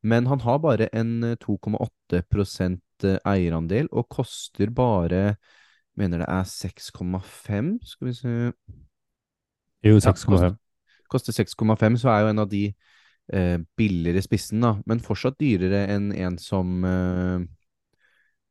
Men 0.03 0.27
han 0.27 0.43
har 0.43 0.59
bare 0.63 0.89
en 0.93 1.35
2,8 1.41 2.21
eh, 2.21 3.19
eierandel 3.25 3.89
og 3.91 4.09
koster 4.11 4.71
bare 4.71 5.35
Mener 5.93 6.23
det 6.23 6.27
er 6.27 6.47
6,5, 6.49 7.67
skal 7.85 8.07
vi 8.07 8.13
se 8.17 8.31
Jo, 9.85 9.99
6,5. 10.01 10.39
Ja, 10.41 10.55
koster 11.11 11.35
6,5, 11.35 11.99
så 12.01 12.09
er 12.09 12.23
jo 12.23 12.31
en 12.31 12.41
av 12.41 12.49
de 12.49 12.63
eh, 13.29 13.59
billigere 13.77 14.23
spissen, 14.25 14.63
da. 14.63 14.71
Men 14.89 15.03
fortsatt 15.05 15.37
dyrere 15.37 15.83
enn 15.93 16.09
en 16.17 16.39
som 16.41 16.87
eh, 16.87 17.45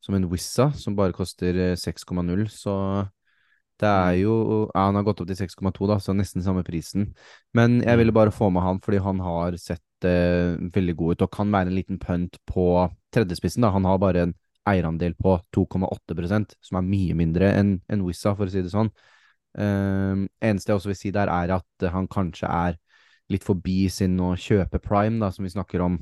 som 0.03 0.15
en 0.17 0.27
Wizza, 0.31 0.71
som 0.75 0.95
bare 0.97 1.15
koster 1.15 1.75
6,0. 1.79 2.41
Eh, 2.41 2.47
så 2.51 2.75
det 3.81 3.89
er 3.89 4.13
mm. 4.13 4.19
jo 4.21 4.35
Ja, 4.73 4.85
han 4.87 4.97
har 4.99 5.05
gått 5.07 5.23
opp 5.23 5.29
til 5.29 5.39
6,2, 5.39 5.87
da, 5.89 5.97
så 5.99 6.15
nesten 6.15 6.43
samme 6.43 6.63
prisen. 6.67 7.11
Men 7.55 7.81
jeg 7.81 7.99
ville 7.99 8.13
mm. 8.13 8.19
bare 8.19 8.35
få 8.35 8.49
med 8.53 8.65
han 8.65 8.81
fordi 8.83 9.01
han 9.03 9.21
har 9.23 9.57
sett 9.61 10.07
eh, 10.07 10.59
veldig 10.75 10.95
god 10.99 11.15
ut, 11.15 11.25
og 11.25 11.33
kan 11.39 11.51
være 11.53 11.71
en 11.71 11.77
liten 11.79 11.99
punt 11.99 12.37
på 12.49 12.67
tredjespissen. 13.13 13.63
da. 13.63 13.71
Han 13.73 13.87
har 13.87 14.01
bare 14.01 14.27
en 14.27 14.35
eierandel 14.69 15.15
på 15.19 15.37
2,8% 15.55 16.55
som 16.63 16.79
er 16.79 16.87
mye 16.87 17.15
mindre 17.19 17.51
enn 17.51 17.77
en 17.91 18.05
Wizza, 18.05 18.35
for 18.35 18.47
å 18.47 18.53
si 18.53 18.63
det 18.63 18.71
sånn. 18.73 18.91
Uh, 19.53 20.25
eneste 20.41 20.71
jeg 20.71 20.79
også 20.79 20.89
vil 20.89 20.97
si 20.97 21.11
der, 21.13 21.29
er 21.29 21.51
at 21.59 21.87
han 21.93 22.07
kanskje 22.09 22.49
er 22.49 22.79
litt 23.31 23.43
forbi 23.45 23.85
sin 23.91 24.17
å 24.21 24.33
kjøpe 24.39 24.81
prime, 24.83 25.19
da, 25.21 25.31
som 25.31 25.45
vi 25.45 25.51
snakker 25.53 25.83
om. 25.85 25.99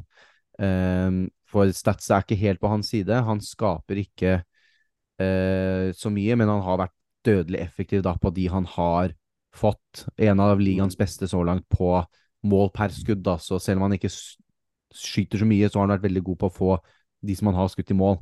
Uh, 0.62 1.30
for 1.52 1.72
Stats 1.76 2.10
er 2.12 2.24
ikke 2.24 2.40
helt 2.40 2.62
på 2.62 2.72
hans 2.72 2.92
side. 2.94 3.22
Han 3.28 3.42
skaper 3.44 4.02
ikke 4.02 4.38
uh, 4.42 5.88
så 5.98 6.12
mye, 6.14 6.38
men 6.40 6.52
han 6.52 6.64
har 6.66 6.86
vært 6.86 6.98
dødelig 7.26 7.62
effektiv 7.62 8.06
da, 8.06 8.16
på 8.18 8.32
de 8.34 8.48
han 8.50 8.66
har 8.78 9.14
fått. 9.56 10.06
En 10.22 10.42
av 10.42 10.62
ligaens 10.62 10.98
beste 10.98 11.28
så 11.30 11.44
langt 11.46 11.68
på 11.70 12.00
mål 12.48 12.72
per 12.74 12.94
skudd. 12.96 13.24
Da. 13.26 13.38
Så 13.42 13.60
selv 13.62 13.82
om 13.82 13.90
han 13.90 13.98
ikke 13.98 14.12
skyter 14.12 15.42
så 15.42 15.48
mye, 15.48 15.70
så 15.70 15.80
har 15.80 15.88
han 15.88 15.96
vært 15.96 16.08
veldig 16.08 16.24
god 16.30 16.42
på 16.42 16.50
å 16.50 16.56
få 16.56 16.78
de 17.22 17.36
som 17.38 17.52
han 17.52 17.60
har 17.60 17.70
skutt 17.72 17.92
i 17.94 17.98
mål. 17.98 18.18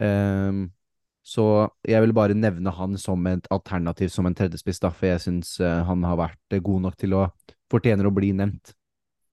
Um, 0.00 0.68
så 1.26 1.44
jeg 1.84 2.00
vil 2.04 2.14
bare 2.16 2.36
nevne 2.38 2.72
han 2.72 2.94
som 3.00 3.26
et 3.28 3.48
alternativ 3.52 4.12
som 4.12 4.28
en 4.28 4.36
tredjespiss, 4.36 4.80
for 4.86 5.08
jeg 5.10 5.24
syns 5.24 5.56
uh, 5.60 5.82
han 5.88 6.06
har 6.06 6.20
vært 6.20 6.60
god 6.64 6.86
nok 6.86 7.00
til 7.00 7.16
å 7.18 7.26
fortjener 7.68 8.08
å 8.08 8.14
bli 8.14 8.30
nevnt. 8.36 8.72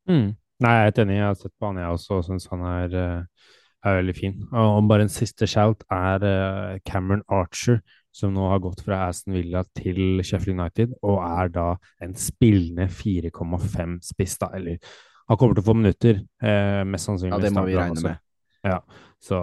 Mm. 0.09 0.33
Nei, 0.63 0.71
jeg 0.71 0.81
er 0.81 0.89
helt 0.89 1.03
enig. 1.03 1.17
Jeg 1.19 1.27
har 1.27 1.37
sett 1.39 1.53
på 1.59 1.69
han, 1.69 1.79
jeg 1.81 1.97
også, 1.97 2.17
og 2.19 2.25
syns 2.29 2.47
han 2.51 2.63
er, 2.69 2.95
uh, 2.95 3.49
er, 3.83 3.97
veldig 3.99 4.15
fin. 4.15 4.37
Og 4.55 4.87
bare 4.89 5.07
en 5.07 5.11
siste 5.11 5.47
shout 5.51 5.83
er 5.91 6.23
uh, 6.23 6.77
Cameron 6.87 7.25
Archer, 7.27 7.81
som 8.15 8.31
nå 8.35 8.47
har 8.47 8.61
gått 8.63 8.85
fra 8.85 9.01
Aston 9.09 9.35
Villa 9.35 9.65
til 9.75 10.21
Sheffield 10.23 10.55
United, 10.55 10.95
og 11.03 11.19
er 11.25 11.51
da 11.51 11.67
en 12.05 12.15
spillende 12.19 12.87
4,5-spiss, 12.87 14.37
da. 14.45 14.53
Eller 14.55 14.79
han 15.27 15.41
kommer 15.41 15.57
til 15.57 15.65
å 15.65 15.69
få 15.71 15.75
minutter, 15.81 16.21
uh, 16.45 16.83
mest 16.87 17.11
sannsynlig. 17.11 17.35
Ja, 17.35 17.43
det 17.43 17.55
må 17.55 17.65
vi 17.67 17.79
regne 17.79 18.05
med. 18.05 18.21
Ja, 18.65 18.79
så 19.21 19.39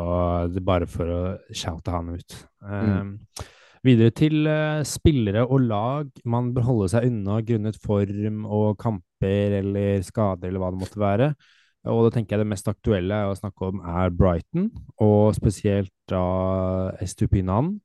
det 0.51 0.59
er 0.59 0.66
bare 0.66 0.88
for 0.90 1.11
å 1.12 1.20
shoute 1.55 1.92
han 1.94 2.09
ut. 2.16 2.38
Mm. 2.64 3.12
Videre 3.87 4.14
til 4.14 4.46
uh, 4.46 4.81
spillere 4.87 5.44
og 5.44 5.64
lag 5.66 6.11
man 6.25 6.53
bør 6.55 6.66
holde 6.68 6.88
seg 6.94 7.09
unna 7.11 7.40
grunnet 7.46 7.79
form 7.83 8.44
og 8.46 8.77
kamper 9.22 9.58
eller 9.61 10.02
skader 10.02 10.48
eller 10.48 10.61
hva 10.61 10.70
det 10.72 10.82
måtte 10.82 11.00
være. 11.00 11.32
Og 11.90 12.04
da 12.06 12.12
tenker 12.14 12.37
jeg 12.37 12.44
det 12.44 12.52
mest 12.52 12.68
aktuelle 12.68 13.24
å 13.26 13.35
snakke 13.35 13.72
om 13.72 13.80
er 13.82 14.11
Brighton, 14.14 14.70
og 15.02 15.35
spesielt 15.35 15.90
da 16.08 16.92
Estupinan, 17.02 17.80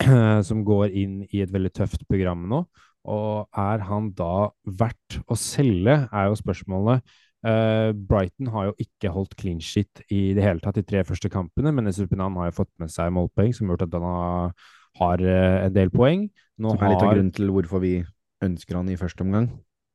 som 0.48 0.64
går 0.64 0.94
inn 0.96 1.26
i 1.30 1.42
et 1.42 1.52
veldig 1.52 1.72
tøft 1.74 2.06
program 2.08 2.46
nå. 2.48 2.64
Og 3.04 3.44
er 3.52 3.84
han 3.84 4.08
da 4.16 4.48
verdt 4.64 5.18
å 5.28 5.36
selge, 5.36 6.08
er 6.08 6.30
jo 6.30 6.40
spørsmålet. 6.40 7.04
Uh, 7.44 7.92
Brighton 7.92 8.48
har 8.48 8.70
jo 8.70 8.78
ikke 8.80 9.12
holdt 9.12 9.36
clean 9.36 9.60
shit 9.60 10.00
i 10.08 10.32
det 10.32 10.40
hele 10.40 10.64
tatt 10.64 10.78
de 10.78 10.86
tre 10.88 11.02
første 11.04 11.28
kampene, 11.28 11.74
men 11.76 11.90
Estupinan 11.90 12.38
har 12.40 12.48
jo 12.48 12.62
fått 12.62 12.72
med 12.80 12.88
seg 12.88 13.12
målpoeng 13.12 13.52
som 13.52 13.68
har 13.68 13.76
gjort 13.76 13.84
at 13.90 13.98
han 13.98 14.08
har 14.08 14.56
har 14.94 15.20
uh, 15.26 15.66
en 15.66 15.74
del 15.74 15.90
poeng. 15.90 16.28
Nå 16.62 16.70
Som 16.70 16.84
er 16.86 16.92
litt 16.94 17.02
av 17.02 17.12
grunnen 17.12 17.32
til 17.34 17.50
hvorfor 17.50 17.82
vi 17.82 17.96
ønsker 18.44 18.78
han 18.78 18.88
i 18.88 18.98
første 18.98 19.24
omgang. 19.26 19.48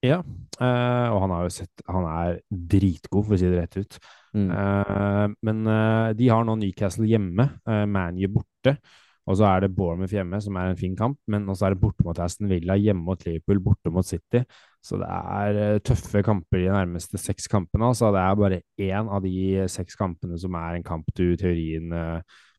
Ja, 0.06 0.22
uh, 0.24 1.08
og 1.12 1.26
han 1.26 1.52
sett 1.52 1.82
Han 1.92 2.06
er 2.08 2.40
dritgod, 2.50 3.26
for 3.28 3.36
å 3.36 3.40
si 3.40 3.50
det 3.50 3.60
rett 3.60 3.78
ut. 3.82 4.00
Mm. 4.38 4.48
Uh, 4.54 5.26
men 5.44 5.62
de 6.16 6.32
har 6.32 6.46
nå 6.48 6.56
Newcastle 6.60 7.08
hjemme, 7.10 7.50
ManU 7.66 8.28
borte. 8.32 8.78
Og 9.30 9.38
så 9.38 9.46
er 9.46 9.62
det 9.62 9.76
Bournemouth 9.76 10.16
hjemme, 10.16 10.40
som 10.42 10.56
er 10.58 10.72
en 10.72 10.80
fin 10.80 10.96
kamp. 10.98 11.20
Men 11.30 11.46
også 11.52 11.68
er 11.68 11.76
det 11.76 11.82
borte 11.84 12.06
mot 12.08 12.18
Aston 12.18 12.50
Villa, 12.50 12.74
hjemme 12.80 13.04
mot 13.06 13.26
Liverpool, 13.28 13.60
borte 13.62 13.92
mot 13.94 14.08
City. 14.08 14.42
Så 14.82 14.98
det 14.98 15.10
er 15.10 15.84
tøffe 15.86 16.24
kamper 16.26 16.64
de 16.64 16.72
nærmeste 16.74 17.20
seks 17.22 17.46
kampene. 17.52 17.92
Så 17.94 18.10
det 18.16 18.24
er 18.24 18.40
bare 18.40 18.62
én 18.82 19.12
av 19.12 19.22
de 19.22 19.68
seks 19.70 20.00
kampene 20.00 20.40
som 20.42 20.58
er 20.58 20.80
en 20.80 20.88
kamp 20.88 21.12
du 21.14 21.28
i 21.28 21.38
teorien 21.38 21.94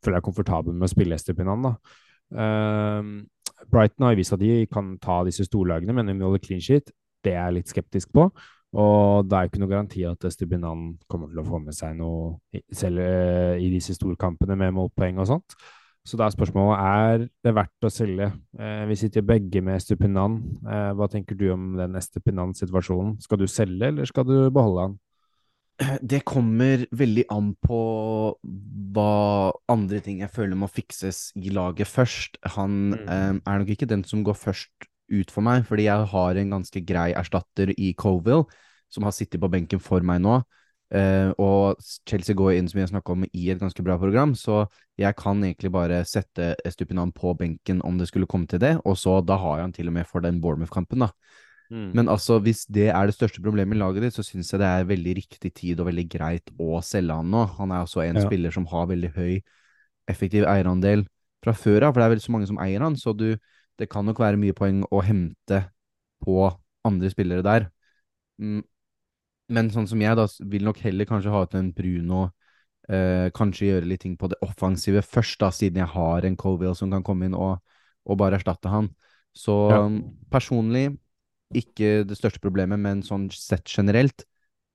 føler 0.05 0.21
deg 0.21 0.29
komfortabel 0.29 0.77
med 0.77 0.87
å 0.87 0.93
spille 0.93 1.19
Estepinan. 1.19 1.67
da. 1.67 1.75
Brighton 3.71 4.07
har 4.07 4.17
vist 4.21 4.37
at 4.37 4.41
de 4.41 4.67
kan 4.71 4.95
ta 5.03 5.21
disse 5.27 5.45
storlagene, 5.49 5.97
men 5.97 6.07
de 6.07 6.23
holder 6.23 6.45
clean 6.45 6.63
sheet, 6.65 6.95
det 7.25 7.35
er 7.35 7.45
jeg 7.45 7.59
litt 7.59 7.73
skeptisk 7.73 8.13
på. 8.17 8.31
Og 8.81 9.27
det 9.27 9.35
er 9.35 9.45
jo 9.45 9.51
ikke 9.51 9.61
noe 9.65 9.73
garanti 9.73 10.05
at 10.07 10.25
Estupinan 10.29 10.93
kommer 11.11 11.31
til 11.31 11.43
å 11.43 11.47
få 11.49 11.59
med 11.59 11.75
seg 11.75 11.97
noe 11.99 12.61
selv 12.71 13.03
uh, 13.03 13.59
i 13.59 13.67
disse 13.73 13.97
storkampene 13.99 14.55
med 14.59 14.77
målpoeng 14.77 15.19
og 15.19 15.31
sånt. 15.33 15.59
Så 16.07 16.17
da 16.17 16.27
er 16.27 16.33
spørsmålet 16.33 16.81
er 16.81 17.25
det 17.45 17.53
verdt 17.55 17.87
å 17.87 17.91
selge. 17.93 18.31
Eh, 18.57 18.85
vi 18.89 18.97
sitter 18.97 19.27
begge 19.27 19.61
med 19.63 19.77
Estupinan. 19.77 20.39
Eh, 20.65 20.93
hva 20.97 21.07
tenker 21.13 21.37
du 21.37 21.51
om 21.53 21.75
den 21.77 21.99
Estupinan-situasjonen? 22.01 23.19
Skal 23.21 23.43
du 23.43 23.47
selge, 23.51 23.91
eller 23.91 24.09
skal 24.09 24.25
du 24.25 24.35
beholde 24.49 24.87
han? 24.87 24.97
Det 26.13 26.23
kommer 26.29 26.87
veldig 26.93 27.25
an 27.33 27.53
på 27.65 27.81
hva 28.97 29.13
andre 29.73 30.01
ting 30.05 30.21
jeg 30.25 30.33
føler 30.33 30.59
må 30.59 30.69
fikses 30.73 31.31
i 31.41 31.53
laget 31.53 31.89
først. 31.89 32.41
Han 32.57 32.97
mm. 32.97 33.05
eh, 33.05 33.37
er 33.39 33.63
nok 33.63 33.75
ikke 33.77 33.89
den 33.93 34.05
som 34.09 34.25
går 34.25 34.41
først 34.41 34.90
ut 35.11 35.33
for 35.33 35.45
meg, 35.47 35.67
fordi 35.69 35.89
jeg 35.89 36.09
har 36.13 36.41
en 36.41 36.57
ganske 36.57 36.83
grei 36.87 37.11
erstatter 37.19 37.75
i 37.77 37.93
Coville, 37.99 38.47
som 38.91 39.07
har 39.07 39.15
sittet 39.15 39.43
på 39.43 39.51
benken 39.53 39.83
for 39.83 40.05
meg 40.07 40.23
nå. 40.25 40.41
Uh, 40.91 41.31
og 41.39 41.79
Chelsea 42.09 42.35
går 42.35 42.57
inn, 42.57 42.67
som 42.67 42.81
vi 42.81 42.83
har 42.83 42.91
snakka 42.91 43.15
om, 43.15 43.27
i 43.31 43.45
et 43.53 43.61
ganske 43.61 43.83
bra 43.87 43.95
program, 44.01 44.33
så 44.35 44.65
jeg 44.99 45.15
kan 45.19 45.39
egentlig 45.39 45.71
bare 45.71 46.01
sette 46.09 46.57
Estupinan 46.67 47.13
på 47.15 47.31
benken 47.39 47.79
om 47.87 48.01
det 48.01 48.09
skulle 48.11 48.27
komme 48.31 48.51
til 48.51 48.63
det, 48.63 48.75
og 48.83 48.99
så 48.99 49.21
da 49.23 49.39
har 49.39 49.61
jeg 49.61 49.69
han 49.69 49.77
til 49.77 49.93
og 49.93 49.95
med 50.01 50.11
for 50.11 50.25
den 50.25 50.41
Bournemouth-kampen, 50.43 51.07
da. 51.07 51.13
Mm. 51.71 51.93
Men 51.95 52.11
altså, 52.11 52.41
hvis 52.43 52.65
det 52.67 52.89
er 52.91 53.07
det 53.07 53.15
største 53.15 53.43
problemet 53.43 53.79
i 53.79 53.79
laget 53.79 54.03
ditt, 54.03 54.17
så 54.17 54.27
syns 54.27 54.51
jeg 54.51 54.59
det 54.59 54.67
er 54.67 54.89
veldig 54.89 55.15
riktig 55.21 55.53
tid 55.55 55.79
og 55.79 55.87
veldig 55.87 56.07
greit 56.11 56.51
å 56.59 56.81
selge 56.83 57.15
han 57.15 57.31
nå. 57.31 57.45
Han 57.61 57.71
er 57.71 57.87
også 57.87 58.03
en 58.03 58.19
ja. 58.19 58.25
spiller 58.27 58.55
som 58.55 58.67
har 58.73 58.91
veldig 58.91 59.13
høy 59.15 59.39
effektiv 60.11 60.49
eierandel 60.51 61.07
fra 61.45 61.55
før 61.55 61.87
av, 61.87 61.95
for 61.95 62.03
det 62.03 62.09
er 62.09 62.15
veldig 62.17 62.27
så 62.27 62.35
mange 62.35 62.51
som 62.51 62.59
eier 62.63 62.83
han, 62.83 62.99
så 62.99 63.15
du, 63.15 63.29
det 63.81 63.89
kan 63.91 64.07
nok 64.07 64.21
være 64.21 64.41
mye 64.41 64.57
poeng 64.57 64.83
å 64.93 65.01
hente 65.05 65.65
på 66.21 66.45
andre 66.87 67.11
spillere 67.13 67.45
der. 67.45 67.69
Mm. 68.41 68.63
Men 69.51 69.71
sånn 69.75 69.89
som 69.91 70.01
jeg, 70.03 70.17
da, 70.19 70.27
vil 70.53 70.67
nok 70.69 70.79
heller 70.85 71.09
kanskje 71.09 71.33
ha 71.35 71.43
ut 71.47 71.57
en 71.59 71.73
Bruno, 71.75 72.29
eh, 72.91 73.29
kanskje 73.35 73.73
gjøre 73.73 73.89
litt 73.91 74.05
ting 74.05 74.17
på 74.21 74.31
det 74.31 74.39
offensive 74.47 75.03
først, 75.03 75.41
da, 75.43 75.51
siden 75.55 75.83
jeg 75.83 75.93
har 75.95 76.27
en 76.27 76.39
Colville 76.39 76.77
som 76.79 76.93
kan 76.93 77.05
komme 77.07 77.27
inn 77.27 77.37
og, 77.37 77.59
og 78.07 78.21
bare 78.21 78.39
erstatte 78.39 78.71
han. 78.71 78.93
Så 79.37 79.57
ja. 79.71 79.83
personlig 80.31 80.91
ikke 81.57 82.05
det 82.07 82.19
største 82.19 82.43
problemet, 82.43 82.79
men 82.79 83.03
sånn 83.07 83.29
sett 83.35 83.67
generelt, 83.71 84.25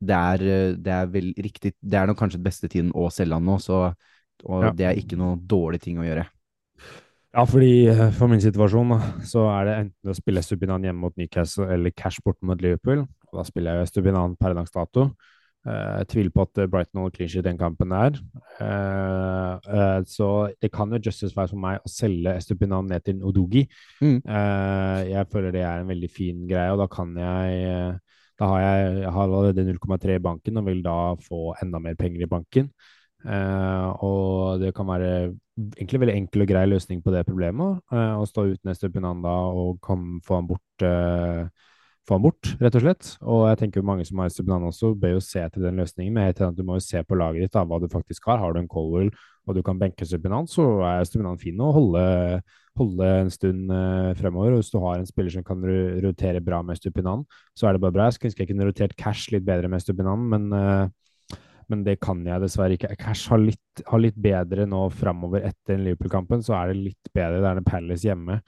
det 0.06 0.16
er, 0.16 0.44
eh, 0.44 0.76
det 0.76 0.92
er 0.92 1.08
vel 1.08 1.32
riktig 1.40 1.72
Det 1.80 1.96
er 1.96 2.10
nok 2.10 2.20
kanskje 2.20 2.42
den 2.42 2.50
beste 2.50 2.68
tiden 2.72 2.92
å 2.92 3.08
selge 3.14 3.38
han 3.38 3.48
nå, 3.48 3.62
så 3.64 3.88
og 4.44 4.66
ja. 4.66 4.72
det 4.76 4.86
er 4.90 4.98
ikke 5.00 5.16
noe 5.18 5.38
dårlig 5.40 5.80
ting 5.86 6.02
å 6.02 6.06
gjøre. 6.06 6.26
Ja, 7.36 7.44
fordi 7.44 7.88
eh, 7.92 8.12
for 8.16 8.32
min 8.32 8.40
situasjon 8.40 8.94
da, 8.94 8.98
så 9.28 9.42
er 9.52 9.66
det 9.68 9.72
enten 9.82 10.12
å 10.12 10.16
spille 10.16 10.44
Stubinan 10.44 10.86
hjemme 10.88 11.04
mot 11.04 11.18
Newcastle 11.20 11.68
eller 11.74 11.92
cash 11.92 12.24
bort 12.24 12.40
mot 12.48 12.62
Liverpool. 12.64 13.02
Og 13.04 13.40
da 13.42 13.44
spiller 13.44 13.82
jeg 13.82 13.90
Stubinan 13.92 14.38
per 14.40 14.56
dags 14.56 14.72
dato. 14.72 15.10
Uh, 15.66 15.98
jeg 15.98 16.08
tviler 16.14 16.32
på 16.32 16.46
at 16.46 16.62
Brighton 16.70 17.02
holder 17.02 17.16
clean 17.18 17.30
sheet 17.34 17.48
den 17.48 17.60
kampen 17.60 17.92
der. 17.92 18.22
Uh, 18.62 19.60
uh, 19.68 20.00
så 20.08 20.30
det 20.62 20.72
kan 20.72 20.94
jo 20.94 21.02
justice 21.10 21.36
være 21.36 21.52
for 21.52 21.60
meg 21.60 21.84
å 21.84 21.92
selge 21.92 22.38
Estupinan 22.40 22.88
ned 22.88 23.04
til 23.04 23.24
Odogi. 23.26 23.66
Mm. 24.00 24.20
jeg 25.10 25.28
føler 25.34 25.52
det 25.52 25.66
er 25.66 25.82
en 25.82 25.92
veldig 25.92 26.12
fin 26.14 26.44
greie, 26.48 26.72
og 26.72 26.80
da 26.86 26.88
kan 26.88 27.16
jeg 27.20 27.96
Da 28.36 28.48
har 28.52 28.60
jeg, 28.62 28.96
jeg 29.00 29.12
har 29.16 29.24
allerede 29.24 29.64
0,3 29.64 30.16
i 30.16 30.24
banken 30.24 30.58
og 30.60 30.66
vil 30.68 30.82
da 30.84 31.16
få 31.24 31.56
enda 31.64 31.80
mer 31.80 31.96
penger 31.96 32.24
i 32.24 32.28
banken. 32.28 32.70
og 34.04 34.60
det 34.60 34.74
kan 34.76 34.88
være 34.88 35.34
egentlig 35.56 36.02
veldig 36.04 36.18
enkel 36.20 36.46
og 36.46 36.50
grei 36.52 36.66
løsning 36.68 37.02
på 37.04 37.14
det 37.16 37.26
problemet. 37.28 37.80
å 37.92 38.26
stå 38.28 38.50
uten 38.52 38.74
Estupinan 38.74 39.24
da 39.24 39.36
og 39.52 39.80
kom, 39.84 40.20
få 40.26 40.42
han 40.42 40.50
bort 40.50 40.86
få 42.06 42.18
han 42.18 42.26
bort, 42.26 42.52
rett 42.62 42.76
og 42.78 42.84
slett. 42.84 43.08
Og 43.26 43.46
jeg 43.50 43.60
tenker 43.64 43.86
mange 43.86 44.06
som 44.06 44.20
har 44.22 44.30
Stupinan 44.34 44.68
også, 44.68 44.94
bør 45.00 45.16
jo 45.16 45.24
se 45.24 45.42
til 45.54 45.66
den 45.66 45.80
løsningen. 45.82 46.14
Men 46.14 46.28
helt 46.30 46.58
du 46.58 46.62
må 46.66 46.78
jo 46.78 46.86
se 46.86 47.02
på 47.02 47.18
laget 47.18 47.46
ditt, 47.46 47.54
da, 47.56 47.66
hva 47.66 47.80
du 47.82 47.88
faktisk 47.92 48.30
har. 48.30 48.42
Har 48.42 48.54
du 48.54 48.62
en 48.62 48.70
Colwell 48.70 49.10
og 49.46 49.58
du 49.58 49.62
kan 49.66 49.78
benke 49.78 50.06
Stupinan, 50.08 50.48
så 50.50 50.64
er 50.86 51.06
Stupinan 51.06 51.38
fin 51.42 51.60
å 51.62 51.72
holde, 51.74 52.04
holde 52.80 53.10
en 53.22 53.32
stund 53.34 53.70
uh, 53.70 54.14
fremover. 54.18 54.56
Og 54.56 54.62
hvis 54.62 54.72
du 54.74 54.80
har 54.82 55.00
en 55.00 55.10
spiller 55.10 55.34
som 55.34 55.46
kan 55.46 55.62
rotere 56.06 56.42
bra 56.46 56.62
med 56.66 56.80
Stupinan, 56.80 57.26
så 57.58 57.70
er 57.70 57.76
det 57.76 57.84
bare 57.84 57.94
bra. 57.94 58.08
Jeg 58.10 58.18
skulle 58.18 58.34
ønske 58.34 58.46
jeg 58.46 58.54
kunne 58.54 58.70
rotert 58.70 58.96
Cash 59.02 59.34
litt 59.34 59.46
bedre 59.46 59.70
med 59.72 59.84
Stupinan, 59.86 60.26
men, 60.32 60.50
men 61.72 61.84
det 61.86 61.98
kan 62.04 62.22
jeg 62.28 62.44
dessverre 62.44 62.78
ikke. 62.78 62.94
Cash 63.00 63.32
har 63.32 63.42
litt, 63.42 63.84
har 63.88 64.02
litt 64.04 64.18
bedre 64.20 64.68
nå 64.70 64.86
framover 64.94 65.48
etter 65.48 65.82
Liverpool-kampen, 65.82 66.44
så 66.46 66.58
er 66.60 66.72
det 66.72 66.80
litt 66.92 67.12
bedre. 67.16 67.42
Det 67.42 67.52
er 67.52 67.60
det 67.60 67.68
Palace 67.68 68.08
hjemme, 68.08 68.40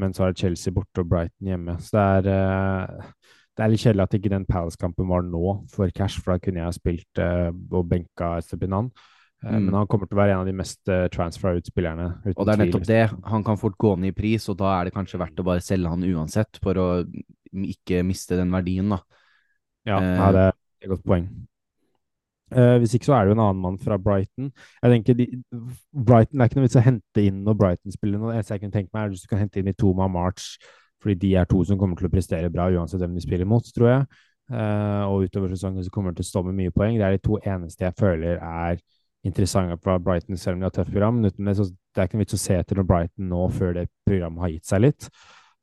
men 0.00 0.16
så 0.16 0.26
er 0.26 0.32
det 0.32 0.44
Chelsea 0.44 0.74
borte 0.74 1.04
og 1.04 1.10
Brighton 1.10 1.52
hjemme. 1.52 1.76
Så 1.82 1.96
det 1.96 2.08
er 2.32 2.32
uh, 2.32 3.12
det 3.58 3.64
er 3.64 3.72
litt 3.72 3.82
kjedelig 3.82 4.04
at 4.06 4.14
ikke 4.16 4.30
den 4.32 4.44
Palace-kampen 4.48 5.08
var 5.10 5.24
nå 5.26 5.46
for 5.68 5.90
Cash, 5.92 6.22
for 6.22 6.32
da 6.32 6.40
kunne 6.40 6.62
jeg 6.62 6.76
spilt 6.78 7.20
og 7.20 7.88
benka 7.90 8.38
Stupinan. 8.46 8.88
Eh, 9.44 9.52
mm. 9.52 9.66
Men 9.66 9.76
han 9.80 9.88
kommer 9.90 10.08
til 10.08 10.16
å 10.16 10.20
være 10.20 10.34
en 10.34 10.42
av 10.42 10.48
de 10.48 10.54
mest 10.56 10.88
uh, 10.92 11.06
ut-spillerne. 11.08 12.08
Og 12.34 12.46
det 12.46 12.54
er 12.54 12.62
nettopp 12.62 12.88
det. 12.88 13.02
Han 13.32 13.44
kan 13.44 13.60
fort 13.60 13.76
gå 13.80 13.94
ned 13.96 14.12
i 14.12 14.16
pris, 14.16 14.48
og 14.52 14.58
da 14.60 14.74
er 14.76 14.88
det 14.88 14.94
kanskje 14.96 15.20
verdt 15.20 15.40
å 15.40 15.46
bare 15.50 15.64
selge 15.64 15.92
han 15.92 16.04
uansett, 16.04 16.60
for 16.62 16.80
å 16.80 16.88
ikke 17.50 18.04
miste 18.06 18.38
den 18.38 18.52
verdien, 18.54 18.92
da. 18.92 19.00
Ja, 19.88 20.00
uh, 20.00 20.26
det 20.36 20.46
er 20.46 20.52
et 20.54 20.92
godt 20.92 21.06
poeng. 21.08 21.28
Uh, 22.50 22.76
hvis 22.82 22.96
ikke 22.96 23.06
så 23.06 23.14
er 23.14 23.24
det 23.24 23.32
jo 23.32 23.36
en 23.38 23.44
annen 23.44 23.62
mann 23.62 23.78
fra 23.78 23.98
Brighton. 24.00 24.50
Jeg 24.82 24.94
tenker 24.94 25.18
de, 25.18 25.26
Brighton 25.94 26.38
Det 26.38 26.42
er 26.42 26.50
ikke 26.50 26.58
noe 26.58 26.66
vits 26.66 26.78
å 26.80 26.84
hente 26.84 27.24
inn 27.24 27.44
når 27.46 27.58
Brighton 27.60 27.94
spiller 27.94 28.18
noe. 28.18 28.32
Det 28.32 28.40
eneste 28.40 28.56
jeg 28.56 28.64
kunne 28.64 28.76
tenke 28.78 28.90
meg, 28.92 29.04
er 29.04 29.14
hvis 29.14 29.24
du 29.24 29.30
kan 29.30 29.42
hente 29.44 29.62
inn 29.62 29.70
i 29.70 29.76
Toma 29.78 30.08
March, 30.10 30.56
fordi 31.00 31.16
de 31.22 31.34
er 31.38 31.48
to 31.50 31.62
som 31.64 31.78
kommer 31.80 31.98
til 31.98 32.10
å 32.10 32.12
prestere 32.12 32.52
bra 32.52 32.68
uansett 32.74 33.00
hvem 33.00 33.14
de 33.16 33.24
spiller 33.24 33.48
mot, 33.48 33.70
tror 33.76 33.92
jeg. 33.92 34.22
Uh, 34.50 35.06
og 35.06 35.28
utover 35.28 35.52
sesongen 35.54 35.84
så 35.86 35.92
kommer 35.94 36.10
de 36.10 36.20
til 36.20 36.26
å 36.26 36.30
stå 36.32 36.42
med 36.48 36.58
mye 36.58 36.74
poeng. 36.74 36.98
Det 36.98 37.06
er 37.06 37.14
de 37.14 37.22
to 37.22 37.38
eneste 37.38 37.86
jeg 37.86 37.98
føler 38.00 38.40
er 38.42 38.80
interessante 39.26 39.76
fra 39.84 39.98
Brighton, 40.02 40.38
selv 40.40 40.56
om 40.56 40.64
de 40.64 40.66
har 40.66 40.74
tøft 40.74 40.90
program. 40.90 41.20
Men 41.20 41.30
det, 41.30 41.36
er 41.38 42.08
ikke 42.08 42.18
noe 42.18 42.24
vits 42.24 42.38
å 42.38 42.40
se 42.40 42.56
etter 42.58 42.80
når 42.80 42.88
Brighton 42.88 43.30
nå, 43.30 43.44
før 43.54 43.76
det 43.76 43.86
programmet 44.08 44.46
har 44.46 44.54
gitt 44.54 44.70
seg 44.70 44.82
litt. 44.88 45.10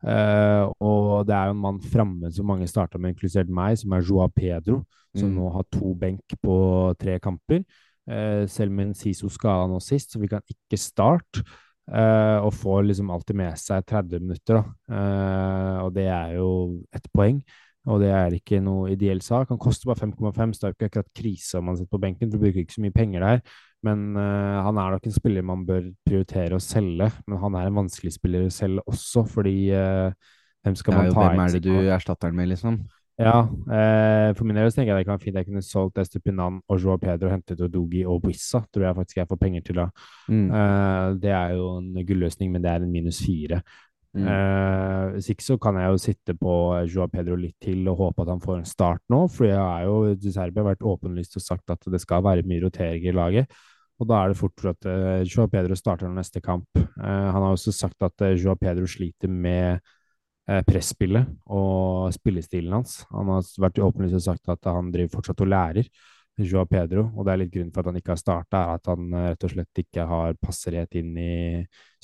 Uh, 0.05 0.69
og 0.77 1.25
det 1.25 1.33
er 1.33 1.49
jo 1.49 1.55
en 1.55 1.61
mann 1.63 1.77
framme 1.81 2.29
som 2.33 2.45
mange 2.45 2.67
starta 2.69 2.99
med, 3.01 3.15
inkludert 3.15 3.49
meg, 3.49 3.77
som 3.81 3.95
er 3.97 4.05
Joa 4.05 4.27
Pedro, 4.29 4.83
som 5.17 5.31
mm. 5.31 5.37
nå 5.39 5.51
har 5.55 5.69
to 5.73 5.93
benk 5.97 6.37
på 6.43 6.57
tre 7.01 7.17
kamper. 7.23 7.63
Uh, 8.07 8.45
selv 8.49 8.71
med 8.71 8.91
en 8.91 8.97
Siso 8.97 9.29
skada 9.33 9.65
nå 9.67 9.79
sist, 9.83 10.13
så 10.13 10.21
fikk 10.21 10.37
han 10.37 10.53
ikke 10.53 10.81
start. 10.81 11.41
Uh, 11.87 12.43
og 12.43 12.51
får 12.51 12.83
liksom 12.83 13.13
alltid 13.15 13.37
med 13.39 13.59
seg 13.61 13.85
30 13.87 14.25
minutter, 14.25 14.59
da. 14.59 15.03
og 15.85 15.93
det 15.95 16.09
er 16.11 16.33
jo 16.35 16.49
ett 16.91 17.07
poeng. 17.15 17.39
Og 17.87 18.01
det 18.03 18.09
er 18.11 18.33
ikke 18.35 18.59
noe 18.59 18.89
ideell 18.91 19.21
sak. 19.23 19.47
Han 19.53 19.61
koster 19.61 19.87
bare 19.87 20.03
5,5, 20.03 20.51
så 20.53 20.59
det 20.59 20.67
er 20.67 20.73
jo 20.73 20.75
ikke 20.75 20.89
akkurat 20.91 21.13
krise 21.15 21.61
om 21.61 21.69
han 21.71 21.77
sitter 21.79 21.93
på 21.95 22.01
benken, 22.03 22.27
for 22.27 22.35
du 22.35 22.43
bruker 22.43 22.65
ikke 22.65 22.75
så 22.75 22.83
mye 22.83 22.95
penger 22.95 23.23
der. 23.23 23.55
Men 23.85 24.17
uh, 24.17 24.63
han 24.65 24.79
er 24.81 24.95
nok 24.95 25.07
en 25.07 25.15
spiller 25.15 25.45
man 25.45 25.65
bør 25.67 25.89
prioritere 26.07 26.57
å 26.57 26.63
selge. 26.63 27.11
Men 27.27 27.41
han 27.43 27.57
er 27.57 27.69
en 27.69 27.81
vanskelig 27.83 28.15
spiller 28.15 28.47
å 28.47 28.53
selge 28.53 28.83
også, 28.89 29.25
fordi 29.29 29.57
uh, 29.75 30.13
hvem 30.65 30.77
skal 30.79 30.97
man 30.97 31.11
ta 31.11 31.27
inn? 31.27 31.35
Hvem 31.37 31.43
er 31.45 31.57
det 31.57 31.65
du 31.67 31.91
erstatter 31.93 32.31
den 32.31 32.39
med, 32.39 32.51
liksom? 32.53 32.79
Ja, 33.17 33.47
uh, 33.49 34.29
for 34.37 34.45
min 34.45 34.59
del 34.59 34.69
tenker 34.69 34.91
jeg 34.91 34.99
det 34.99 35.07
kan 35.07 35.15
være 35.15 35.23
fint 35.23 35.37
jeg 35.39 35.47
kunne 35.47 35.63
solgt 35.65 35.97
Estupinan 36.01 36.59
og 36.69 36.77
Joao 36.77 36.99
Pedro 37.01 37.31
og 37.31 37.33
hentet 37.33 37.63
Odogi 37.65 38.03
og 38.05 38.19
Buissa. 38.25 38.61
Tror 38.69 38.85
jeg 38.85 38.97
faktisk 38.99 39.21
jeg 39.21 39.29
får 39.31 39.41
penger 39.41 39.65
til 39.65 39.79
da. 39.81 39.87
Mm. 40.29 40.47
det 41.21 41.31
er 41.33 41.55
jo 41.57 41.71
en 41.79 42.05
gulløsning, 42.05 42.51
men 42.53 42.61
det 42.61 42.69
er 42.69 42.85
en 42.85 42.93
minus 42.93 43.23
fire. 43.25 43.63
Mm. 44.17 44.27
Eh, 44.33 45.03
hvis 45.13 45.29
ikke 45.33 45.45
så 45.45 45.57
kan 45.61 45.77
jeg 45.77 45.93
jo 45.93 46.01
sitte 46.01 46.35
på 46.37 46.53
Joa 46.89 47.07
Pedro 47.11 47.37
litt 47.39 47.57
til 47.63 47.85
og 47.91 47.99
håpe 48.01 48.23
at 48.23 48.31
han 48.33 48.43
får 48.43 48.59
en 48.59 48.69
start 48.69 49.03
nå. 49.13 49.23
For 49.31 49.49
jeg 49.49 49.59
har 49.61 49.85
jo 49.85 50.15
De 50.17 50.33
Serbia 50.33 50.65
vært 50.65 50.85
åpenlyst 50.85 51.37
og 51.39 51.45
sagt 51.45 51.73
at 51.73 51.89
det 51.91 52.01
skal 52.03 52.25
være 52.25 52.47
mye 52.47 52.63
rotering 52.65 53.05
i 53.05 53.15
laget. 53.15 53.59
Og 53.97 54.09
da 54.09 54.19
er 54.21 54.31
det 54.31 54.37
fort 54.37 54.53
for 54.61 54.73
at 54.75 54.85
uh, 54.85 55.25
Joa 55.25 55.47
Pedro 55.49 55.77
starter 55.77 56.11
neste 56.13 56.41
kamp. 56.43 56.67
Uh, 56.77 57.29
han 57.33 57.41
har 57.41 57.53
også 57.53 57.73
sagt 57.73 58.03
at 58.05 58.25
uh, 58.25 58.35
Joa 58.37 58.53
Pedro 58.59 58.85
sliter 58.89 59.31
med 59.31 59.79
uh, 60.51 60.61
presspillet 60.67 61.25
og 61.49 62.13
spillestilen 62.13 62.75
hans. 62.77 62.99
Han 63.09 63.31
har 63.33 63.47
vært 63.65 63.81
åpenlyst 63.81 64.19
og 64.19 64.27
sagt 64.27 64.53
at 64.53 64.69
han 64.69 64.93
driver 64.93 65.17
fortsatt 65.17 65.41
og 65.41 65.49
lærer. 65.49 65.89
Joa 66.45 66.67
Pedro, 66.69 67.07
og 67.15 67.25
det 67.25 67.33
er 67.33 67.39
litt 67.41 67.53
grunnen 67.53 67.71
for 67.73 67.81
at 67.81 67.89
han 67.89 67.97
ikke 67.97 68.13
har 68.13 68.21
starta, 68.21 68.59
er 68.59 68.77
at 68.77 68.89
han 68.91 69.07
eh, 69.13 69.29
rett 69.31 69.45
og 69.47 69.53
slett 69.53 69.81
ikke 69.81 70.05
har 70.09 70.37
passerhet 70.41 70.99
inn 70.99 71.15
i 71.17 71.31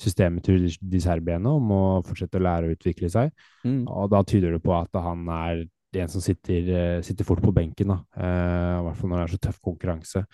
systemet 0.00 0.42
til 0.48 0.66
de 0.66 1.00
serbiene 1.02 1.52
om 1.54 1.70
å 1.70 1.84
fortsette 2.06 2.40
å 2.40 2.42
lære 2.42 2.68
å 2.68 2.74
utvikle 2.74 3.10
seg. 3.12 3.30
Mm. 3.62 3.84
Og 3.86 4.10
da 4.10 4.24
tyder 4.26 4.56
det 4.56 4.62
på 4.64 4.74
at 4.74 4.98
han 5.04 5.28
er 5.30 5.64
en 6.02 6.10
som 6.10 6.24
sitter, 6.24 6.68
eh, 6.74 7.00
sitter 7.06 7.26
fort 7.26 7.42
på 7.42 7.54
benken, 7.54 7.94
da. 7.94 8.00
Eh, 8.18 8.80
I 8.80 8.84
hvert 8.88 8.98
fall 8.98 9.10
når 9.10 9.20
det 9.20 9.24
er 9.24 9.34
så 9.36 9.42
tøff 9.46 9.60
konkurranse. 9.62 10.24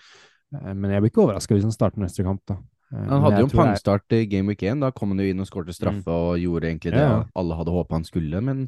Eh, 0.54 0.74
men 0.74 0.90
jeg 0.90 1.02
blir 1.02 1.12
ikke 1.12 1.24
overraska 1.26 1.56
hvis 1.56 1.66
han 1.68 1.76
starter 1.76 2.00
neste 2.00 2.24
kamp, 2.24 2.40
da. 2.48 2.56
Eh, 2.94 3.06
han 3.06 3.24
hadde 3.26 3.42
jo 3.44 3.50
en 3.50 3.56
pangstart 3.58 4.16
i 4.16 4.24
Game 4.30 4.48
Week 4.48 4.62
1. 4.62 4.80
Da 4.80 4.90
kom 4.96 5.12
han 5.12 5.22
jo 5.22 5.28
inn 5.30 5.42
og 5.42 5.48
skårte 5.48 5.76
straffe 5.76 6.08
mm. 6.08 6.16
og 6.16 6.40
gjorde 6.40 6.70
egentlig 6.70 6.94
det 6.96 7.04
ja. 7.04 7.20
alle 7.36 7.58
hadde 7.58 7.74
håpa 7.76 7.98
han 7.98 8.08
skulle. 8.08 8.40
Men 8.40 8.66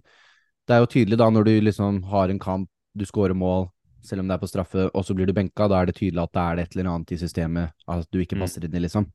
det 0.69 0.77
er 0.77 0.85
jo 0.85 0.93
tydelig 0.93 1.19
da, 1.19 1.31
når 1.33 1.49
du 1.49 1.55
liksom 1.65 2.03
har 2.13 2.31
en 2.31 2.43
kamp, 2.43 2.69
du 2.93 3.07
skårer 3.09 3.35
mål 3.35 3.71
selv 4.03 4.23
om 4.23 4.31
det 4.31 4.37
er 4.37 4.43
på 4.43 4.51
straffe, 4.51 4.87
og 4.91 5.05
så 5.07 5.17
blir 5.17 5.29
du 5.29 5.35
benka, 5.37 5.69
da 5.71 5.81
er 5.81 5.91
det 5.91 5.97
tydelig 5.99 6.25
at 6.25 6.33
det 6.35 6.45
er 6.45 6.63
et 6.63 6.77
eller 6.77 6.91
annet 6.93 7.13
i 7.15 7.21
systemet 7.21 7.75
at 7.91 8.09
du 8.11 8.23
ikke 8.23 8.39
mm. 8.39 8.45
passer 8.45 8.67
inn 8.67 8.79
i, 8.79 8.83
liksom. 8.83 9.07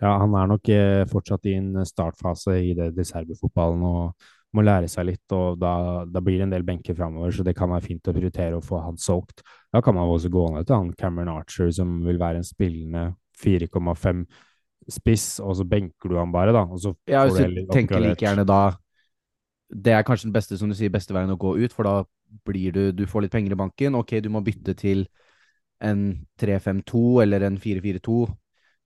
Ja, 0.00 0.16
han 0.18 0.34
er 0.34 0.48
nok 0.50 0.68
eh, 0.74 1.04
fortsatt 1.08 1.46
i 1.46 1.54
en 1.58 1.84
startfase 1.86 2.56
i 2.58 2.74
det, 2.74 2.90
det 2.96 3.06
serbefotballen 3.06 3.84
og 3.86 4.28
må 4.56 4.64
lære 4.64 4.88
seg 4.88 5.10
litt, 5.10 5.24
og 5.36 5.58
da, 5.60 6.04
da 6.08 6.22
blir 6.24 6.40
det 6.40 6.48
en 6.48 6.54
del 6.54 6.64
benker 6.66 6.96
framover, 6.96 7.32
så 7.34 7.44
det 7.44 7.54
kan 7.56 7.70
være 7.70 7.84
fint 7.84 8.08
å 8.08 8.14
prioritere 8.16 8.58
å 8.58 8.64
få 8.64 8.80
han 8.80 8.96
solgt. 9.00 9.42
Da 9.72 9.82
kan 9.84 9.96
man 9.96 10.08
også 10.08 10.30
gå 10.32 10.44
ned 10.54 10.68
til 10.68 10.78
han 10.78 10.92
Cameron 10.98 11.34
Archer, 11.34 11.70
som 11.74 11.98
vil 12.06 12.20
være 12.20 12.40
en 12.40 12.48
spillende 12.48 13.04
4,5 13.38 14.24
spiss, 14.88 15.26
og 15.44 15.58
så 15.58 15.66
benker 15.68 16.08
du 16.08 16.16
han 16.16 16.32
bare, 16.32 16.54
da. 16.56 16.64
Og 16.64 16.80
så 16.80 16.94
ja, 17.10 17.26
hvis 17.28 17.36
du 17.36 17.72
tenker 17.72 18.00
like 18.00 18.24
gjerne 18.24 18.46
da 18.48 18.78
Det 19.68 19.92
er 19.92 20.02
kanskje 20.02 20.30
den 20.30 20.32
beste, 20.32 20.56
som 20.56 20.70
du 20.70 20.74
sier, 20.74 20.88
beste 20.88 21.12
veien 21.12 21.28
å 21.28 21.36
gå 21.36 21.58
ut, 21.60 21.74
for 21.76 21.84
da 21.84 21.98
blir 22.44 22.72
du 22.72 22.92
Du 22.92 23.06
får 23.06 23.24
litt 23.24 23.32
penger 23.32 23.54
i 23.54 23.58
banken. 23.58 23.96
Ok, 23.98 24.18
du 24.22 24.28
må 24.32 24.42
bytte 24.44 24.74
til 24.78 25.06
en 25.84 26.26
3-5-2 26.40 27.22
eller 27.22 27.46
en 27.46 27.58
4-4-2, 27.58 28.26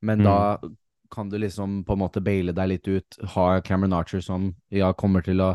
men 0.05 0.21
mm. 0.21 0.25
da 0.27 0.71
kan 1.13 1.29
du 1.29 1.39
liksom 1.41 1.83
på 1.85 1.95
en 1.97 2.01
måte 2.03 2.21
baile 2.25 2.55
deg 2.57 2.69
litt 2.69 2.89
ut. 2.89 3.19
Ha 3.35 3.61
Cameron 3.65 3.97
Archer 3.97 4.21
som 4.25 4.51
ja, 4.73 4.93
kommer 4.93 5.25
til 5.25 5.41
å 5.45 5.55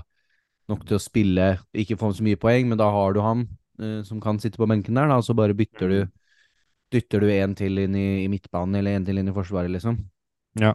nok 0.68 0.84
til 0.88 0.98
å 0.98 1.02
spille, 1.02 1.48
ikke 1.72 1.98
få 2.00 2.12
så 2.16 2.26
mye 2.26 2.40
poeng, 2.40 2.68
men 2.70 2.80
da 2.80 2.90
har 2.92 3.16
du 3.16 3.22
ham 3.24 3.46
uh, 3.82 4.02
som 4.06 4.20
kan 4.24 4.40
sitte 4.44 4.60
på 4.60 4.68
benken 4.70 4.98
der, 5.00 5.08
da, 5.10 5.20
og 5.22 5.26
så 5.26 5.36
bare 5.38 5.56
bytter 5.58 5.94
du 5.94 6.00
dytter 6.94 7.24
du 7.24 7.32
en 7.34 7.56
til 7.58 7.82
inn 7.84 7.96
i, 8.00 8.08
i 8.24 8.30
midtbanen 8.32 8.80
eller 8.80 8.96
en 8.96 9.08
til 9.08 9.20
inn 9.20 9.32
i 9.32 9.36
forsvaret, 9.36 9.72
liksom. 9.74 9.98
Ja, 10.60 10.72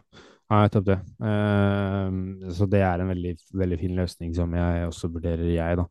ja 0.51 0.59
nettopp 0.65 0.89
det. 0.91 0.99
Uh, 1.21 2.49
så 2.53 2.67
det 2.69 2.83
er 2.85 3.01
en 3.01 3.09
veldig, 3.13 3.37
veldig 3.63 3.79
fin 3.81 3.95
løsning 3.97 4.35
som 4.37 4.53
jeg 4.57 4.89
også 4.89 5.09
vurderer, 5.13 5.47
jeg, 5.55 5.79
da. 5.81 5.87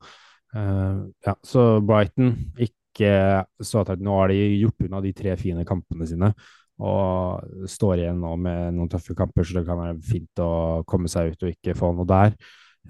Uh, 0.52 1.08
ja, 1.24 1.32
så 1.46 1.80
Brighton 1.80 2.34
ikke 2.60 2.82
så 3.64 3.80
at 3.80 4.02
Nå 4.04 4.16
har 4.18 4.28
de 4.28 4.40
gjort 4.60 4.84
unna 4.84 4.98
de 5.00 5.14
tre 5.16 5.32
fine 5.40 5.62
kampene 5.64 6.04
sine 6.04 6.28
og 6.82 7.68
står 7.70 8.02
igjen 8.02 8.18
nå 8.20 8.32
med 8.42 8.74
noen 8.74 8.90
tøffe 8.90 9.14
kamper, 9.16 9.46
så 9.46 9.60
det 9.60 9.68
kan 9.68 9.78
være 9.78 9.94
fint 10.04 10.40
å 10.42 10.82
komme 10.88 11.08
seg 11.08 11.30
ut 11.30 11.44
og 11.46 11.52
ikke 11.52 11.76
få 11.78 11.92
noe 11.94 12.08
der. 12.08 12.34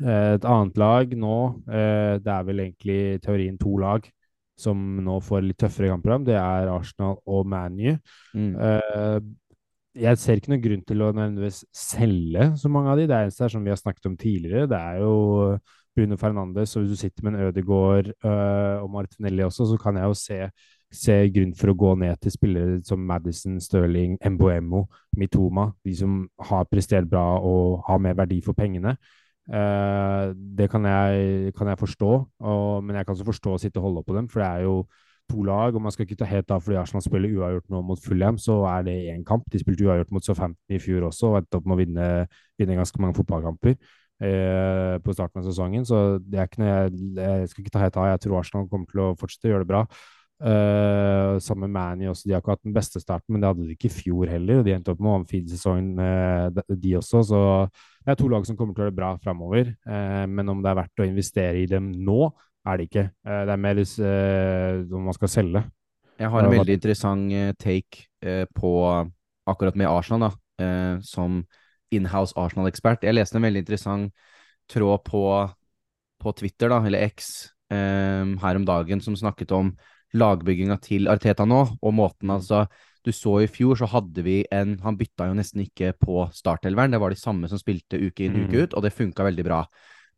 Uh, 0.01 0.39
et 0.39 0.47
annet 0.49 0.81
lag 0.81 1.13
nå, 1.19 1.37
uh, 1.69 2.15
det 2.23 2.33
er 2.35 2.49
vel 2.49 2.65
egentlig 2.65 2.99
i 3.03 3.21
teorien 3.23 3.61
to 3.61 3.77
lag 3.83 4.09
som 4.59 4.81
nå 5.05 5.19
får 5.25 5.45
litt 5.45 5.61
tøffere 5.61 5.91
kamper, 5.93 6.17
Det 6.25 6.39
er 6.39 6.71
Arsenal 6.73 7.19
og 7.27 7.47
ManU. 7.49 7.97
Mm. 8.37 8.53
jeg 9.97 10.19
ser 10.21 10.39
ikke 10.39 10.53
noen 10.53 10.63
grunn 10.63 10.85
til 10.87 11.03
å 11.03 11.09
nødvendigvis 11.11 11.63
selge 11.75 12.51
så 12.61 12.71
mange 12.71 12.93
av 12.93 13.01
de. 13.01 13.09
Det 13.11 13.17
eneste 13.17 13.45
er 13.45 13.55
som 13.57 13.65
vi 13.65 13.73
har 13.73 13.81
snakket 13.81 14.11
om 14.13 14.17
tidligere. 14.21 14.69
Det 14.71 14.79
er 14.79 15.01
jo 15.03 15.17
Bruno 15.97 16.17
Fernandes, 16.17 16.77
og 16.77 16.83
hvis 16.83 16.91
du 16.91 16.97
sitter 16.97 17.25
med 17.25 17.35
en 17.35 17.47
Ødegaard 17.47 18.07
uh, 18.25 18.83
og 18.83 18.91
Martinelli 18.91 19.43
også, 19.43 19.67
så 19.67 19.77
kan 19.77 19.97
jeg 19.97 20.05
jo 20.05 20.15
se, 20.15 20.39
se 20.93 21.17
grunn 21.35 21.53
for 21.59 21.73
å 21.73 21.77
gå 21.77 21.95
ned 22.01 22.17
til 22.23 22.33
spillere 22.33 22.79
som 22.87 23.05
Madison, 23.09 23.61
Stirling, 23.61 24.17
Mboemo, 24.25 24.87
Mitoma, 25.21 25.69
de 25.85 25.97
som 25.97 26.23
har 26.49 26.69
prestert 26.71 27.11
bra 27.11 27.27
og 27.39 27.83
har 27.89 28.01
mer 28.01 28.17
verdi 28.17 28.41
for 28.45 28.57
pengene. 28.57 28.97
Uh, 29.53 30.33
det 30.33 30.71
kan 30.73 30.85
jeg, 30.89 31.53
kan 31.59 31.69
jeg 31.69 31.81
forstå, 31.85 32.13
og, 32.41 32.85
men 32.85 32.97
jeg 32.97 33.07
kan 33.07 33.17
også 33.17 33.29
forstå 33.29 33.55
å 33.55 33.61
sitte 33.61 33.83
og 33.83 33.91
holde 33.91 34.07
på 34.07 34.17
dem, 34.17 34.33
for 34.33 34.41
det 34.41 34.51
er 34.51 34.69
jo 34.71 34.77
to 35.31 35.45
lag, 35.47 35.75
og 35.75 35.83
man 35.83 35.93
skal 35.93 36.07
ikke 36.07 36.19
ta 36.19 36.27
helt 36.29 36.51
av 36.53 36.65
fordi 36.65 36.77
Arsenal 36.81 37.05
spiller 37.05 37.33
uavgjort 37.37 37.69
nå 37.73 37.81
mot 37.87 38.01
Fulham, 38.01 38.39
så 38.41 38.63
er 38.69 38.85
det 38.89 38.95
én 39.13 39.25
kamp. 39.25 39.45
De 39.53 39.61
spilte 39.61 39.85
uavgjort 39.87 40.13
mot 40.13 40.25
Southampton 40.25 40.77
i 40.77 40.81
fjor 40.83 41.07
også 41.09 41.31
og 41.31 41.43
endte 41.43 41.61
opp 41.61 41.69
med 41.69 41.77
å 41.77 41.83
vinne, 41.83 42.09
vinne 42.61 42.79
ganske 42.81 43.01
mange 43.03 43.17
fotballkamper 43.21 43.77
eh, 44.23 44.97
på 45.03 45.15
starten 45.15 45.43
av 45.43 45.47
sesongen. 45.49 45.87
Så 45.89 46.01
det 46.23 46.41
er 46.41 46.51
ikke 46.51 46.63
noe 46.63 46.73
jeg, 46.73 47.13
jeg 47.19 47.53
skal 47.53 47.65
ikke 47.65 47.75
ta 47.75 47.85
helt 47.85 48.01
av. 48.01 48.11
Jeg 48.15 48.25
tror 48.25 48.41
Arsenal 48.41 48.69
kommer 48.71 48.91
til 48.91 49.05
å 49.05 49.13
fortsette 49.19 49.51
å 49.51 49.55
gjøre 49.55 49.67
det 49.67 49.73
bra. 49.75 49.87
Uh, 50.43 51.39
sammen 51.39 51.71
med 51.71 51.77
Manny 51.77 52.09
også. 52.11 52.27
De 52.27 52.35
har 52.35 52.41
ikke 52.43 52.57
hatt 52.57 52.65
den 52.67 52.75
beste 52.75 52.99
starten, 52.99 53.31
men 53.31 53.43
det 53.43 53.51
hadde 53.53 53.67
de 53.69 53.77
ikke 53.77 53.87
i 53.87 53.95
fjor 53.95 54.31
heller. 54.33 54.65
De 54.67 54.73
endte 54.75 54.91
opp 54.91 55.03
med 55.03 55.13
å 55.13 55.19
en 55.21 55.29
fin 55.31 55.45
sesong, 55.47 55.93
uh, 56.03 56.49
de 56.51 56.97
også. 56.99 57.23
Så 57.29 57.43
det 58.03 58.15
er 58.15 58.19
to 58.19 58.31
lag 58.33 58.49
som 58.49 58.59
kommer 58.59 58.75
til 58.75 58.83
å 58.83 58.89
gjøre 58.89 58.95
det 58.95 58.99
bra 58.99 59.13
framover. 59.23 59.71
Uh, 59.87 60.25
men 60.27 60.51
om 60.51 60.65
det 60.65 60.73
er 60.73 60.81
verdt 60.81 61.05
å 61.05 61.07
investere 61.07 61.63
i 61.63 61.69
dem 61.71 61.93
nå, 61.95 62.33
er 62.67 62.79
det 62.79 62.85
ikke. 62.87 63.03
det 63.27 63.51
er 63.51 63.59
mer 63.59 63.79
om 64.95 65.07
man 65.09 65.15
skal 65.17 65.31
selge. 65.33 65.65
Jeg 66.23 66.31
har 66.31 66.45
en 66.45 66.53
veldig 66.53 66.77
interessant 66.79 67.33
take 67.59 68.05
på 68.55 68.71
akkurat 69.51 69.79
med 69.81 69.91
Arsenal, 69.91 70.29
da, 70.29 70.69
som 71.03 71.41
inhouse 71.95 72.37
Arsenal-ekspert. 72.39 73.07
Jeg 73.07 73.17
leste 73.17 73.39
en 73.39 73.47
veldig 73.47 73.65
interessant 73.65 74.29
tråd 74.71 75.03
på, 75.07 75.25
på 76.23 76.35
Twitter, 76.39 76.73
da, 76.73 76.81
eller 76.87 77.05
X, 77.11 77.51
um, 77.73 78.37
her 78.43 78.59
om 78.59 78.67
dagen, 78.69 79.03
som 79.05 79.17
snakket 79.19 79.53
om 79.57 79.73
lagbygginga 80.17 80.77
til 80.85 81.09
Arteta 81.09 81.47
nå, 81.49 81.63
og 81.81 81.95
måten 81.97 82.33
altså 82.35 82.67
Du 83.03 83.11
så 83.11 83.41
i 83.43 83.49
fjor, 83.51 83.75
så 83.75 83.89
hadde 83.91 84.23
vi 84.23 84.45
en 84.55 84.77
Han 84.85 84.95
bytta 84.95 85.27
jo 85.27 85.35
nesten 85.35 85.65
ikke 85.65 85.89
på 85.99 86.29
startelveren. 86.31 86.93
Det 86.93 87.01
var 87.03 87.11
de 87.11 87.19
samme 87.19 87.49
som 87.51 87.59
spilte 87.59 87.99
uke 87.99 88.29
inn, 88.29 88.45
uke 88.45 88.63
ut, 88.63 88.77
og 88.79 88.85
det 88.85 88.93
funka 88.95 89.25
veldig 89.27 89.45
bra. 89.49 89.65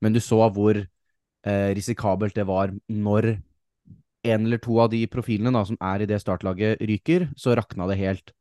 Men 0.04 0.12
du 0.12 0.20
så 0.20 0.42
hvor 0.52 0.76
eh, 0.76 1.70
risikabelt 1.78 2.36
det 2.36 2.44
var 2.44 2.74
når 2.92 3.38
en 4.24 4.46
eller 4.46 4.60
to 4.60 4.76
av 4.80 4.90
de 4.92 5.00
profilene 5.08 5.52
da, 5.54 5.64
som 5.64 5.78
er 5.80 6.04
i 6.04 6.08
det 6.08 6.20
startlaget, 6.20 6.82
ryker, 6.84 7.30
så 7.36 7.56
rakna 7.56 7.88
det 7.88 7.96
helt. 8.00 8.32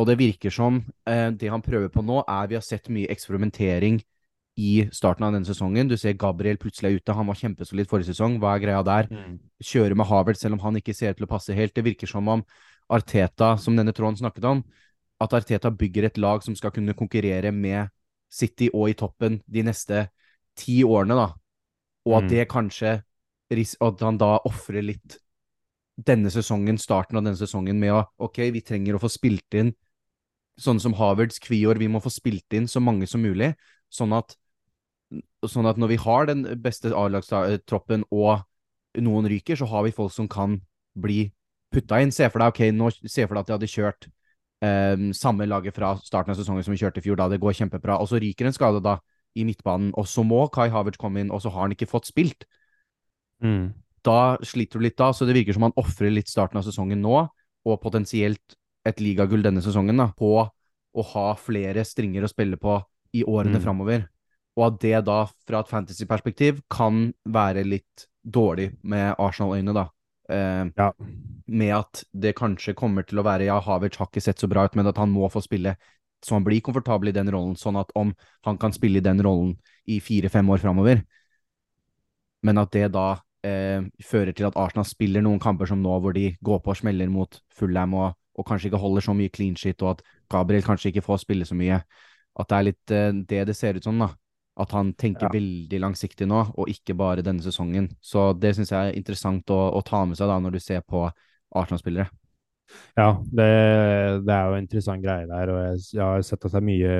Og 0.00 0.08
det 0.08 0.16
virker 0.20 0.52
som 0.52 0.80
eh, 1.08 1.28
det 1.36 1.50
han 1.52 1.62
prøver 1.64 1.90
på 1.92 2.04
nå, 2.04 2.22
er 2.24 2.48
vi 2.48 2.56
har 2.56 2.64
sett 2.64 2.88
mye 2.92 3.10
eksperimentering 3.12 4.00
i 4.60 4.84
starten 4.92 5.24
av 5.24 5.34
denne 5.34 5.48
sesongen. 5.48 5.88
Du 5.88 5.96
ser 6.00 6.16
Gabriel 6.20 6.58
plutselig 6.60 6.90
er 6.90 7.00
ute. 7.00 7.16
Han 7.16 7.28
var 7.28 7.38
kjempesolid 7.40 7.88
forrige 7.88 8.12
sesong. 8.12 8.38
Hva 8.40 8.54
er 8.54 8.64
greia 8.64 8.82
der? 8.84 9.08
Mm. 9.12 9.38
Kjøre 9.64 9.96
med 9.96 10.08
Havert 10.08 10.40
selv 10.40 10.58
om 10.58 10.64
han 10.64 10.76
ikke 10.80 10.96
ser 10.96 11.12
ut 11.12 11.20
til 11.20 11.28
å 11.28 11.32
passe 11.32 11.56
helt. 11.56 11.74
Det 11.76 11.84
virker 11.84 12.10
som 12.10 12.28
om 12.28 12.44
Arteta, 12.92 13.54
som 13.60 13.76
denne 13.76 13.94
tråden 13.96 14.18
snakket 14.20 14.48
om, 14.48 14.64
at 15.22 15.36
Arteta 15.36 15.70
bygger 15.72 16.08
et 16.08 16.20
lag 16.20 16.44
som 16.44 16.56
skal 16.58 16.72
kunne 16.74 16.96
konkurrere 16.98 17.52
med 17.54 17.92
City 18.32 18.68
og 18.72 18.90
i 18.90 18.96
toppen 18.96 19.40
de 19.44 19.64
neste 19.64 20.06
ti 20.58 20.80
årene, 20.84 21.16
da. 21.16 21.28
Og 22.08 22.18
at 22.18 22.28
mm. 22.28 22.30
det 22.32 22.50
kanskje 22.50 23.00
At 23.52 24.00
han 24.00 24.16
da 24.16 24.38
ofrer 24.48 24.80
litt 24.80 25.18
denne 26.00 26.30
sesongen, 26.32 26.78
starten 26.80 27.18
av 27.18 27.26
denne 27.26 27.36
sesongen, 27.36 27.76
med 27.76 27.92
å 27.92 28.06
OK, 28.24 28.38
vi 28.48 28.62
trenger 28.64 28.96
å 28.96 29.00
få 29.02 29.10
spilt 29.12 29.52
inn 29.60 29.74
sånne 30.60 30.82
som 30.84 30.94
Havertz, 30.98 31.40
Kvior, 31.42 31.78
vi 31.80 31.90
må 31.90 32.00
få 32.02 32.12
spilt 32.12 32.56
inn 32.56 32.68
så 32.68 32.82
mange 32.82 33.08
som 33.08 33.22
mulig, 33.24 33.52
sånn 33.92 34.12
at 34.16 34.36
sånn 35.44 35.68
at 35.68 35.78
når 35.80 35.92
vi 35.92 36.00
har 36.00 36.28
den 36.28 36.44
beste 36.62 36.92
A-lagstroppen 36.96 38.06
og 38.14 38.44
noen 39.02 39.28
ryker, 39.28 39.58
så 39.58 39.68
har 39.68 39.84
vi 39.86 39.94
folk 39.94 40.12
som 40.14 40.28
kan 40.30 40.58
bli 40.98 41.26
putta 41.72 42.00
inn. 42.02 42.12
Se 42.14 42.28
for 42.30 42.42
deg 42.42 42.52
ok, 42.52 42.62
nå 42.76 42.90
se 42.92 43.26
for 43.26 43.34
deg 43.34 43.42
at 43.42 43.50
de 43.50 43.56
hadde 43.56 43.70
kjørt 43.72 44.08
um, 44.64 45.10
samme 45.16 45.48
laget 45.48 45.76
fra 45.76 45.94
starten 46.04 46.34
av 46.34 46.40
sesongen 46.40 46.64
som 46.64 46.74
vi 46.74 46.80
kjørte 46.80 47.02
i 47.02 47.06
fjor. 47.06 47.18
da, 47.20 47.28
Det 47.32 47.40
går 47.42 47.56
kjempebra. 47.60 47.98
Og 48.00 48.10
så 48.10 48.20
ryker 48.22 48.48
en 48.48 48.56
skade 48.56 48.82
da 48.84 48.98
i 49.36 49.46
midtbanen, 49.48 49.94
og 49.96 50.08
så 50.08 50.24
må 50.24 50.44
Kai 50.52 50.68
Havertz 50.72 51.00
komme 51.00 51.22
inn, 51.22 51.32
og 51.32 51.40
så 51.40 51.52
har 51.52 51.66
han 51.66 51.72
ikke 51.72 51.88
fått 51.88 52.10
spilt. 52.10 52.44
Mm. 53.42 53.72
Da 54.04 54.36
sliter 54.44 54.78
du 54.78 54.84
litt 54.84 54.98
da, 55.00 55.12
så 55.16 55.24
det 55.24 55.36
virker 55.38 55.56
som 55.56 55.64
han 55.68 55.76
ofrer 55.80 56.12
litt 56.12 56.28
starten 56.28 56.60
av 56.60 56.66
sesongen 56.66 57.00
nå, 57.00 57.22
og 57.62 57.80
potensielt 57.80 58.56
et 58.86 59.00
ligagull 59.00 59.44
denne 59.44 59.62
sesongen, 59.64 60.00
da, 60.00 60.10
på 60.16 60.34
å 60.42 61.04
ha 61.14 61.28
flere 61.40 61.84
stringer 61.88 62.24
å 62.26 62.30
spille 62.30 62.58
på 62.60 62.76
i 63.16 63.22
årene 63.28 63.60
mm. 63.60 63.64
framover 63.64 64.08
og 64.58 64.66
at 64.66 64.78
det 64.82 64.98
da, 65.08 65.18
fra 65.48 65.62
et 65.62 65.70
fantasy-perspektiv, 65.70 66.60
kan 66.72 67.06
være 67.24 67.64
litt 67.64 68.06
dårlig 68.22 68.72
med 68.84 69.14
Arsenal-øyne, 69.16 69.74
da. 69.76 69.86
Eh, 70.28 70.66
ja. 70.76 70.90
Med 71.52 71.72
at 71.76 72.02
det 72.12 72.34
kanskje 72.38 72.76
kommer 72.78 73.06
til 73.06 73.20
å 73.20 73.24
være 73.26 73.48
Ja, 73.48 73.58
Havertz 73.60 73.98
har 74.00 74.10
ikke 74.10 74.22
sett 74.22 74.40
så 74.40 74.48
bra 74.48 74.66
ut, 74.68 74.76
men 74.78 74.88
at 74.88 75.00
han 75.00 75.10
må 75.12 75.28
få 75.32 75.42
spille 75.44 75.74
så 76.22 76.36
han 76.36 76.44
blir 76.46 76.62
komfortabel 76.62 77.10
i 77.10 77.16
den 77.16 77.32
rollen, 77.34 77.56
sånn 77.58 77.74
at 77.80 77.88
om 77.98 78.12
han 78.46 78.58
kan 78.62 78.70
spille 78.70 79.00
i 79.00 79.02
den 79.02 79.18
rollen 79.26 79.56
i 79.90 79.96
fire-fem 79.98 80.46
år 80.54 80.60
framover, 80.62 81.00
men 82.46 82.60
at 82.62 82.70
det 82.76 82.92
da 82.94 83.06
eh, 83.42 83.82
fører 84.06 84.30
til 84.30 84.46
at 84.46 84.58
Arsenal 84.60 84.86
spiller 84.86 85.24
noen 85.24 85.42
kamper 85.42 85.66
som 85.66 85.82
nå, 85.82 85.96
hvor 85.98 86.14
de 86.14 86.28
går 86.38 86.60
på 86.62 86.70
og 86.70 86.78
smeller 86.78 87.10
mot 87.10 87.40
Fullham 87.58 87.96
og, 87.98 88.14
og 88.38 88.46
kanskje 88.48 88.70
ikke 88.70 88.80
holder 88.80 89.04
så 89.04 89.14
mye 89.16 89.32
clean 89.32 89.56
shit, 89.58 89.82
og 89.82 89.96
at 89.96 90.02
Gabriel 90.32 90.64
kanskje 90.64 90.92
ikke 90.92 91.04
får 91.04 91.22
spille 91.24 91.46
så 91.48 91.56
mye. 91.58 91.82
At 92.40 92.48
det 92.48 92.58
er 92.58 92.68
litt 92.68 92.94
eh, 92.94 93.10
det 93.28 93.46
det 93.50 93.56
ser 93.56 93.76
ut 93.76 93.84
som, 93.84 93.98
da. 94.00 94.12
At 94.60 94.72
han 94.76 94.92
tenker 95.00 95.28
ja. 95.28 95.32
veldig 95.32 95.80
langsiktig 95.80 96.28
nå, 96.28 96.42
og 96.56 96.68
ikke 96.68 96.96
bare 96.96 97.24
denne 97.24 97.44
sesongen. 97.44 97.90
Så 98.04 98.32
det 98.36 98.54
syns 98.56 98.72
jeg 98.72 98.92
er 98.92 98.98
interessant 98.98 99.48
å, 99.52 99.60
å, 99.72 99.80
ta 99.84 100.04
med 100.08 100.18
seg 100.18 100.28
da, 100.28 100.38
når 100.40 100.56
du 100.56 100.60
ser 100.60 100.84
på 100.84 101.06
Arsenal-spillere. 101.56 102.08
Ja, 102.96 103.18
det, 103.24 103.48
det, 104.24 104.32
er 104.32 104.48
jo 104.48 104.56
en 104.56 104.64
interessant 104.64 105.04
greie 105.04 105.28
der, 105.28 105.52
og 105.52 105.60
jeg, 105.60 105.84
jeg 105.92 106.04
har 106.04 106.24
sett 106.24 106.44
at 106.44 106.54
det 106.54 106.60
er 106.60 106.66
mye, 106.68 106.94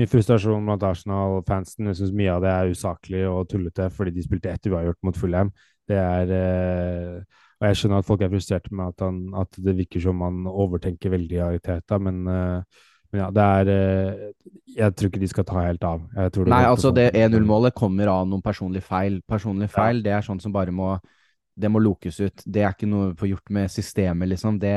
mye 0.00 0.08
frustrasjon 0.08 0.68
blant 0.68 0.84
Arsenal-fansen. 0.88 1.90
Jeg 1.90 2.00
syns 2.00 2.14
mye 2.16 2.32
av 2.32 2.44
det 2.44 2.52
er 2.52 2.72
usaklig 2.72 3.24
og 3.28 3.48
tullete 3.50 3.88
fordi 3.92 4.14
de 4.16 4.24
spilte 4.24 4.52
ett 4.52 4.68
uavgjort 4.72 5.00
mot 5.08 5.20
Fulham. 5.20 5.52
Det 5.88 5.98
er 6.00 6.32
eh, 6.36 7.41
Og 7.62 7.68
jeg 7.68 7.78
skjønner 7.78 8.02
at 8.02 8.06
folk 8.08 8.22
er 8.26 8.32
frustrerte 8.32 8.74
med 8.74 8.90
at, 8.90 9.04
han, 9.06 9.20
at 9.38 9.60
det 9.62 9.76
virker 9.78 10.02
som 10.02 10.24
han 10.26 10.48
overtenker 10.50 11.12
veldig 11.14 11.36
i 11.36 11.44
Ariteta, 11.46 12.00
men 12.02 12.24
eh, 12.26 12.80
men 13.12 13.20
ja, 13.20 13.28
det 13.28 13.44
er 13.44 13.70
eh, 13.70 14.20
Jeg 14.78 14.94
tror 14.96 15.10
ikke 15.10 15.20
de 15.20 15.28
skal 15.28 15.44
ta 15.48 15.62
helt 15.66 15.82
av. 15.84 16.04
Nei, 16.48 16.62
altså 16.64 16.92
det 16.96 17.10
1-0-målet 17.12 17.74
kommer 17.76 18.08
av 18.08 18.24
noen 18.28 18.44
personlige 18.44 18.86
feil. 18.86 19.18
Personlige 19.28 19.72
feil, 19.74 20.00
ja. 20.00 20.04
det 20.06 20.14
er 20.16 20.28
sånn 20.28 20.40
som 20.40 20.54
bare 20.54 20.72
må 20.72 20.94
Det 21.52 21.68
må 21.68 21.82
lokes 21.84 22.20
ut. 22.22 22.44
Det 22.46 22.62
er 22.64 22.72
ikke 22.72 22.88
noe 22.88 23.10
å 23.10 23.16
få 23.18 23.28
gjort 23.28 23.52
med 23.52 23.68
systemet, 23.70 24.30
liksom. 24.32 24.56
Det, 24.62 24.76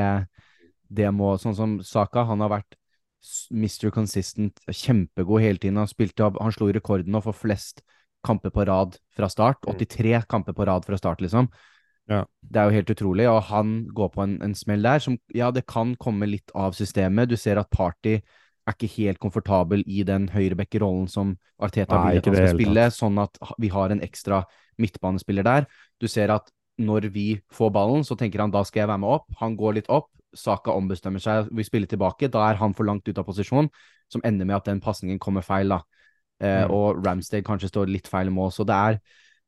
det 0.92 1.08
må 1.16 1.38
Sånn 1.40 1.56
som 1.56 1.78
Saka, 1.80 2.26
han 2.28 2.44
har 2.44 2.52
vært 2.58 2.76
Mr. 3.50 3.88
Consistent, 3.90 4.60
kjempegod 4.68 5.40
hele 5.40 5.58
tiden. 5.62 5.80
Han, 5.80 5.88
spilte, 5.88 6.28
han 6.36 6.52
slo 6.54 6.68
rekorden 6.68 7.16
nå 7.16 7.24
for 7.24 7.34
flest 7.34 7.80
kamper 8.26 8.52
på 8.52 8.66
rad 8.68 9.00
fra 9.16 9.30
start. 9.32 9.64
83 9.64 10.12
mm. 10.12 10.28
kamper 10.28 10.52
på 10.52 10.68
rad 10.68 10.84
fra 10.84 11.00
start, 11.00 11.24
liksom. 11.24 11.48
Ja. 12.10 12.22
Det 12.40 12.60
er 12.60 12.68
jo 12.68 12.76
helt 12.76 12.90
utrolig, 12.94 13.28
og 13.28 13.40
han 13.48 13.76
går 13.94 14.10
på 14.14 14.22
en, 14.22 14.36
en, 14.44 14.54
smell 14.54 14.84
der 14.86 15.02
som 15.02 15.16
Ja, 15.34 15.50
det 15.50 15.66
kan 15.66 15.96
komme 15.98 16.28
litt 16.30 16.52
av 16.54 16.76
systemet. 16.78 17.30
Du 17.30 17.36
ser 17.36 17.58
at 17.58 17.70
Party 17.74 18.20
er 18.66 18.74
ikke 18.74 18.90
helt 18.96 19.22
komfortabel 19.22 19.82
i 19.86 20.02
den 20.06 20.28
høyreback-rollen 20.30 21.06
som 21.10 21.36
Arteta 21.62 21.98
vil 22.02 22.18
at 22.18 22.28
han 22.28 22.38
skal 22.38 22.54
spille, 22.54 22.86
sånn 22.94 23.18
at 23.22 23.38
vi 23.62 23.70
har 23.70 23.94
en 23.94 24.02
ekstra 24.02 24.42
midtbanespiller 24.82 25.46
der. 25.46 25.66
Du 26.02 26.08
ser 26.10 26.34
at 26.34 26.50
når 26.82 27.08
vi 27.14 27.28
får 27.54 27.70
ballen, 27.72 28.04
så 28.04 28.16
tenker 28.18 28.42
han 28.42 28.52
da 28.52 28.62
skal 28.66 28.84
jeg 28.84 28.90
være 28.90 29.02
med 29.02 29.14
opp. 29.18 29.28
Han 29.40 29.56
går 29.56 29.78
litt 29.78 29.90
opp. 29.92 30.10
Saka 30.36 30.74
ombestemmer 30.76 31.22
seg, 31.22 31.48
vi 31.54 31.64
spiller 31.64 31.88
tilbake. 31.88 32.28
Da 32.32 32.42
er 32.50 32.58
han 32.60 32.74
for 32.76 32.88
langt 32.88 33.06
ut 33.08 33.18
av 33.18 33.24
posisjon, 33.24 33.70
som 34.12 34.24
ender 34.26 34.44
med 34.44 34.58
at 34.58 34.68
den 34.68 34.82
pasningen 34.84 35.20
kommer 35.22 35.46
feil. 35.46 35.72
da. 35.72 35.80
Eh, 36.42 36.66
mm. 36.66 36.74
Og 36.74 37.00
Ramsdale 37.06 37.46
kanskje 37.46 37.70
står 37.72 37.88
litt 37.88 38.10
feil 38.10 38.30
mål. 38.34 38.52
Så 38.52 38.66
det 38.68 38.76
er 38.76 39.00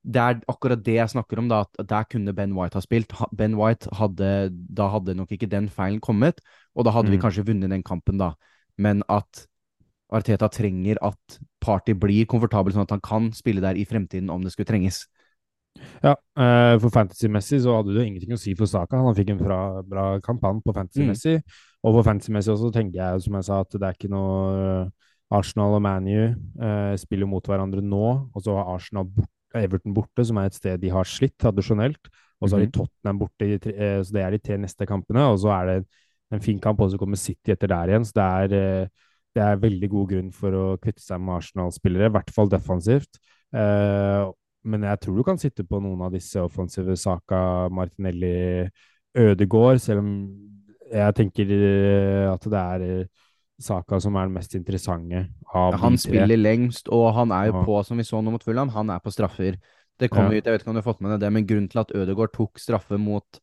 det 0.03 0.23
er 0.23 0.41
akkurat 0.49 0.81
det 0.85 0.95
jeg 0.95 1.13
snakker 1.13 1.41
om, 1.43 1.49
da, 1.51 1.65
at 1.67 1.89
der 1.91 2.07
kunne 2.09 2.35
Ben 2.37 2.55
White 2.57 2.79
ha 2.79 2.83
spilt. 2.85 3.13
Ben 3.37 3.57
White 3.59 3.91
hadde, 3.99 4.51
Da 4.53 4.89
hadde 4.93 5.17
nok 5.19 5.33
ikke 5.35 5.51
den 5.51 5.69
feilen 5.69 6.01
kommet, 6.01 6.41
og 6.75 6.87
da 6.87 6.95
hadde 6.95 7.11
mm. 7.11 7.17
vi 7.17 7.23
kanskje 7.23 7.47
vunnet 7.47 7.71
den 7.71 7.83
kampen, 7.83 8.19
da. 8.19 8.33
Men 8.79 9.03
at 9.09 9.47
Arteta 10.09 10.49
trenger 10.49 10.97
at 11.05 11.39
Party 11.61 11.93
blir 11.93 12.29
komfortabel, 12.31 12.73
sånn 12.73 12.87
at 12.87 12.95
han 12.95 13.05
kan 13.05 13.31
spille 13.37 13.61
der 13.61 13.77
i 13.77 13.85
fremtiden 13.85 14.31
om 14.33 14.45
det 14.45 14.55
skulle 14.55 14.71
trenges. 14.71 15.05
Ja, 16.03 16.15
uh, 16.15 16.75
for 16.81 16.91
fantasy-messig 16.95 17.61
så 17.63 17.77
hadde 17.77 17.93
det 17.93 18.01
jo 18.01 18.07
ingenting 18.09 18.35
å 18.35 18.41
si 18.41 18.55
for 18.59 18.71
Saka. 18.71 19.03
Han 19.05 19.17
fikk 19.19 19.35
en 19.35 19.43
bra, 19.43 19.83
bra 19.87 20.07
kampanje 20.25 20.65
på 20.65 20.75
fantasy-messig. 20.75 21.43
Mm. 21.43 21.59
Og 21.85 21.99
for 21.99 22.09
fantasy-messig 22.09 22.55
også 22.55 22.73
tenker 22.75 23.03
jeg, 23.03 23.27
som 23.27 23.37
jeg 23.39 23.49
sa, 23.51 23.61
at 23.67 23.77
det 23.77 23.87
er 23.87 23.99
ikke 23.99 24.11
noe 24.11 24.89
Arsenal 25.35 25.77
og 25.77 25.83
ManU 25.85 26.21
eh, 26.25 26.95
spiller 26.99 27.29
mot 27.29 27.45
hverandre 27.45 27.85
nå, 27.85 28.05
og 28.33 28.45
så 28.45 28.57
har 28.57 28.71
Arsenal 28.73 29.11
borte 29.13 29.38
Everton 29.57 29.95
borte, 29.97 30.25
som 30.27 30.41
er 30.41 30.51
et 30.51 30.57
sted 30.57 30.81
de 30.83 30.91
har 30.93 31.09
slitt 31.09 31.37
tradisjonelt. 31.41 32.11
Og 32.39 32.49
så 32.49 32.57
har 32.57 32.63
de 32.63 32.69
mhm. 32.69 32.75
Tottenham 32.77 33.21
borte, 33.23 33.49
eh, 33.73 34.01
så 34.05 34.15
det 34.15 34.23
er 34.23 34.35
de 34.35 34.43
tre 34.43 34.59
neste 34.63 34.87
kampene. 34.87 35.27
Og 35.33 35.41
så 35.43 35.53
er 35.57 35.71
det 35.71 35.79
en 36.35 36.45
fin 36.45 36.59
kamp, 36.63 36.81
og 36.81 36.93
så 36.93 37.01
kommer 37.01 37.19
City 37.19 37.55
etter 37.55 37.71
der 37.73 37.93
igjen. 37.93 38.07
Så 38.07 38.15
det 38.19 38.27
er, 38.27 38.59
eh, 38.59 39.15
det 39.35 39.45
er 39.45 39.63
veldig 39.63 39.91
god 39.91 40.13
grunn 40.13 40.33
for 40.35 40.59
å 40.59 40.67
kvitte 40.83 41.03
seg 41.03 41.23
med 41.23 41.39
Arsenal-spillere, 41.39 42.11
i 42.11 42.17
hvert 42.17 42.35
fall 42.35 42.51
defensivt. 42.53 43.21
Eh, 43.55 44.27
men 44.69 44.85
jeg 44.85 45.01
tror 45.01 45.17
du 45.17 45.25
kan 45.25 45.41
sitte 45.41 45.65
på 45.65 45.81
noen 45.81 46.03
av 46.05 46.13
disse 46.13 46.41
offensive 46.43 46.97
Saka, 46.99 47.69
Martinelli, 47.73 48.69
Ødegård, 49.19 49.81
selv 49.81 50.03
om 50.03 50.11
jeg 50.89 51.15
tenker 51.17 51.51
at 52.33 52.45
det 52.49 52.61
er 52.61 52.85
Saka 53.59 53.99
som 54.01 54.15
er 54.15 54.29
den 54.29 54.37
mest 54.37 54.55
interessante 54.55 55.25
av 55.51 55.75
Han 55.83 55.97
de 55.97 55.99
tre. 55.99 56.13
spiller 56.13 56.39
lengst, 56.39 56.89
og 56.95 57.11
han 57.17 57.33
er 57.35 57.49
jo 57.51 57.57
ja. 57.57 57.65
på, 57.67 57.81
som 57.87 57.99
vi 57.99 58.07
så 58.07 58.21
nå 58.23 58.31
mot 58.31 58.45
Fulham, 58.45 58.71
han 58.71 58.91
er 58.95 59.03
på 59.03 59.11
straffer. 59.11 59.59
Det 59.99 60.11
kom 60.13 60.31
ja. 60.31 60.39
ut, 60.39 60.47
jeg 60.47 60.55
vet 60.55 60.63
ikke 60.63 60.71
om 60.71 60.79
du 60.79 60.83
har 60.83 60.87
fått 60.87 61.03
med 61.03 61.17
deg 61.17 61.25
det, 61.27 61.33
men 61.35 61.47
grunnen 61.47 61.71
til 61.73 61.83
at 61.83 61.91
Ødegaard 61.91 62.33
tok 62.37 62.63
straffe 62.63 63.01
mot 63.03 63.41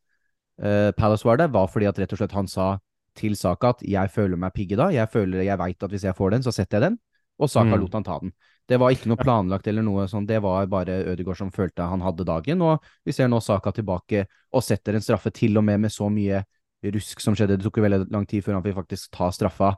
uh, 0.64 0.90
Palace 0.96 1.28
var 1.28 1.36
det, 1.42 1.50
var 1.52 1.68
fordi 1.68 1.90
at 1.90 2.00
rett 2.00 2.14
og 2.16 2.22
slett 2.22 2.36
han 2.36 2.48
sa 2.48 2.78
til 3.16 3.36
Saka 3.36 3.74
at 3.74 3.82
'jeg 3.82 4.12
føler 4.12 4.36
meg 4.36 4.52
pigge 4.52 4.76
da', 4.76 4.92
jeg 4.92 5.08
føler, 5.08 5.44
jeg 5.44 5.58
veit 5.58 5.82
at 5.82 5.90
hvis 5.90 6.04
jeg 6.04 6.16
får 6.16 6.30
den, 6.30 6.42
så 6.42 6.52
setter 6.52 6.80
jeg 6.80 6.90
den. 6.90 6.98
Og 7.38 7.50
Saka 7.50 7.76
mm. 7.76 7.80
lot 7.80 7.92
han 7.92 8.04
ta 8.04 8.18
den. 8.20 8.32
Det 8.68 8.80
var 8.80 8.90
ikke 8.90 9.08
noe 9.08 9.20
planlagt 9.20 9.68
eller 9.68 9.84
noe 9.84 10.08
sånn, 10.08 10.26
det 10.26 10.40
var 10.42 10.66
bare 10.66 11.04
Ødegaard 11.12 11.36
som 11.36 11.52
følte 11.52 11.84
han 11.84 12.00
hadde 12.00 12.24
dagen. 12.24 12.62
Og 12.62 12.80
vi 13.04 13.12
ser 13.12 13.28
nå 13.28 13.40
Saka 13.40 13.72
tilbake 13.72 14.26
og 14.52 14.64
setter 14.64 14.96
en 14.96 15.04
straffe, 15.04 15.30
til 15.30 15.56
og 15.56 15.64
med 15.64 15.80
med 15.80 15.92
så 15.92 16.08
mye 16.08 16.42
rusk 16.82 17.20
som 17.20 17.36
skjedde. 17.36 17.58
Det 17.58 17.64
tok 17.68 17.78
jo 17.78 17.84
veldig 17.84 18.08
lang 18.10 18.26
tid 18.26 18.44
før 18.44 18.58
han 18.58 18.64
fikk 18.64 18.80
faktisk 18.80 19.12
ta 19.12 19.30
straffa 19.30 19.76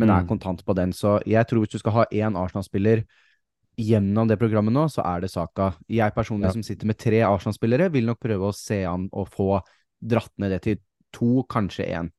men 0.00 0.10
er 0.10 0.24
mm. 0.24 0.30
kontant 0.30 0.64
på 0.66 0.76
den. 0.78 0.94
Så 0.96 1.18
jeg 1.28 1.46
tror 1.48 1.64
hvis 1.64 1.74
du 1.74 1.80
skal 1.82 1.96
ha 1.98 2.06
én 2.10 2.38
Arsenal-spiller 2.38 3.04
gjennom 3.80 4.28
det 4.28 4.38
programmet 4.40 4.74
nå, 4.74 4.86
så 4.92 5.04
er 5.06 5.22
det 5.22 5.30
Saka. 5.32 5.70
Jeg 5.88 6.16
personlig 6.16 6.50
ja. 6.50 6.56
som 6.56 6.64
sitter 6.66 6.88
med 6.90 6.98
tre 7.00 7.22
Arsenal-spillere, 7.28 7.90
vil 7.92 8.08
nok 8.08 8.20
prøve 8.22 8.50
å 8.50 8.56
se 8.56 8.82
an 8.88 9.08
og 9.12 9.30
få 9.32 9.52
dratt 10.00 10.32
ned 10.40 10.56
det 10.56 10.60
til 10.66 10.82
to, 11.14 11.44
kanskje 11.50 11.88
én. 11.92 12.12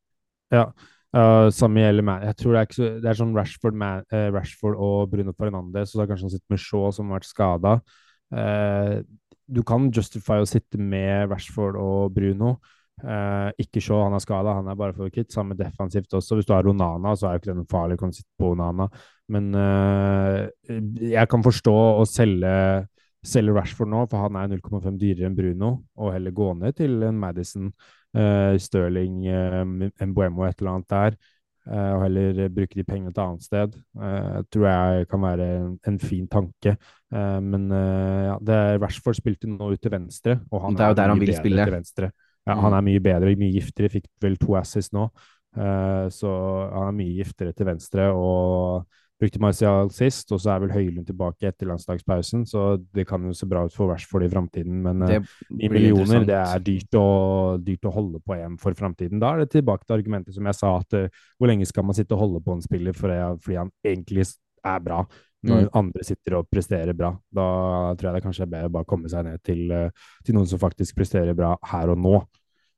Ja, 0.53 0.69
Uh, 1.11 1.49
samme 1.51 1.81
gjelder 1.81 2.05
meg. 2.07 2.21
Jeg 2.29 2.37
tror 2.39 2.53
det 2.55 2.59
er, 2.61 2.75
så, 2.75 2.89
det 3.03 3.09
er 3.11 3.17
sånn 3.19 3.33
Rashford, 3.35 3.75
Man, 3.75 4.05
uh, 4.13 4.29
Rashford 4.31 4.77
og 4.79 5.09
Bruno 5.11 5.33
Fernandez, 5.35 5.89
og 5.89 5.97
så 5.97 6.03
har 6.05 6.11
kanskje 6.13 6.27
han 6.29 6.33
sittet 6.37 6.53
med 6.53 6.61
Shaw, 6.63 6.85
som 6.95 7.09
har 7.11 7.19
vært 7.19 7.27
skada. 7.27 7.73
Uh, 8.31 9.01
du 9.51 9.59
kan 9.67 9.89
justify 9.91 10.39
å 10.39 10.47
sitte 10.47 10.79
med 10.79 11.27
Rashford 11.33 11.75
og 11.75 12.13
Bruno. 12.15 12.53
Ikke 13.01 13.81
se 13.81 13.97
han 13.97 14.13
er 14.13 14.21
skada, 14.21 14.53
han 14.59 14.67
er 14.69 14.77
bare 14.77 14.93
for 14.93 15.09
kit. 15.13 15.31
Samme 15.33 15.57
defensivt 15.57 16.13
også. 16.13 16.37
Hvis 16.37 16.49
du 16.49 16.53
har 16.53 16.65
Ronana, 16.67 17.15
så 17.17 17.27
er 17.27 17.35
jo 17.35 17.41
ikke 17.41 17.51
det 17.51 17.57
noe 17.57 17.71
farlig, 17.71 17.97
å 17.97 18.09
sitte 18.13 18.29
på 18.39 18.51
Onana. 18.53 18.87
Men 19.31 19.51
jeg 21.01 21.29
kan 21.31 21.45
forstå 21.45 21.75
å 22.01 22.05
selge 22.09 22.53
selge 23.25 23.53
Rashford 23.53 23.91
nå, 23.91 24.05
for 24.09 24.25
han 24.25 24.37
er 24.39 24.55
0,5 24.55 24.97
dyrere 24.99 25.29
enn 25.29 25.37
Bruno, 25.37 25.75
og 25.99 26.15
heller 26.15 26.33
gå 26.35 26.49
ned 26.57 26.77
til 26.79 26.97
en 27.05 27.19
Madison, 27.21 27.69
uh, 28.17 28.55
Stirling, 28.61 29.21
uh, 29.29 29.61
Mbuemo, 30.07 30.47
et 30.47 30.57
eller 30.61 30.73
annet 30.73 30.89
der, 30.95 31.17
uh, 31.69 31.91
og 31.97 32.05
heller 32.07 32.41
bruke 32.55 32.79
de 32.79 32.87
pengene 32.87 33.13
et 33.13 33.21
annet 33.21 33.45
sted, 33.45 33.77
uh, 34.01 34.41
tror 34.49 34.67
jeg 34.67 35.11
kan 35.11 35.23
være 35.27 35.49
en, 35.59 35.77
en 35.93 36.01
fin 36.01 36.25
tanke. 36.27 36.75
men 37.11 37.65
ja, 37.69 38.37
det 38.39 38.57
Rashford 38.79 39.17
spilte 39.17 39.49
nå 39.51 39.73
ut 39.73 39.81
til 39.83 39.91
venstre, 39.91 40.37
og 40.49 40.61
han 40.63 40.77
det 40.77 40.85
er 40.85 40.93
jo 40.93 40.95
der 40.95 41.09
han 41.11 41.19
vil 41.19 41.33
spille. 41.35 41.65
Til 41.67 41.75
venstre. 41.75 42.11
Ja, 42.47 42.55
mm. 42.55 42.63
Han 42.65 42.77
er 42.77 42.87
mye 42.87 43.03
bedre, 43.03 43.35
mye 43.37 43.53
giftigere, 43.53 43.93
fikk 43.99 44.09
vel 44.23 44.39
to 44.41 44.57
assis 44.59 44.91
nå. 44.95 45.09
så 45.51 46.29
han 46.71 46.85
er 46.87 46.95
mye 46.95 47.17
giftigere 47.17 47.51
til 47.53 47.67
venstre, 47.67 48.05
og 48.15 48.85
Brukte 49.21 49.37
Martial 49.37 49.91
sist, 49.93 50.31
og 50.33 50.39
så 50.41 50.55
er 50.55 50.61
vel 50.63 50.71
Høylund 50.73 51.05
tilbake 51.05 51.45
etter 51.51 51.67
landslagspausen, 51.69 52.41
så 52.49 52.79
det 52.95 53.03
kan 53.05 53.21
jo 53.27 53.35
se 53.37 53.45
bra 53.49 53.67
ut 53.67 53.75
for 53.75 53.91
vers 53.91 54.05
for 54.09 54.23
det 54.23 54.31
i 54.31 54.33
framtiden. 54.33 54.79
Men 54.81 55.03
eh, 55.05 55.27
i 55.61 55.69
millioner, 55.69 56.25
det 56.25 56.39
er 56.39 56.63
dyrt 56.65 56.97
å, 56.97 57.05
dyrt 57.61 57.85
å 57.85 57.93
holde 57.93 58.21
på 58.25 58.33
EM 58.33 58.55
for 58.61 58.73
framtiden. 58.77 59.21
Da 59.21 59.35
er 59.35 59.43
det 59.43 59.51
tilbake 59.53 59.85
til 59.85 59.99
argumentet 59.99 60.33
som 60.33 60.49
jeg 60.49 60.57
sa, 60.57 60.73
at 60.81 60.97
uh, 60.97 61.21
hvor 61.37 61.51
lenge 61.51 61.69
skal 61.69 61.85
man 61.85 61.99
sitte 61.99 62.17
og 62.17 62.23
holde 62.23 62.41
på 62.47 62.55
en 62.57 62.65
spiller 62.65 62.97
fordi 62.97 63.59
han 63.59 63.69
egentlig 63.85 64.25
er 64.25 64.81
bra, 64.81 65.03
når 65.47 65.65
mm. 65.65 65.71
andre 65.79 66.05
sitter 66.05 66.37
og 66.37 66.49
presterer 66.51 66.93
bra. 66.97 67.13
Da 67.33 67.45
tror 67.97 68.09
jeg 68.09 68.17
det 68.17 68.25
kanskje 68.25 68.45
er 68.45 68.51
bedre 68.51 68.69
å 68.69 68.75
bare 68.75 68.89
komme 68.89 69.09
seg 69.11 69.25
ned 69.25 69.41
til, 69.45 69.63
uh, 69.73 70.11
til 70.25 70.37
noen 70.37 70.49
som 70.49 70.61
faktisk 70.61 70.99
presterer 70.99 71.37
bra 71.37 71.55
her 71.71 71.93
og 71.93 72.01
nå. 72.01 72.19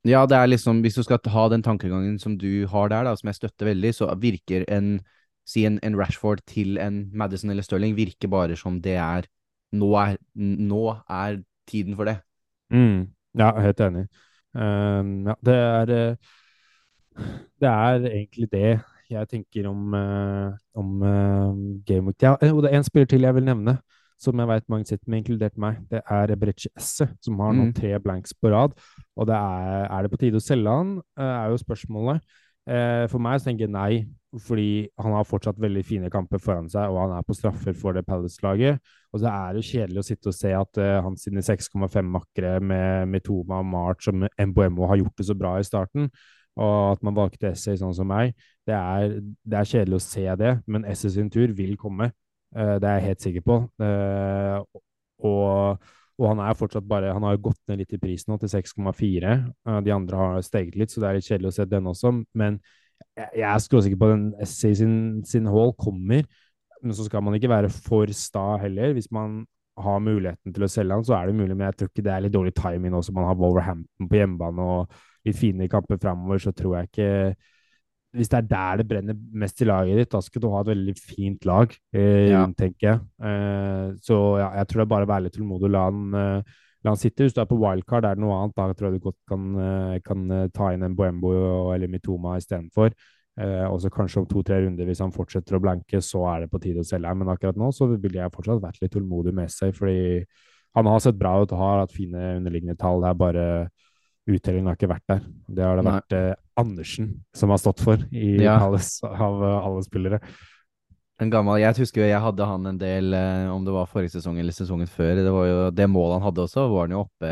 Ja, 0.04 0.24
det 0.28 0.36
er 0.36 0.50
liksom, 0.50 0.82
hvis 0.84 0.98
du 0.98 1.02
skal 1.04 1.20
ha 1.32 1.46
den 1.48 1.64
tankegangen 1.64 2.18
som 2.20 2.36
du 2.40 2.66
har 2.68 2.90
der, 2.92 3.06
da, 3.08 3.14
som 3.16 3.30
jeg 3.30 3.38
støtter 3.38 3.70
veldig, 3.70 3.92
så 3.96 4.10
virker 4.20 4.66
en 4.72 4.98
si 5.48 5.64
en, 5.68 5.78
en, 5.84 5.96
Rashford 5.96 6.40
til 6.48 6.78
en 6.80 7.10
Madison 7.12 7.52
eller 7.52 7.64
Stirling 7.64 7.96
virker 7.96 8.30
bare 8.32 8.56
som 8.56 8.80
det 8.84 8.96
er 9.00 9.28
Nå 9.74 9.88
er, 9.98 10.16
nå 10.38 10.84
er 11.10 11.40
tiden 11.66 11.96
for 11.98 12.06
det. 12.06 12.20
Mm. 12.70 13.08
Ja, 13.34 13.48
helt 13.58 13.80
enig. 13.82 14.04
Um, 14.54 15.26
ja, 15.26 15.34
det 15.42 15.56
er 15.58 15.86
Det 17.58 17.68
er 17.72 18.06
egentlig 18.06 18.46
det 18.52 18.68
jeg 19.10 19.28
tenker 19.30 19.68
om, 19.70 19.94
uh, 19.94 20.54
om 20.78 21.02
uh, 21.02 21.50
Game 21.86 22.08
Week. 22.08 22.22
Ja, 22.22 22.36
og 22.52 22.62
det 22.64 22.72
er 22.72 22.80
en 22.80 22.86
spiller 22.86 23.10
til 23.10 23.26
jeg 23.26 23.36
vil 23.36 23.46
nevne, 23.46 23.78
som 24.20 24.38
jeg 24.40 24.48
vet 24.48 24.70
mange 24.72 24.88
sitter 24.88 25.10
med, 25.10 25.22
inkludert 25.22 25.58
meg. 25.60 25.82
Det 25.90 26.00
er 26.02 26.36
Brecce 26.40 26.70
Esse, 26.78 27.08
som 27.24 27.42
har 27.44 27.52
nå 27.56 27.68
mm. 27.68 27.74
tre 27.76 27.92
blanks 28.00 28.36
på 28.38 28.52
rad. 28.54 28.76
Og 29.16 29.28
det 29.28 29.36
er, 29.36 29.84
er 29.90 30.06
det 30.06 30.12
på 30.12 30.22
tide 30.22 30.40
å 30.40 30.44
selge 30.44 30.78
han, 30.78 30.96
er 31.18 31.52
jo 31.52 31.60
spørsmålet. 31.60 32.24
Eh, 32.64 33.04
for 33.12 33.20
meg 33.20 33.40
så 33.40 33.50
tenker 33.50 33.66
jeg 33.66 33.74
nei, 33.74 34.04
fordi 34.40 34.86
han 34.98 35.12
har 35.14 35.26
fortsatt 35.28 35.58
veldig 35.60 35.82
fine 35.84 36.08
kamper 36.12 36.40
foran 36.42 36.70
seg, 36.72 36.88
og 36.90 37.02
han 37.02 37.12
er 37.18 37.26
på 37.26 37.36
straffer 37.36 37.76
for 37.76 37.96
det 37.96 38.06
Palace-laget. 38.08 38.80
Og 39.12 39.20
så 39.20 39.28
er 39.30 39.52
det 39.52 39.60
jo 39.60 39.68
kjedelig 39.68 40.00
å 40.00 40.06
sitte 40.08 40.30
og 40.32 40.36
se 40.36 40.54
at 40.56 40.80
uh, 40.80 41.02
han 41.04 41.18
sine 41.20 41.44
6,5 41.44 42.08
makkere 42.08 42.56
med 42.64 43.12
Mitoma 43.12 43.60
March 43.62 44.08
og 44.10 44.24
Mboemo 44.24 44.88
har 44.90 45.02
gjort 45.02 45.20
det 45.20 45.28
så 45.28 45.36
bra 45.38 45.58
i 45.60 45.66
starten, 45.66 46.08
og 46.54 46.74
at 46.94 47.04
man 47.06 47.16
valgte 47.18 47.52
Essay 47.52 47.78
sånn 47.78 47.94
som 47.94 48.08
meg, 48.10 48.32
det 48.68 48.76
er, 48.76 49.18
det 49.44 49.58
er, 49.58 49.68
kjedelig 49.68 49.98
å 49.98 50.04
se 50.04 50.24
det. 50.40 50.54
Men 50.66 50.86
Essay 50.88 51.12
sin 51.14 51.28
tur 51.32 51.52
vil 51.56 51.76
komme, 51.80 52.10
uh, 52.56 52.76
det 52.80 52.88
er 52.88 52.98
jeg 52.98 53.08
helt 53.10 53.26
sikker 53.28 53.46
på. 53.46 53.60
Uh, 53.82 54.64
og 55.24 55.84
og 56.14 56.28
han 56.30 56.40
er 56.44 56.54
fortsatt 56.54 56.86
bare 56.86 57.10
Han 57.10 57.24
har 57.26 57.36
jo 57.36 57.48
gått 57.48 57.60
ned 57.66 57.80
litt 57.82 57.94
i 57.96 57.98
prisen 57.98 58.30
nå, 58.30 58.38
til 58.38 58.52
6,4. 58.52 59.34
De 59.82 59.94
andre 59.94 60.20
har 60.20 60.44
steget 60.46 60.76
litt, 60.78 60.92
så 60.92 61.02
det 61.02 61.08
er 61.08 61.16
litt 61.18 61.26
kjedelig 61.26 61.50
å 61.50 61.56
se 61.56 61.66
den 61.66 61.88
også. 61.90 62.12
Men 62.38 62.60
jeg, 63.16 63.30
jeg 63.40 63.48
er 63.48 63.64
skråsikker 63.64 63.98
på 63.98 64.10
at 64.10 64.14
den 64.14 64.28
Essay 64.44 64.76
sin, 64.78 64.94
sin 65.26 65.48
hall 65.50 65.74
kommer. 65.74 66.22
Men 66.84 66.96
så 66.96 67.08
skal 67.08 67.24
man 67.24 67.34
ikke 67.34 67.50
være 67.50 67.72
for 67.72 68.10
sta 68.14 68.52
heller. 68.62 68.94
Hvis 68.94 69.10
man 69.14 69.40
har 69.82 70.02
muligheten 70.04 70.54
til 70.54 70.66
å 70.66 70.70
selge 70.70 70.94
han, 70.94 71.06
så 71.06 71.16
er 71.18 71.26
det 71.26 71.38
mulig, 71.40 71.56
men 71.56 71.66
jeg 71.66 71.78
tror 71.80 71.90
ikke 71.90 72.04
det 72.06 72.12
er 72.14 72.22
litt 72.22 72.34
dårlig 72.34 72.54
timing 72.60 72.94
også. 72.94 73.14
Man 73.16 73.26
har 73.26 73.38
Wolverhampton 73.40 74.10
på 74.10 74.20
hjemmebane 74.20 74.68
og 74.70 74.94
litt 75.26 75.38
fine 75.40 75.66
kamper 75.72 75.98
framover, 75.98 76.42
så 76.44 76.52
tror 76.54 76.76
jeg 76.78 76.90
ikke 76.92 77.10
hvis 78.14 78.30
det 78.30 78.38
er 78.38 78.50
der 78.50 78.80
det 78.80 78.86
brenner 78.90 79.16
mest 79.42 79.62
i 79.62 79.66
laget 79.68 79.98
ditt, 79.98 80.12
da 80.12 80.20
skal 80.22 80.42
du 80.42 80.50
ha 80.52 80.60
et 80.62 80.70
veldig 80.70 80.94
fint 80.98 81.48
lag, 81.48 81.72
eh, 81.94 82.30
ja. 82.30 82.44
tenker 82.58 82.88
jeg. 82.88 83.00
Eh, 83.30 83.88
så 84.06 84.18
ja, 84.38 84.52
jeg 84.60 84.70
tror 84.70 84.80
det 84.80 84.86
er 84.86 84.92
bare 84.92 85.08
å 85.08 85.10
være 85.10 85.26
litt 85.26 85.34
tålmodig 85.38 85.68
og 85.68 85.74
la 85.74 85.82
han, 85.88 86.04
eh, 86.20 86.54
la 86.84 86.94
han 86.94 87.00
sitte. 87.00 87.26
Hvis 87.26 87.34
du 87.34 87.42
er 87.42 87.50
på 87.50 87.58
wildcard, 87.58 88.06
er 88.06 88.14
det 88.14 88.22
noe 88.22 88.38
annet. 88.38 88.54
Da 88.54 88.68
tror 88.70 88.90
jeg 88.90 89.00
du 89.00 89.08
godt 89.08 89.18
kan, 89.30 89.50
eh, 89.58 89.98
kan 90.06 90.24
eh, 90.30 90.46
ta 90.54 90.70
inn 90.74 90.86
en 90.86 90.94
Boembo 90.94 91.34
eller 91.74 91.90
Mitoma 91.90 92.38
istedenfor. 92.38 92.94
Eh, 93.34 93.66
og 93.66 93.80
så 93.82 93.90
kanskje 93.90 94.22
om 94.22 94.26
to-tre 94.30 94.60
runder, 94.62 94.86
hvis 94.86 95.02
han 95.02 95.14
fortsetter 95.14 95.58
å 95.58 95.62
blanke, 95.64 95.98
så 95.98 96.22
er 96.30 96.44
det 96.44 96.52
på 96.52 96.60
tide 96.62 96.84
å 96.84 96.86
selge. 96.86 97.16
Men 97.18 97.32
akkurat 97.34 97.58
nå 97.58 97.72
så 97.74 97.90
ville 97.90 98.20
jeg 98.20 98.34
fortsatt 98.34 98.62
vært 98.62 98.78
litt 98.84 98.94
tålmodig 98.94 99.34
med 99.34 99.50
seg, 99.50 99.74
fordi 99.74 100.22
han 100.74 100.90
har 100.90 101.02
sett 101.02 101.18
bra 101.18 101.40
ut 101.42 101.50
og 101.54 101.58
har 101.58 101.82
hatt 101.82 101.94
fine 101.94 102.36
underliggende 102.38 102.78
tall. 102.78 103.02
Det 103.02 103.10
er 103.10 103.18
bare 103.18 103.46
uttellingen 104.30 104.70
har 104.70 104.78
ikke 104.78 104.90
vært 104.90 105.06
der. 105.10 105.22
Det 105.46 105.64
har 105.64 105.78
det 105.78 105.84
Nei. 105.84 105.94
vært 105.98 106.16
eh, 106.16 106.32
Andersen 106.60 107.12
som 107.36 107.52
har 107.52 107.60
stått 107.60 107.82
for 107.84 108.00
i 108.14 108.36
ja. 108.38 108.56
Palace 108.62 109.04
av 109.08 109.40
uh, 109.42 109.66
alle 109.66 109.82
spillere. 109.84 110.20
En 111.22 111.30
gammel, 111.30 111.60
Jeg 111.62 111.78
husker 111.78 112.02
jo 112.02 112.08
jeg 112.08 112.22
hadde 112.24 112.46
han 112.48 112.66
en 112.66 112.78
del, 112.78 113.14
eh, 113.14 113.50
om 113.52 113.62
det 113.66 113.74
var 113.74 113.90
forrige 113.90 114.16
sesong 114.16 114.38
eller 114.40 114.54
sesongen 114.54 114.90
før. 114.90 115.14
Det 115.20 115.34
var 115.34 115.46
jo 115.46 115.58
det 115.70 115.86
målet 115.90 116.18
han 116.18 116.26
hadde 116.26 116.42
også, 116.42 116.66
var 116.72 116.88
han 116.88 116.96
jo 116.96 117.04
oppe 117.04 117.30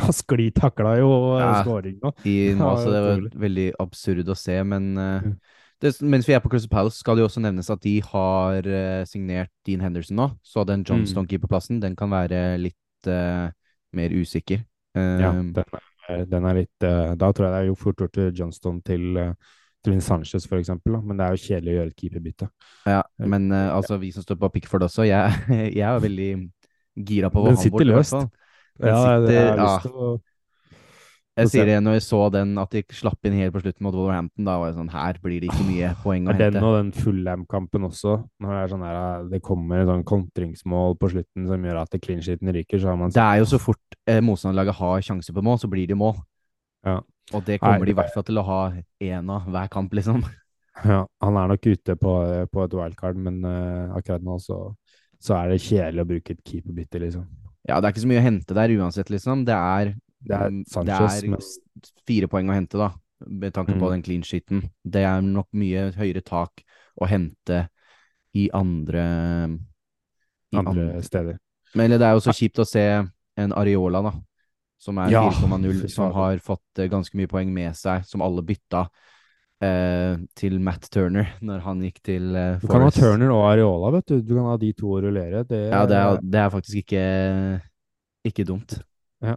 Han 0.00 0.14
sklitakla 0.16 0.96
jo 0.98 1.10
eh, 1.36 1.42
ja, 1.42 1.52
skåring 1.62 1.98
nå. 2.02 2.12
I 2.24 2.36
det 2.56 3.02
var 3.04 3.24
veldig 3.44 3.66
absurd 3.82 4.30
å 4.32 4.38
se. 4.38 4.56
Men 4.66 4.90
eh, 4.98 5.28
det, 5.84 5.92
mens 6.02 6.26
vi 6.26 6.34
er 6.34 6.42
på 6.42 6.50
Crystal 6.50 6.72
Palace, 6.72 6.98
skal 6.98 7.18
det 7.18 7.24
jo 7.24 7.28
også 7.28 7.44
nevnes 7.44 7.70
at 7.72 7.82
de 7.84 7.94
har 8.04 8.66
uh, 8.66 9.04
signert 9.08 9.52
Dean 9.64 9.80
Henderson 9.84 10.18
nå. 10.18 10.26
Så 10.44 10.64
den 10.68 10.82
Johnston-keeperplassen, 10.84 11.78
mm. 11.78 11.84
den 11.86 11.96
kan 11.96 12.12
være 12.12 12.42
litt 12.60 13.08
uh, 13.08 13.48
mer 13.96 14.12
usikker. 14.12 14.60
ja, 14.96 15.30
det 15.32 15.64
er 15.64 15.78
Eh, 15.80 15.89
den 16.28 16.46
er 16.48 16.60
litt 16.62 16.86
uh, 16.86 17.14
Da 17.18 17.30
tror 17.32 17.46
jeg 17.46 17.54
det 17.54 17.60
er 17.60 17.68
jo 17.70 17.78
fort 17.78 18.00
gjort 18.02 18.14
til 18.16 18.30
Johnston 18.36 18.80
til, 18.86 19.06
uh, 19.18 19.58
til 19.84 20.00
Sanchez, 20.04 20.46
eksempel. 20.46 20.98
Men 21.02 21.18
det 21.18 21.26
er 21.26 21.36
jo 21.36 21.42
kjedelig 21.44 21.72
å 21.72 21.76
gjøre 21.78 21.92
et 21.92 22.02
keeperbytte. 22.02 22.50
Ja, 22.90 23.02
men 23.18 23.50
uh, 23.52 23.76
altså, 23.76 23.98
vi 24.02 24.12
som 24.14 24.26
står 24.26 24.40
på 24.40 24.52
Pickford 24.56 24.86
også, 24.88 25.06
jeg, 25.08 25.44
jeg 25.78 25.86
er 25.86 26.04
veldig 26.06 26.30
gira 27.06 27.30
på 27.32 27.44
hva 27.44 27.54
han 27.54 27.74
bort, 27.76 27.86
løst. 27.88 28.18
Den 28.80 28.92
ja, 28.92 29.00
sitter, 29.00 29.34
jeg 29.34 29.48
har 29.48 29.60
lyst 29.60 29.88
til 29.88 29.96
å 29.96 30.10
jeg 31.38 31.50
sier 31.52 31.68
det 31.68 31.76
når 31.80 31.94
jeg 31.96 32.04
så 32.04 32.20
den, 32.34 32.56
at 32.60 32.72
de 32.74 32.82
slapp 32.92 33.28
inn 33.28 33.36
helt 33.38 33.54
på 33.54 33.62
slutten 33.62 33.86
mot 33.86 33.94
Wolverhampton. 33.94 34.46
Da 34.48 34.56
var 34.60 34.70
jeg 34.70 34.76
sånn 34.80 34.90
Her 34.92 35.20
blir 35.22 35.38
det 35.42 35.52
ikke 35.52 35.66
mye 35.68 35.92
poeng 36.02 36.26
å 36.26 36.34
hente. 36.34 36.48
Den 36.56 36.66
og 36.66 36.74
den 36.76 36.90
Fullham-kampen 36.96 37.86
også. 37.86 38.16
Når 38.42 38.52
det, 38.52 38.58
er 38.60 38.72
sånn 38.74 38.84
her, 38.84 38.98
det 39.30 39.40
kommer 39.46 39.80
et 39.80 39.88
sånn 39.88 40.04
kontringsmål 40.10 40.98
på 41.00 41.12
slutten 41.14 41.46
som 41.48 41.68
gjør 41.68 41.80
at 41.84 41.96
clean 42.02 42.20
sheeten 42.26 42.52
ryker, 42.56 42.82
så 42.82 42.92
har 42.92 43.00
man 43.00 43.14
Det 43.14 43.22
er 43.22 43.40
jo 43.40 43.48
så 43.54 43.62
fort 43.62 43.98
eh, 44.10 44.20
motstanderlaget 44.24 44.78
har 44.82 45.06
sjanse 45.06 45.36
på 45.36 45.46
mål, 45.46 45.62
så 45.62 45.70
blir 45.72 45.88
det 45.88 45.98
mål. 46.00 46.18
Ja. 46.86 46.98
Og 47.30 47.46
det 47.46 47.60
kommer 47.62 47.84
Nei, 47.84 47.90
de 47.92 47.94
i 47.94 48.00
hvert 48.00 48.14
fall 48.14 48.26
til 48.26 48.40
å 48.42 48.46
ha 48.46 48.60
én 49.06 49.32
av 49.32 49.48
hver 49.48 49.70
kamp, 49.72 49.94
liksom. 49.96 50.24
Ja, 50.80 51.04
han 51.22 51.36
er 51.36 51.50
nok 51.50 51.66
ute 51.66 51.96
på, 51.98 52.12
på 52.50 52.62
et 52.64 52.74
wildcard, 52.74 53.18
men 53.20 53.42
uh, 53.44 53.90
akkurat 53.98 54.22
nå 54.24 54.38
så, 54.42 54.62
så, 55.20 55.34
er 55.36 55.52
det 55.52 55.62
kjedelig 55.62 56.04
å 56.04 56.08
bruke 56.08 56.34
et 56.34 56.40
keeperbytte, 56.46 57.02
liksom. 57.02 57.26
Ja, 57.68 57.78
det 57.78 57.86
er 57.86 57.92
ikke 57.92 58.04
så 58.06 58.10
mye 58.10 58.22
å 58.22 58.24
hente 58.24 58.56
der 58.56 58.72
uansett, 58.80 59.10
liksom. 59.12 59.44
Det 59.46 59.56
er 59.56 59.92
det 60.20 60.36
er, 60.36 60.52
mm, 60.52 60.64
Sanchez, 60.68 61.20
det 61.24 61.32
er 61.32 62.04
fire 62.08 62.28
poeng 62.30 62.50
å 62.50 62.56
hente, 62.56 62.80
da, 62.80 62.90
med 63.26 63.54
tanke 63.56 63.76
på 63.76 63.84
mm. 63.86 63.92
den 63.94 64.04
clean 64.06 64.24
sheeten. 64.26 64.64
Det 64.84 65.04
er 65.08 65.22
nok 65.24 65.48
mye 65.56 65.88
høyere 65.96 66.22
tak 66.26 66.64
å 67.00 67.08
hente 67.08 67.64
i 68.36 68.46
andre 68.54 69.04
i 70.50 70.58
Andre 70.58 70.70
andre, 70.70 71.04
steder. 71.06 71.38
Men 71.78 71.94
det 71.94 72.02
er 72.02 72.16
jo 72.16 72.24
så 72.24 72.34
kjipt 72.34 72.58
å 72.62 72.66
se 72.66 72.82
en 73.40 73.54
Areola, 73.56 74.02
da, 74.10 74.12
som 74.80 74.98
er 75.02 75.14
ja, 75.14 75.22
4,0, 75.30 75.84
som 75.92 76.10
har 76.16 76.40
fått 76.42 76.82
eh, 76.82 76.90
ganske 76.90 77.16
mye 77.18 77.30
poeng 77.30 77.52
med 77.54 77.76
seg, 77.78 78.04
som 78.08 78.24
alle 78.26 78.44
bytta. 78.46 78.88
Eh, 79.60 80.16
til 80.40 80.54
Matt 80.64 80.86
Turner 80.88 81.34
når 81.44 81.58
han 81.66 81.82
gikk 81.84 81.98
til 82.08 82.30
eh, 82.32 82.54
Du 82.62 82.64
kan 82.64 82.80
ha 82.80 82.92
Turner 82.96 83.28
og 83.34 83.42
Areola, 83.44 83.90
vet 83.98 84.06
du. 84.08 84.22
Du 84.24 84.32
kan 84.32 84.46
ha 84.48 84.54
de 84.60 84.70
to 84.72 84.94
å 84.96 85.02
rullere. 85.04 85.42
Det, 85.44 85.58
ja, 85.68 85.82
det 85.88 85.98
er, 85.98 86.22
det 86.24 86.40
er 86.40 86.54
faktisk 86.54 86.80
ikke, 86.80 87.02
ikke 88.30 88.46
dumt. 88.48 88.78
Ja. 89.20 89.36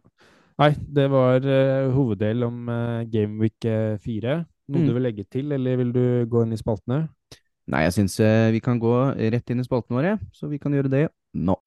Nei, 0.61 0.69
det 0.85 1.07
var 1.09 1.41
uh, 1.41 1.89
hoveddel 1.95 2.43
om 2.45 2.67
uh, 2.69 3.01
Gameweek 3.09 3.65
4. 4.03 4.35
Noe 4.69 4.81
mm. 4.83 4.85
du 4.85 4.91
vil 4.93 5.05
legge 5.07 5.23
til, 5.25 5.49
eller 5.55 5.79
vil 5.79 5.93
du 5.95 6.03
gå 6.29 6.43
inn 6.45 6.53
i 6.53 6.59
spaltene? 6.59 7.07
Nei, 7.73 7.79
jeg 7.87 7.95
syns 7.95 8.19
uh, 8.21 8.51
vi 8.53 8.61
kan 8.61 8.77
gå 8.77 8.93
rett 9.17 9.49
inn 9.49 9.63
i 9.63 9.65
spaltene 9.65 9.97
våre, 9.97 10.11
så 10.29 10.51
vi 10.51 10.59
kan 10.61 10.75
gjøre 10.77 10.91
det 10.93 11.07
nå. 11.33 11.57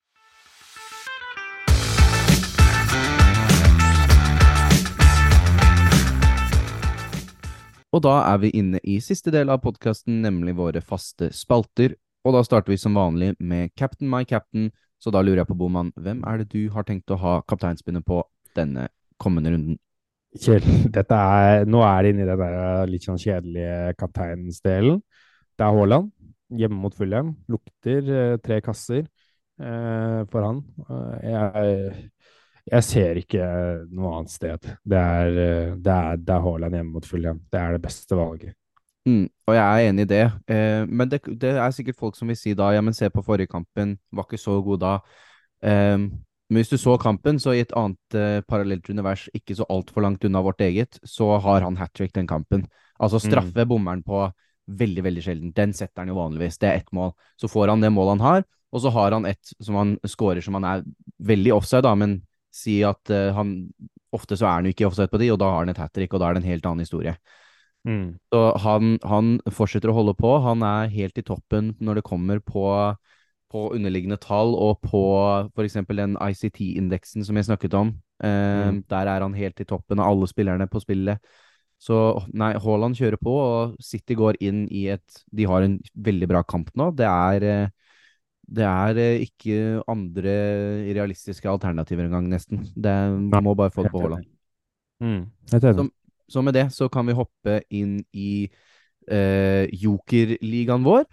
Og 7.90 8.04
da 8.06 8.14
er 8.28 8.38
vi 8.44 8.52
inne 8.54 8.78
i 8.86 9.00
siste 9.02 9.34
del 9.34 9.50
av 9.50 9.64
podkasten, 9.66 10.20
nemlig 10.22 10.54
våre 10.60 10.84
faste 10.84 11.32
spalter. 11.34 11.98
Og 12.22 12.38
da 12.38 12.46
starter 12.46 12.70
vi 12.70 12.78
som 12.78 12.94
vanlig 12.94 13.32
med 13.42 13.74
Captain 13.74 14.06
my 14.12 14.22
captain, 14.22 14.70
så 15.02 15.10
da 15.10 15.26
lurer 15.26 15.42
jeg 15.42 15.50
på, 15.50 15.58
Boman, 15.58 15.90
hvem 15.98 16.22
er 16.22 16.44
det 16.44 16.52
du 16.54 16.70
har 16.70 16.86
tenkt 16.86 17.10
å 17.10 17.18
ha 17.18 17.40
kapteinspinnet 17.50 18.06
på 18.06 18.22
denne 18.56 18.88
kommende 19.20 19.52
runden? 19.54 19.78
Kjell, 20.36 20.64
dette 20.96 21.16
er, 21.16 21.66
nå 21.68 21.82
er 21.86 22.02
det 22.02 22.12
inne 22.12 22.26
i 22.26 22.30
den 22.30 22.42
der 22.42 22.90
litt 22.90 23.06
sånn 23.06 23.20
kjedelige 23.20 23.94
kapteinsdelen. 24.00 25.00
Det 25.56 25.64
er 25.64 25.78
Haaland 25.78 26.10
hjemme 26.60 26.80
mot 26.80 26.94
Fulham. 26.94 27.32
Lukter 27.50 28.12
eh, 28.12 28.34
tre 28.42 28.60
kasser 28.64 29.02
eh, 29.04 30.20
for 30.30 30.44
han. 30.44 30.60
Eh, 30.86 31.30
jeg, 31.30 32.04
jeg, 32.68 32.86
ser 32.90 33.22
ikke 33.22 33.48
noe 33.88 34.12
annet 34.18 34.34
sted. 34.34 34.70
Det 34.84 35.00
er, 35.00 35.40
eh, 35.46 35.72
det 35.80 35.96
er, 35.96 36.22
det 36.22 36.36
er 36.36 36.46
Haaland 36.46 36.78
hjemme 36.78 36.98
mot 36.98 37.08
Fulham. 37.08 37.42
Det 37.52 37.62
er 37.62 37.76
det 37.76 37.82
beste 37.86 38.18
valget. 38.18 38.56
Mm, 39.06 39.28
og 39.46 39.54
jeg 39.54 39.62
er 39.62 39.88
enig 39.88 40.02
i 40.02 40.08
det, 40.10 40.24
eh, 40.50 40.82
men 40.90 41.06
det, 41.06 41.20
det, 41.38 41.52
er 41.62 41.70
sikkert 41.70 41.98
folk 42.00 42.16
som 42.18 42.26
vil 42.26 42.38
si 42.38 42.56
da 42.58 42.72
ja, 42.74 42.80
men 42.82 42.94
se 42.94 43.06
på 43.06 43.22
forrige 43.22 43.52
kampen, 43.52 43.92
var 44.10 44.26
ikke 44.26 44.40
så 44.42 44.56
god 44.66 44.80
da. 44.82 44.94
Um, 45.62 46.08
men 46.48 46.60
hvis 46.60 46.70
du 46.70 46.78
så 46.78 46.94
kampen, 47.02 47.40
så 47.42 47.56
i 47.56 47.62
et 47.64 47.72
annet 47.74 48.16
uh, 48.16 48.40
parallelt 48.46 48.86
univers, 48.90 49.26
ikke 49.34 49.56
så 49.58 49.66
altfor 49.72 50.04
langt 50.04 50.24
unna 50.26 50.42
vårt 50.46 50.62
eget, 50.62 51.00
så 51.02 51.32
har 51.42 51.64
han 51.66 51.78
hat 51.80 51.94
trick 51.96 52.14
den 52.14 52.28
kampen. 52.30 52.66
Altså 53.02 53.18
straffe 53.22 53.64
mm. 53.64 53.68
bommeren 53.68 54.04
på 54.06 54.28
veldig, 54.66 55.02
veldig 55.06 55.24
sjelden. 55.24 55.54
Den 55.56 55.74
setter 55.74 56.02
han 56.02 56.12
jo 56.12 56.18
vanligvis. 56.18 56.58
Det 56.62 56.70
er 56.70 56.80
ett 56.80 56.94
mål. 56.94 57.12
Så 57.40 57.50
får 57.50 57.74
han 57.74 57.82
det 57.82 57.90
målet 57.94 58.16
han 58.16 58.26
har, 58.26 58.46
og 58.70 58.82
så 58.82 58.92
har 58.94 59.14
han 59.14 59.26
ett 59.26 59.52
som 59.62 59.78
han 59.78 59.96
scorer 60.06 60.42
som 60.44 60.58
han 60.58 60.68
er 60.70 60.86
veldig 61.26 61.54
offside, 61.56 61.84
da, 61.86 61.94
men 61.98 62.20
si 62.54 62.80
at 62.86 63.14
uh, 63.14 63.34
han 63.36 63.58
Ofte 64.14 64.36
så 64.38 64.46
er 64.46 64.54
han 64.54 64.64
jo 64.68 64.70
ikke 64.72 64.86
offside 64.86 65.10
på 65.12 65.18
de, 65.20 65.26
og 65.34 65.36
da 65.42 65.48
har 65.50 65.64
han 65.64 65.70
et 65.72 65.80
hat 65.82 65.90
trick, 65.92 66.14
og 66.14 66.22
da 66.22 66.28
er 66.30 66.36
det 66.36 66.40
en 66.40 66.48
helt 66.48 66.66
annen 66.68 66.84
historie. 66.86 67.10
Mm. 67.84 68.16
Så 68.32 68.40
han, 68.62 68.94
han, 69.06 69.32
fortsetter 69.52 69.90
å 69.90 69.96
holde 69.98 70.14
på. 70.16 70.30
Han 70.40 70.62
er 70.64 70.92
helt 70.94 71.18
i 71.20 71.24
toppen 71.26 71.74
når 71.82 71.98
det 71.98 72.04
kommer 72.06 72.40
på 72.40 72.64
på 73.52 73.68
underliggende 73.74 74.18
tall 74.20 74.54
og 74.58 74.80
på 74.84 75.02
f.eks. 75.54 75.78
den 75.88 76.16
ICT-indeksen 76.18 77.24
som 77.26 77.38
jeg 77.38 77.48
snakket 77.48 77.76
om. 77.78 77.94
Eh, 78.24 78.68
mm. 78.70 78.84
Der 78.90 79.10
er 79.12 79.24
han 79.24 79.36
helt 79.36 79.60
i 79.60 79.68
toppen 79.68 80.00
av 80.02 80.12
alle 80.12 80.28
spillerne 80.30 80.68
på 80.70 80.82
spillet. 80.82 81.22
Så 81.82 81.96
nei, 82.32 82.54
Haaland 82.62 82.96
kjører 82.96 83.20
på, 83.20 83.32
og 83.32 83.74
City 83.84 84.16
går 84.16 84.38
inn 84.44 84.64
i 84.72 84.86
et 84.94 85.18
De 85.28 85.44
har 85.48 85.66
en 85.66 85.76
veldig 85.92 86.28
bra 86.30 86.40
kamp 86.48 86.70
nå. 86.78 86.88
Det 86.96 87.08
er, 87.08 87.44
eh, 87.44 87.98
det 88.58 88.64
er 88.64 89.02
eh, 89.02 89.26
ikke 89.26 89.82
andre 89.92 90.36
realistiske 90.96 91.50
alternativer 91.50 92.08
engang, 92.08 92.30
nesten. 92.32 92.64
Det 92.74 92.96
må 93.44 93.54
bare 93.54 93.74
få 93.74 93.84
det 93.84 93.92
på 93.92 94.06
Haaland. 94.06 94.26
Mm. 95.04 95.26
Så, 95.52 95.88
så, 96.28 96.42
med 96.42 96.56
det 96.56 96.70
så 96.72 96.88
kan 96.88 97.06
vi 97.06 97.18
hoppe 97.18 97.60
inn 97.68 97.98
i 98.16 98.48
eh, 99.12 99.68
jokerligaen 99.76 100.86
vår. 100.86 101.04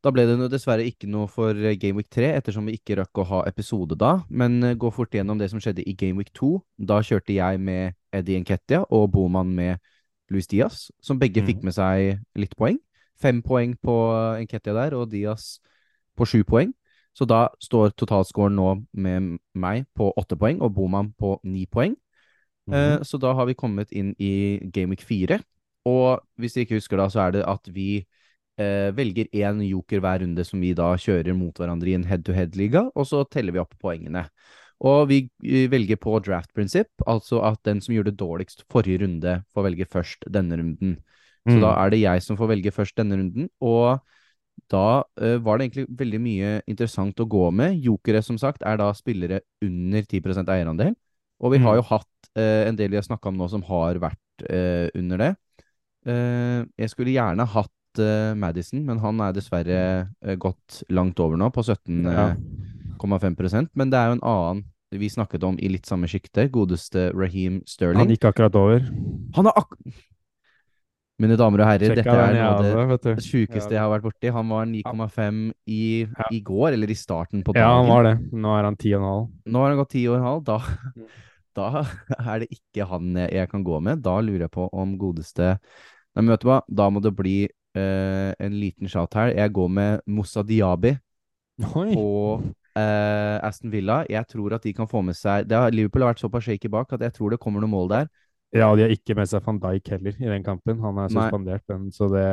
Da 0.00 0.08
ble 0.14 0.24
det 0.24 0.48
dessverre 0.48 0.86
ikke 0.88 1.08
noe 1.12 1.28
for 1.28 1.56
Game 1.76 1.98
Week 1.98 2.08
3, 2.08 2.30
ettersom 2.38 2.68
vi 2.70 2.78
ikke 2.78 2.96
rakk 3.02 3.20
å 3.20 3.26
ha 3.28 3.40
episode 3.50 3.98
da. 4.00 4.14
Men 4.32 4.62
eh, 4.64 4.76
gå 4.80 4.88
fort 4.94 5.12
gjennom 5.12 5.40
det 5.40 5.50
som 5.52 5.60
skjedde 5.60 5.84
i 5.84 5.92
Game 5.92 6.16
Week 6.16 6.30
2. 6.36 6.54
Da 6.88 7.02
kjørte 7.04 7.36
jeg 7.36 7.60
med 7.60 7.98
Eddie 8.16 8.40
Nketia 8.40 8.86
og 8.88 9.10
Boman 9.12 9.52
med 9.52 9.76
Luis 10.32 10.48
Diaz, 10.48 10.86
som 11.04 11.18
begge 11.20 11.42
mm. 11.42 11.50
fikk 11.50 11.66
med 11.66 11.76
seg 11.76 12.22
litt 12.40 12.56
poeng. 12.56 12.78
Fem 13.20 13.42
poeng 13.44 13.74
på 13.76 13.96
eh, 14.16 14.44
Nketia 14.46 14.76
der, 14.78 14.96
og 14.96 15.10
Diaz 15.12 15.58
på 16.16 16.28
sju 16.28 16.40
poeng. 16.48 16.72
Så 17.12 17.26
da 17.28 17.48
står 17.60 17.92
totalscoren 17.98 18.56
nå 18.56 18.70
med 19.02 19.34
meg 19.58 19.84
på 19.98 20.08
åtte 20.16 20.38
poeng 20.40 20.62
og 20.64 20.72
Boman 20.78 21.10
på 21.18 21.34
ni 21.44 21.66
poeng. 21.66 21.96
Mm 22.66 22.74
-hmm. 22.74 22.98
uh, 22.98 23.02
så 23.02 23.18
da 23.18 23.32
har 23.32 23.46
vi 23.46 23.54
kommet 23.54 23.92
inn 23.92 24.14
i 24.18 24.60
Game 24.72 24.90
Week 24.94 25.02
4. 25.02 25.40
Og 25.84 26.20
hvis 26.36 26.52
dere 26.52 26.62
ikke 26.62 26.76
husker 26.76 26.96
da, 26.96 27.08
så 27.08 27.20
er 27.20 27.30
det 27.30 27.44
at 27.48 27.68
vi 27.74 28.06
eh, 28.58 28.88
velger 28.96 29.28
én 29.36 29.60
joker 29.66 30.02
hver 30.02 30.24
runde 30.24 30.46
som 30.46 30.62
vi 30.62 30.72
da 30.76 30.88
kjører 30.98 31.36
mot 31.36 31.56
hverandre 31.58 31.92
i 31.92 31.98
en 31.98 32.08
head-to-head-liga, 32.08 32.88
og 32.94 33.06
så 33.08 33.22
teller 33.28 33.54
vi 33.56 33.62
opp 33.62 33.76
poengene. 33.82 34.26
Og 34.80 35.10
vi 35.10 35.26
velger 35.68 35.98
på 36.00 36.14
draft-prinsipp, 36.24 37.04
altså 37.10 37.42
at 37.44 37.60
den 37.68 37.82
som 37.84 37.92
gjorde 37.92 38.14
det 38.14 38.22
dårligst 38.22 38.64
forrige 38.72 39.02
runde, 39.02 39.42
får 39.52 39.66
velge 39.66 39.86
først 39.92 40.24
denne 40.32 40.56
runden. 40.56 40.94
Så 41.44 41.56
mm. 41.58 41.60
da 41.64 41.74
er 41.82 41.92
det 41.92 42.00
jeg 42.00 42.24
som 42.24 42.38
får 42.40 42.50
velge 42.54 42.72
først 42.72 42.96
denne 43.00 43.18
runden, 43.20 43.50
og 43.64 44.00
da 44.70 45.02
uh, 45.02 45.36
var 45.42 45.58
det 45.58 45.68
egentlig 45.68 45.86
veldig 46.00 46.20
mye 46.22 46.50
interessant 46.70 47.20
å 47.22 47.28
gå 47.28 47.46
med. 47.54 47.78
Jokere, 47.84 48.22
som 48.24 48.38
sagt, 48.40 48.64
er 48.66 48.80
da 48.80 48.90
spillere 48.96 49.40
under 49.64 50.04
10% 50.04 50.52
eierandel. 50.52 50.94
Og 51.40 51.54
vi 51.54 51.60
mm. 51.60 51.66
har 51.66 51.78
jo 51.78 51.86
hatt 51.90 52.30
uh, 52.38 52.68
en 52.68 52.78
del 52.78 52.92
vi 52.92 53.00
har 53.00 53.06
snakka 53.06 53.32
om 53.32 53.40
nå 53.40 53.48
som 53.52 53.64
har 53.68 54.00
vært 54.02 54.46
uh, 54.48 54.88
under 54.98 55.26
det. 55.26 55.34
jeg 56.00 56.88
skulle 56.88 57.12
gjerne 57.12 57.44
hatt 57.44 57.72
uh, 57.98 58.36
Madison, 58.38 58.84
men 58.86 59.00
han 59.02 59.20
er 59.24 59.34
dessverre 59.34 59.80
uh, 60.06 60.34
gått 60.38 60.82
langt 60.92 61.18
over 61.20 61.40
nå, 61.40 61.50
på 61.50 61.64
17,5 61.66 62.06
ja. 62.06 63.64
Men 63.74 63.90
det 63.90 63.98
er 63.98 64.12
jo 64.12 64.18
en 64.18 64.28
annen 64.30 64.62
vi 64.90 65.10
snakket 65.10 65.44
om 65.46 65.58
i 65.62 65.68
litt 65.70 65.86
samme 65.86 66.08
sjikte, 66.10 66.48
godeste 66.50 67.10
Raheem 67.14 67.60
Sterling. 67.68 68.02
Han 68.02 68.10
gikk 68.10 68.26
akkurat 68.32 68.56
over. 68.58 68.86
Han 69.36 69.46
har 69.46 69.60
ak... 69.62 69.76
Mine 71.20 71.36
damer 71.36 71.60
og 71.60 71.68
herrer, 71.68 71.92
Sjekka 71.92 72.00
dette 72.00 72.16
er 72.16 72.36
noe 72.38 72.84
av 72.86 73.00
det 73.04 73.12
sjukeste 73.20 73.74
jeg 73.74 73.80
har 73.82 73.90
vært 73.92 74.06
borti. 74.06 74.30
Han 74.32 74.48
var 74.48 74.64
9,5 74.70 75.40
i, 75.68 75.82
ja. 76.06 76.28
i, 76.32 76.38
går, 76.40 76.72
eller 76.72 76.90
i 76.90 76.96
starten 76.96 77.42
på 77.44 77.52
dagen. 77.52 77.66
Ja, 77.66 77.74
han 77.76 77.90
var 77.90 78.06
det. 78.08 78.14
Nå 78.32 78.54
er 78.56 78.68
han 78.70 78.78
10,5. 78.80 79.26
Nå 79.52 79.62
har 79.62 79.74
han 79.74 79.80
gått 79.82 79.98
10,5. 79.98 80.40
Da, 80.48 80.56
da 81.60 81.84
er 82.24 82.42
det 82.42 82.48
ikke 82.56 82.88
han 82.88 83.20
jeg 83.26 83.52
kan 83.52 83.66
gå 83.68 83.82
med. 83.84 84.00
Da 84.06 84.16
lurer 84.24 84.46
jeg 84.46 84.54
på 84.56 84.66
om 84.72 84.96
godeste 85.00 85.58
Nei, 86.10 86.24
men 86.24 86.32
vet 86.32 86.42
du 86.42 86.48
hva, 86.48 86.56
da 86.66 86.88
må 86.90 86.98
det 87.04 87.12
bli 87.14 87.36
uh, 87.78 88.30
en 88.38 88.56
liten 88.56 88.90
shout 88.90 89.14
her. 89.18 89.34
Jeg 89.36 89.52
går 89.52 89.68
med 89.68 90.00
Moussa 90.06 90.42
Diaby 90.46 90.94
Oi. 91.74 91.92
på 91.94 92.08
uh, 92.40 93.36
Aston 93.46 93.72
Villa. 93.72 94.02
Jeg 94.10 94.26
tror 94.30 94.56
at 94.56 94.66
de 94.66 94.74
kan 94.76 94.88
få 94.90 95.02
med 95.06 95.18
seg 95.18 95.50
har, 95.52 95.74
Liverpool 95.74 96.06
har 96.06 96.14
vært 96.14 96.24
såpass 96.24 96.48
shaky 96.48 96.70
bak 96.72 96.92
at 96.96 97.06
jeg 97.08 97.16
tror 97.16 97.34
det 97.34 97.40
kommer 97.42 97.62
noen 97.62 97.74
mål 97.74 97.94
der. 97.94 98.10
Ja, 98.50 98.72
de 98.74 98.82
har 98.82 98.92
ikke 98.92 99.14
med 99.14 99.30
seg 99.30 99.44
van 99.46 99.60
Dijk 99.62 99.92
heller 99.94 100.16
i 100.18 100.30
den 100.32 100.44
kampen. 100.46 100.80
Han 100.82 100.98
er 100.98 101.10
suspendert, 101.12 101.62
den, 101.70 101.90
så 101.94 102.08
det, 102.10 102.26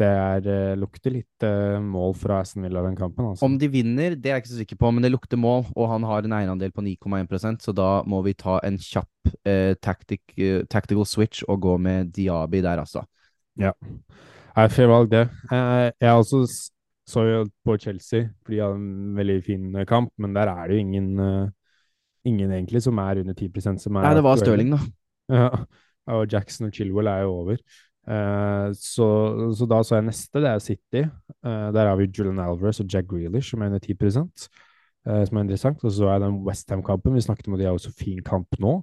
det 0.00 0.08
er, 0.08 0.46
uh, 0.48 0.80
lukter 0.80 1.12
litt 1.12 1.44
uh, 1.44 1.76
mål 1.84 2.16
fra 2.16 2.40
Aston 2.40 2.64
Villa 2.64 2.84
den 2.86 2.96
kampen. 2.96 3.32
Altså. 3.32 3.44
Om 3.44 3.58
de 3.60 3.68
vinner, 3.72 4.16
det 4.16 4.30
er 4.30 4.38
jeg 4.38 4.46
ikke 4.46 4.52
så 4.54 4.60
sikker 4.62 4.80
på, 4.80 4.92
men 4.94 5.04
det 5.04 5.12
lukter 5.12 5.40
mål, 5.40 5.66
og 5.76 5.90
han 5.92 6.08
har 6.08 6.24
en 6.24 6.36
eierandel 6.38 6.72
på 6.72 6.84
9,1% 6.86 7.68
så 7.68 7.76
da 7.76 7.90
må 8.08 8.22
vi 8.24 8.32
ta 8.38 8.56
en 8.64 8.80
kjapp 8.80 9.34
uh, 9.44 9.74
tactic, 9.84 10.24
tactical 10.72 11.04
switch 11.08 11.44
og 11.44 11.60
gå 11.68 11.76
med 11.84 12.14
Diaby 12.16 12.64
der, 12.64 12.80
altså. 12.86 13.04
Ja. 13.60 13.74
Nei, 14.56 14.68
fair 14.68 14.90
valg, 14.90 15.10
det. 15.12 15.26
Jeg, 15.50 15.92
jeg 16.00 16.12
også 16.12 16.42
så 17.08 17.24
jo 17.26 17.44
på 17.66 17.76
Chelsea, 17.80 18.28
for 18.44 18.54
de 18.54 18.60
hadde 18.62 18.78
en 18.78 19.16
veldig 19.16 19.38
fin 19.44 19.76
eh, 19.76 19.86
kamp, 19.88 20.12
men 20.22 20.34
der 20.36 20.50
er 20.52 20.68
det 20.68 20.76
jo 20.76 20.82
ingen, 20.84 21.08
uh, 21.20 21.48
ingen 22.28 22.52
egentlig 22.52 22.82
som 22.84 22.98
er 23.02 23.22
under 23.22 23.34
10% 23.34 23.80
som 23.82 23.96
er 23.96 24.06
Nei, 24.06 24.14
det 24.18 24.24
var 24.26 24.40
Stirling, 24.40 24.74
da. 24.74 24.82
Ja, 25.32 25.48
og 26.12 26.26
Jackson 26.32 26.66
og 26.68 26.74
Chilwell 26.74 27.08
er 27.08 27.22
jo 27.24 27.34
over. 27.44 27.56
Så, 28.74 29.06
så, 29.54 29.66
da 29.70 29.78
så 29.86 29.94
jeg 29.94 30.08
neste, 30.08 30.40
det 30.42 30.48
er 30.50 30.58
City. 30.58 31.02
Der 31.46 31.86
har 31.86 31.94
vi 31.96 32.08
Julian 32.10 32.40
Alvarez 32.42 32.80
og 32.82 32.88
Jack 32.90 33.06
Grealish 33.08 33.52
som 33.52 33.62
er 33.62 33.70
under 33.70 33.78
10% 33.78 34.48
som 35.28 35.38
er 35.38 35.44
interessant. 35.44 35.84
Og 35.86 35.94
så 35.94 36.10
er 36.10 36.18
den 36.24 36.40
Westham-kampen. 36.42 37.14
Vi 37.14 37.22
snakket 37.22 37.46
om 37.48 37.54
at 37.54 37.62
de 37.62 37.68
har 37.68 37.78
jo 37.78 37.84
så 37.86 37.94
fin 37.94 38.18
kamp 38.26 38.58
nå. 38.58 38.74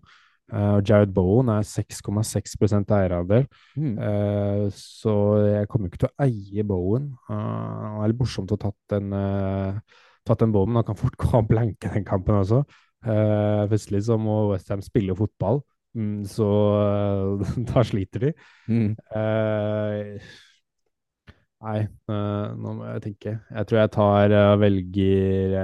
Uh, 0.50 0.80
Jared 0.82 1.14
Bowen 1.14 1.50
er 1.54 1.66
6,6 1.68 2.56
eierandel. 2.96 3.46
Mm. 3.78 3.96
Uh, 3.98 4.66
så 4.74 5.14
jeg 5.46 5.70
kommer 5.70 5.90
ikke 5.90 6.04
til 6.04 6.10
å 6.10 6.26
eie 6.26 6.66
Bowen. 6.66 7.12
Uh, 7.30 7.38
det 7.38 8.04
er 8.04 8.14
litt 8.14 8.22
morsomt 8.24 8.54
å 8.54 8.58
ha 8.58 8.64
tatt 8.66 8.98
en, 8.98 9.14
uh, 9.14 10.04
tatt 10.28 10.46
en 10.46 10.54
Bowen. 10.56 10.78
Han 10.80 10.88
kan 10.88 10.98
fort 11.00 11.18
gå 11.22 11.32
og 11.38 11.50
blanke 11.52 11.92
den 11.94 12.08
kampen 12.08 12.42
også. 12.42 12.64
Uh, 13.06 13.66
plutselig 13.70 14.08
så 14.10 14.18
må 14.20 14.42
Westham 14.50 14.82
spille 14.84 15.16
fotball, 15.16 15.62
mm, 15.96 16.24
så 16.28 16.50
da 17.70 17.84
sliter 17.88 18.26
de. 18.28 18.32
Mm. 18.68 18.90
nei, 21.64 21.80
nå 22.10 22.74
må 22.74 22.90
jeg 22.90 23.06
tenke. 23.06 23.38
Jeg 23.54 23.70
tror 23.70 23.80
jeg 23.84 23.94
tar 23.96 24.36
og 24.42 24.60
velger 24.66 25.56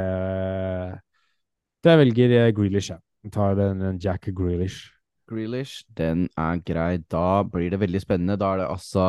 Jeg 1.85 1.99
velger 2.01 2.37
Grealish, 2.55 2.93
ja. 2.93 3.01
Tar 3.31 3.55
den, 3.57 3.79
den 3.81 3.97
Jack 3.99 4.27
Grealish. 4.35 4.91
Grealish, 5.29 5.83
den 5.97 6.27
er 6.37 6.59
grei. 6.61 6.97
Da 7.11 7.43
blir 7.43 7.71
det 7.73 7.79
veldig 7.81 8.01
spennende. 8.03 8.37
Da 8.37 8.51
er 8.53 8.61
det 8.61 8.67
altså 8.69 9.05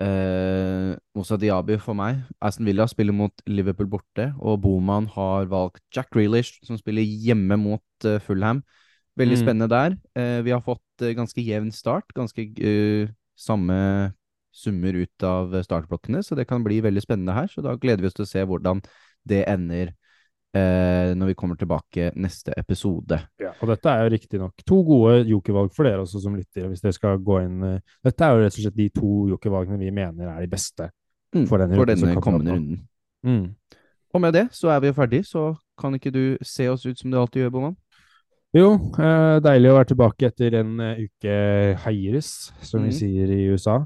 eh, 0.00 0.94
Moussa 1.14 1.36
Diaby 1.40 1.76
for 1.82 1.96
meg. 1.98 2.22
Aston 2.40 2.66
Villa 2.68 2.86
spiller 2.90 3.16
mot 3.16 3.44
Liverpool 3.46 3.90
borte, 3.92 4.30
og 4.40 4.62
Boman 4.64 5.08
har 5.12 5.50
valgt 5.52 5.82
Jack 5.94 6.10
Grealish, 6.14 6.60
som 6.64 6.78
spiller 6.80 7.04
hjemme 7.04 7.58
mot 7.60 8.08
uh, 8.08 8.18
Fulham. 8.24 8.62
Veldig 9.18 9.38
mm. 9.38 9.42
spennende 9.44 9.70
der. 9.70 9.96
Eh, 10.18 10.40
vi 10.46 10.54
har 10.54 10.64
fått 10.64 11.04
uh, 11.04 11.12
ganske 11.14 11.44
jevn 11.44 11.70
start. 11.72 12.08
Ganske 12.16 12.48
uh, 12.58 13.12
samme 13.36 13.76
summer 14.54 14.94
ut 14.94 15.26
av 15.26 15.54
startblokkene, 15.66 16.22
så 16.22 16.36
det 16.38 16.46
kan 16.46 16.62
bli 16.64 16.78
veldig 16.82 17.02
spennende 17.02 17.34
her. 17.34 17.50
Så 17.50 17.62
da 17.62 17.74
gleder 17.74 18.04
vi 18.04 18.10
oss 18.10 18.16
til 18.16 18.26
å 18.26 18.30
se 18.30 18.44
hvordan 18.46 18.82
det 19.28 19.42
ender 19.50 19.92
eh, 20.54 21.12
når 21.18 21.26
vi 21.32 21.34
kommer 21.34 21.56
tilbake 21.60 22.12
neste 22.16 22.54
episode. 22.56 23.18
Ja, 23.42 23.52
og 23.60 23.68
dette 23.68 23.90
er 23.90 24.04
jo 24.04 24.12
riktignok 24.14 24.64
to 24.66 24.82
gode 24.86 25.24
jokervalg 25.28 25.72
for 25.74 25.84
dere 25.88 26.02
også 26.04 26.22
som 26.22 26.34
lytter. 26.38 26.68
hvis 26.70 26.80
dere 26.84 26.92
skal 26.96 27.18
gå 27.18 27.40
inn 27.44 27.62
eh, 27.62 27.80
Dette 28.04 28.24
er 28.24 28.34
jo 28.36 28.44
rett 28.44 28.58
og 28.58 28.62
slett 28.64 28.76
de 28.78 28.88
to 28.94 29.12
jokervalgene 29.34 29.78
vi 29.82 29.90
mener 29.90 30.28
er 30.36 30.40
de 30.44 30.50
beste 30.52 30.90
Mm, 31.34 31.48
for 31.50 31.58
denne, 31.58 31.74
for 31.74 31.84
denne 31.90 32.12
kommer 32.14 32.22
kommende 32.22 32.52
runden. 32.54 32.76
Mm. 33.26 33.54
Og 34.14 34.20
med 34.22 34.32
det 34.36 34.44
så 34.54 34.68
er 34.70 34.78
vi 34.80 34.86
jo 34.86 34.94
ferdig, 34.94 35.24
så 35.26 35.48
kan 35.76 35.94
ikke 35.96 36.12
du 36.14 36.36
se 36.46 36.68
oss 36.70 36.84
ut 36.86 36.96
som 37.00 37.10
du 37.10 37.16
alltid 37.18 37.42
gjør, 37.42 37.50
Boman? 37.56 37.74
Jo, 38.54 38.68
eh, 39.02 39.40
deilig 39.42 39.72
å 39.72 39.74
være 39.74 39.88
tilbake 39.90 40.28
etter 40.28 40.54
en 40.60 40.78
eh, 40.78 41.00
uke 41.08 41.34
heires, 41.82 42.52
som 42.62 42.84
vi 42.84 42.92
Mhm. 42.92 42.98
sier 43.00 43.32
i 43.34 43.48
USA. 43.50 43.80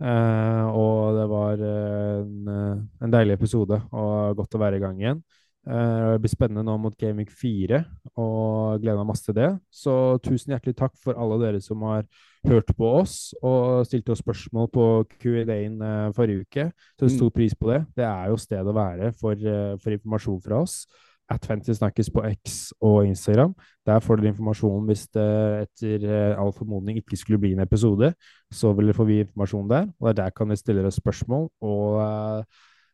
Eh, 0.00 0.64
og 0.72 1.12
det 1.18 1.26
var 1.28 1.60
eh, 1.60 2.22
en, 2.24 2.88
en 3.04 3.12
deilig 3.12 3.36
episode, 3.36 3.82
og 3.92 4.36
godt 4.40 4.56
å 4.56 4.62
være 4.64 4.80
i 4.80 4.80
gang 4.86 4.96
igjen. 5.04 5.20
Eh, 5.66 6.12
det 6.12 6.20
blir 6.20 6.32
spennende 6.32 6.64
nå 6.66 6.74
mot 6.80 6.96
Gaming 7.00 7.28
4, 7.30 7.78
og 8.20 8.82
gleder 8.82 8.98
meg 9.00 9.08
masse 9.08 9.24
til 9.24 9.36
det. 9.38 9.48
Så 9.72 9.94
tusen 10.24 10.52
hjertelig 10.52 10.76
takk 10.76 10.92
for 11.00 11.16
alle 11.16 11.38
dere 11.40 11.60
som 11.64 11.80
har 11.88 12.04
hørt 12.44 12.68
på 12.76 12.90
oss 13.00 13.32
og 13.42 13.86
stilte 13.88 14.12
oss 14.12 14.20
spørsmål 14.20 14.68
på 14.74 14.84
Q&A-en 15.22 15.80
eh, 15.80 16.12
forrige 16.12 16.44
uke. 16.44 16.66
Så 17.00 17.08
Mm. 17.08 17.16
stor 17.16 17.30
pris 17.30 17.54
på 17.54 17.72
det. 17.72 17.86
Det 17.96 18.04
er 18.04 18.28
jo 18.28 18.36
stedet 18.36 18.66
å 18.66 18.76
være 18.76 19.12
for, 19.16 19.32
eh, 19.32 19.76
for 19.78 19.90
informasjon 19.90 20.42
fra 20.42 20.60
oss. 20.60 20.86
At 21.30 21.46
Fantasy 21.46 21.72
snakkes 21.72 22.10
på 22.12 22.20
X 22.44 22.72
og 22.82 23.06
Instagram. 23.06 23.54
Der 23.86 23.98
får 24.00 24.20
dere 24.20 24.34
informasjon 24.34 24.84
hvis 24.86 25.06
det 25.08 25.68
etter 25.80 26.36
all 26.36 26.52
formodning 26.52 26.98
ikke 27.00 27.16
skulle 27.16 27.40
bli 27.40 27.52
en 27.54 27.60
episode. 27.64 28.12
Så 28.52 28.76
vil 28.76 28.86
dere 28.90 28.94
få 28.98 29.06
vi 29.06 29.24
informasjon 29.24 29.66
der, 29.68 29.88
og 29.98 30.14
der 30.14 30.28
kan 30.30 30.48
dere 30.48 30.58
stille 30.60 30.82
dere 30.82 30.92
spørsmål 30.92 31.48
og 31.62 32.44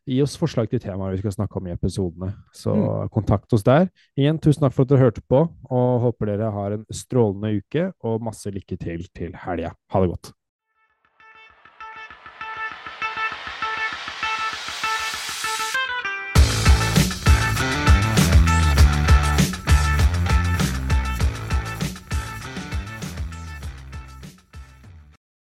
gi 0.07 0.21
oss 0.23 0.35
forslag 0.37 0.69
til 0.69 0.79
temaer 0.79 1.11
vi 1.15 1.21
skal 1.21 1.31
snakke 1.31 1.57
om 1.57 1.67
i 1.67 1.71
episodene. 1.75 2.33
Så 2.53 2.73
Mm. 2.75 3.09
kontakt 3.09 3.53
oss 3.53 3.63
der. 3.63 3.89
Igjen, 4.17 4.39
tusen 4.39 4.61
takk 4.61 4.73
for 4.73 4.81
at 4.83 4.89
dere 4.89 4.99
hørte 4.99 5.21
på, 5.29 5.49
og 5.69 6.01
håper 6.01 6.25
dere 6.25 6.51
har 6.51 6.71
en 6.73 6.85
strålende 6.91 7.61
uke 7.61 7.93
og 8.03 8.21
masse 8.21 8.45
lykke 8.51 8.77
til 8.79 9.07
til 9.15 9.31
helga. 9.33 9.71
Ha 9.91 10.01
det 10.01 10.09
godt. 10.09 10.33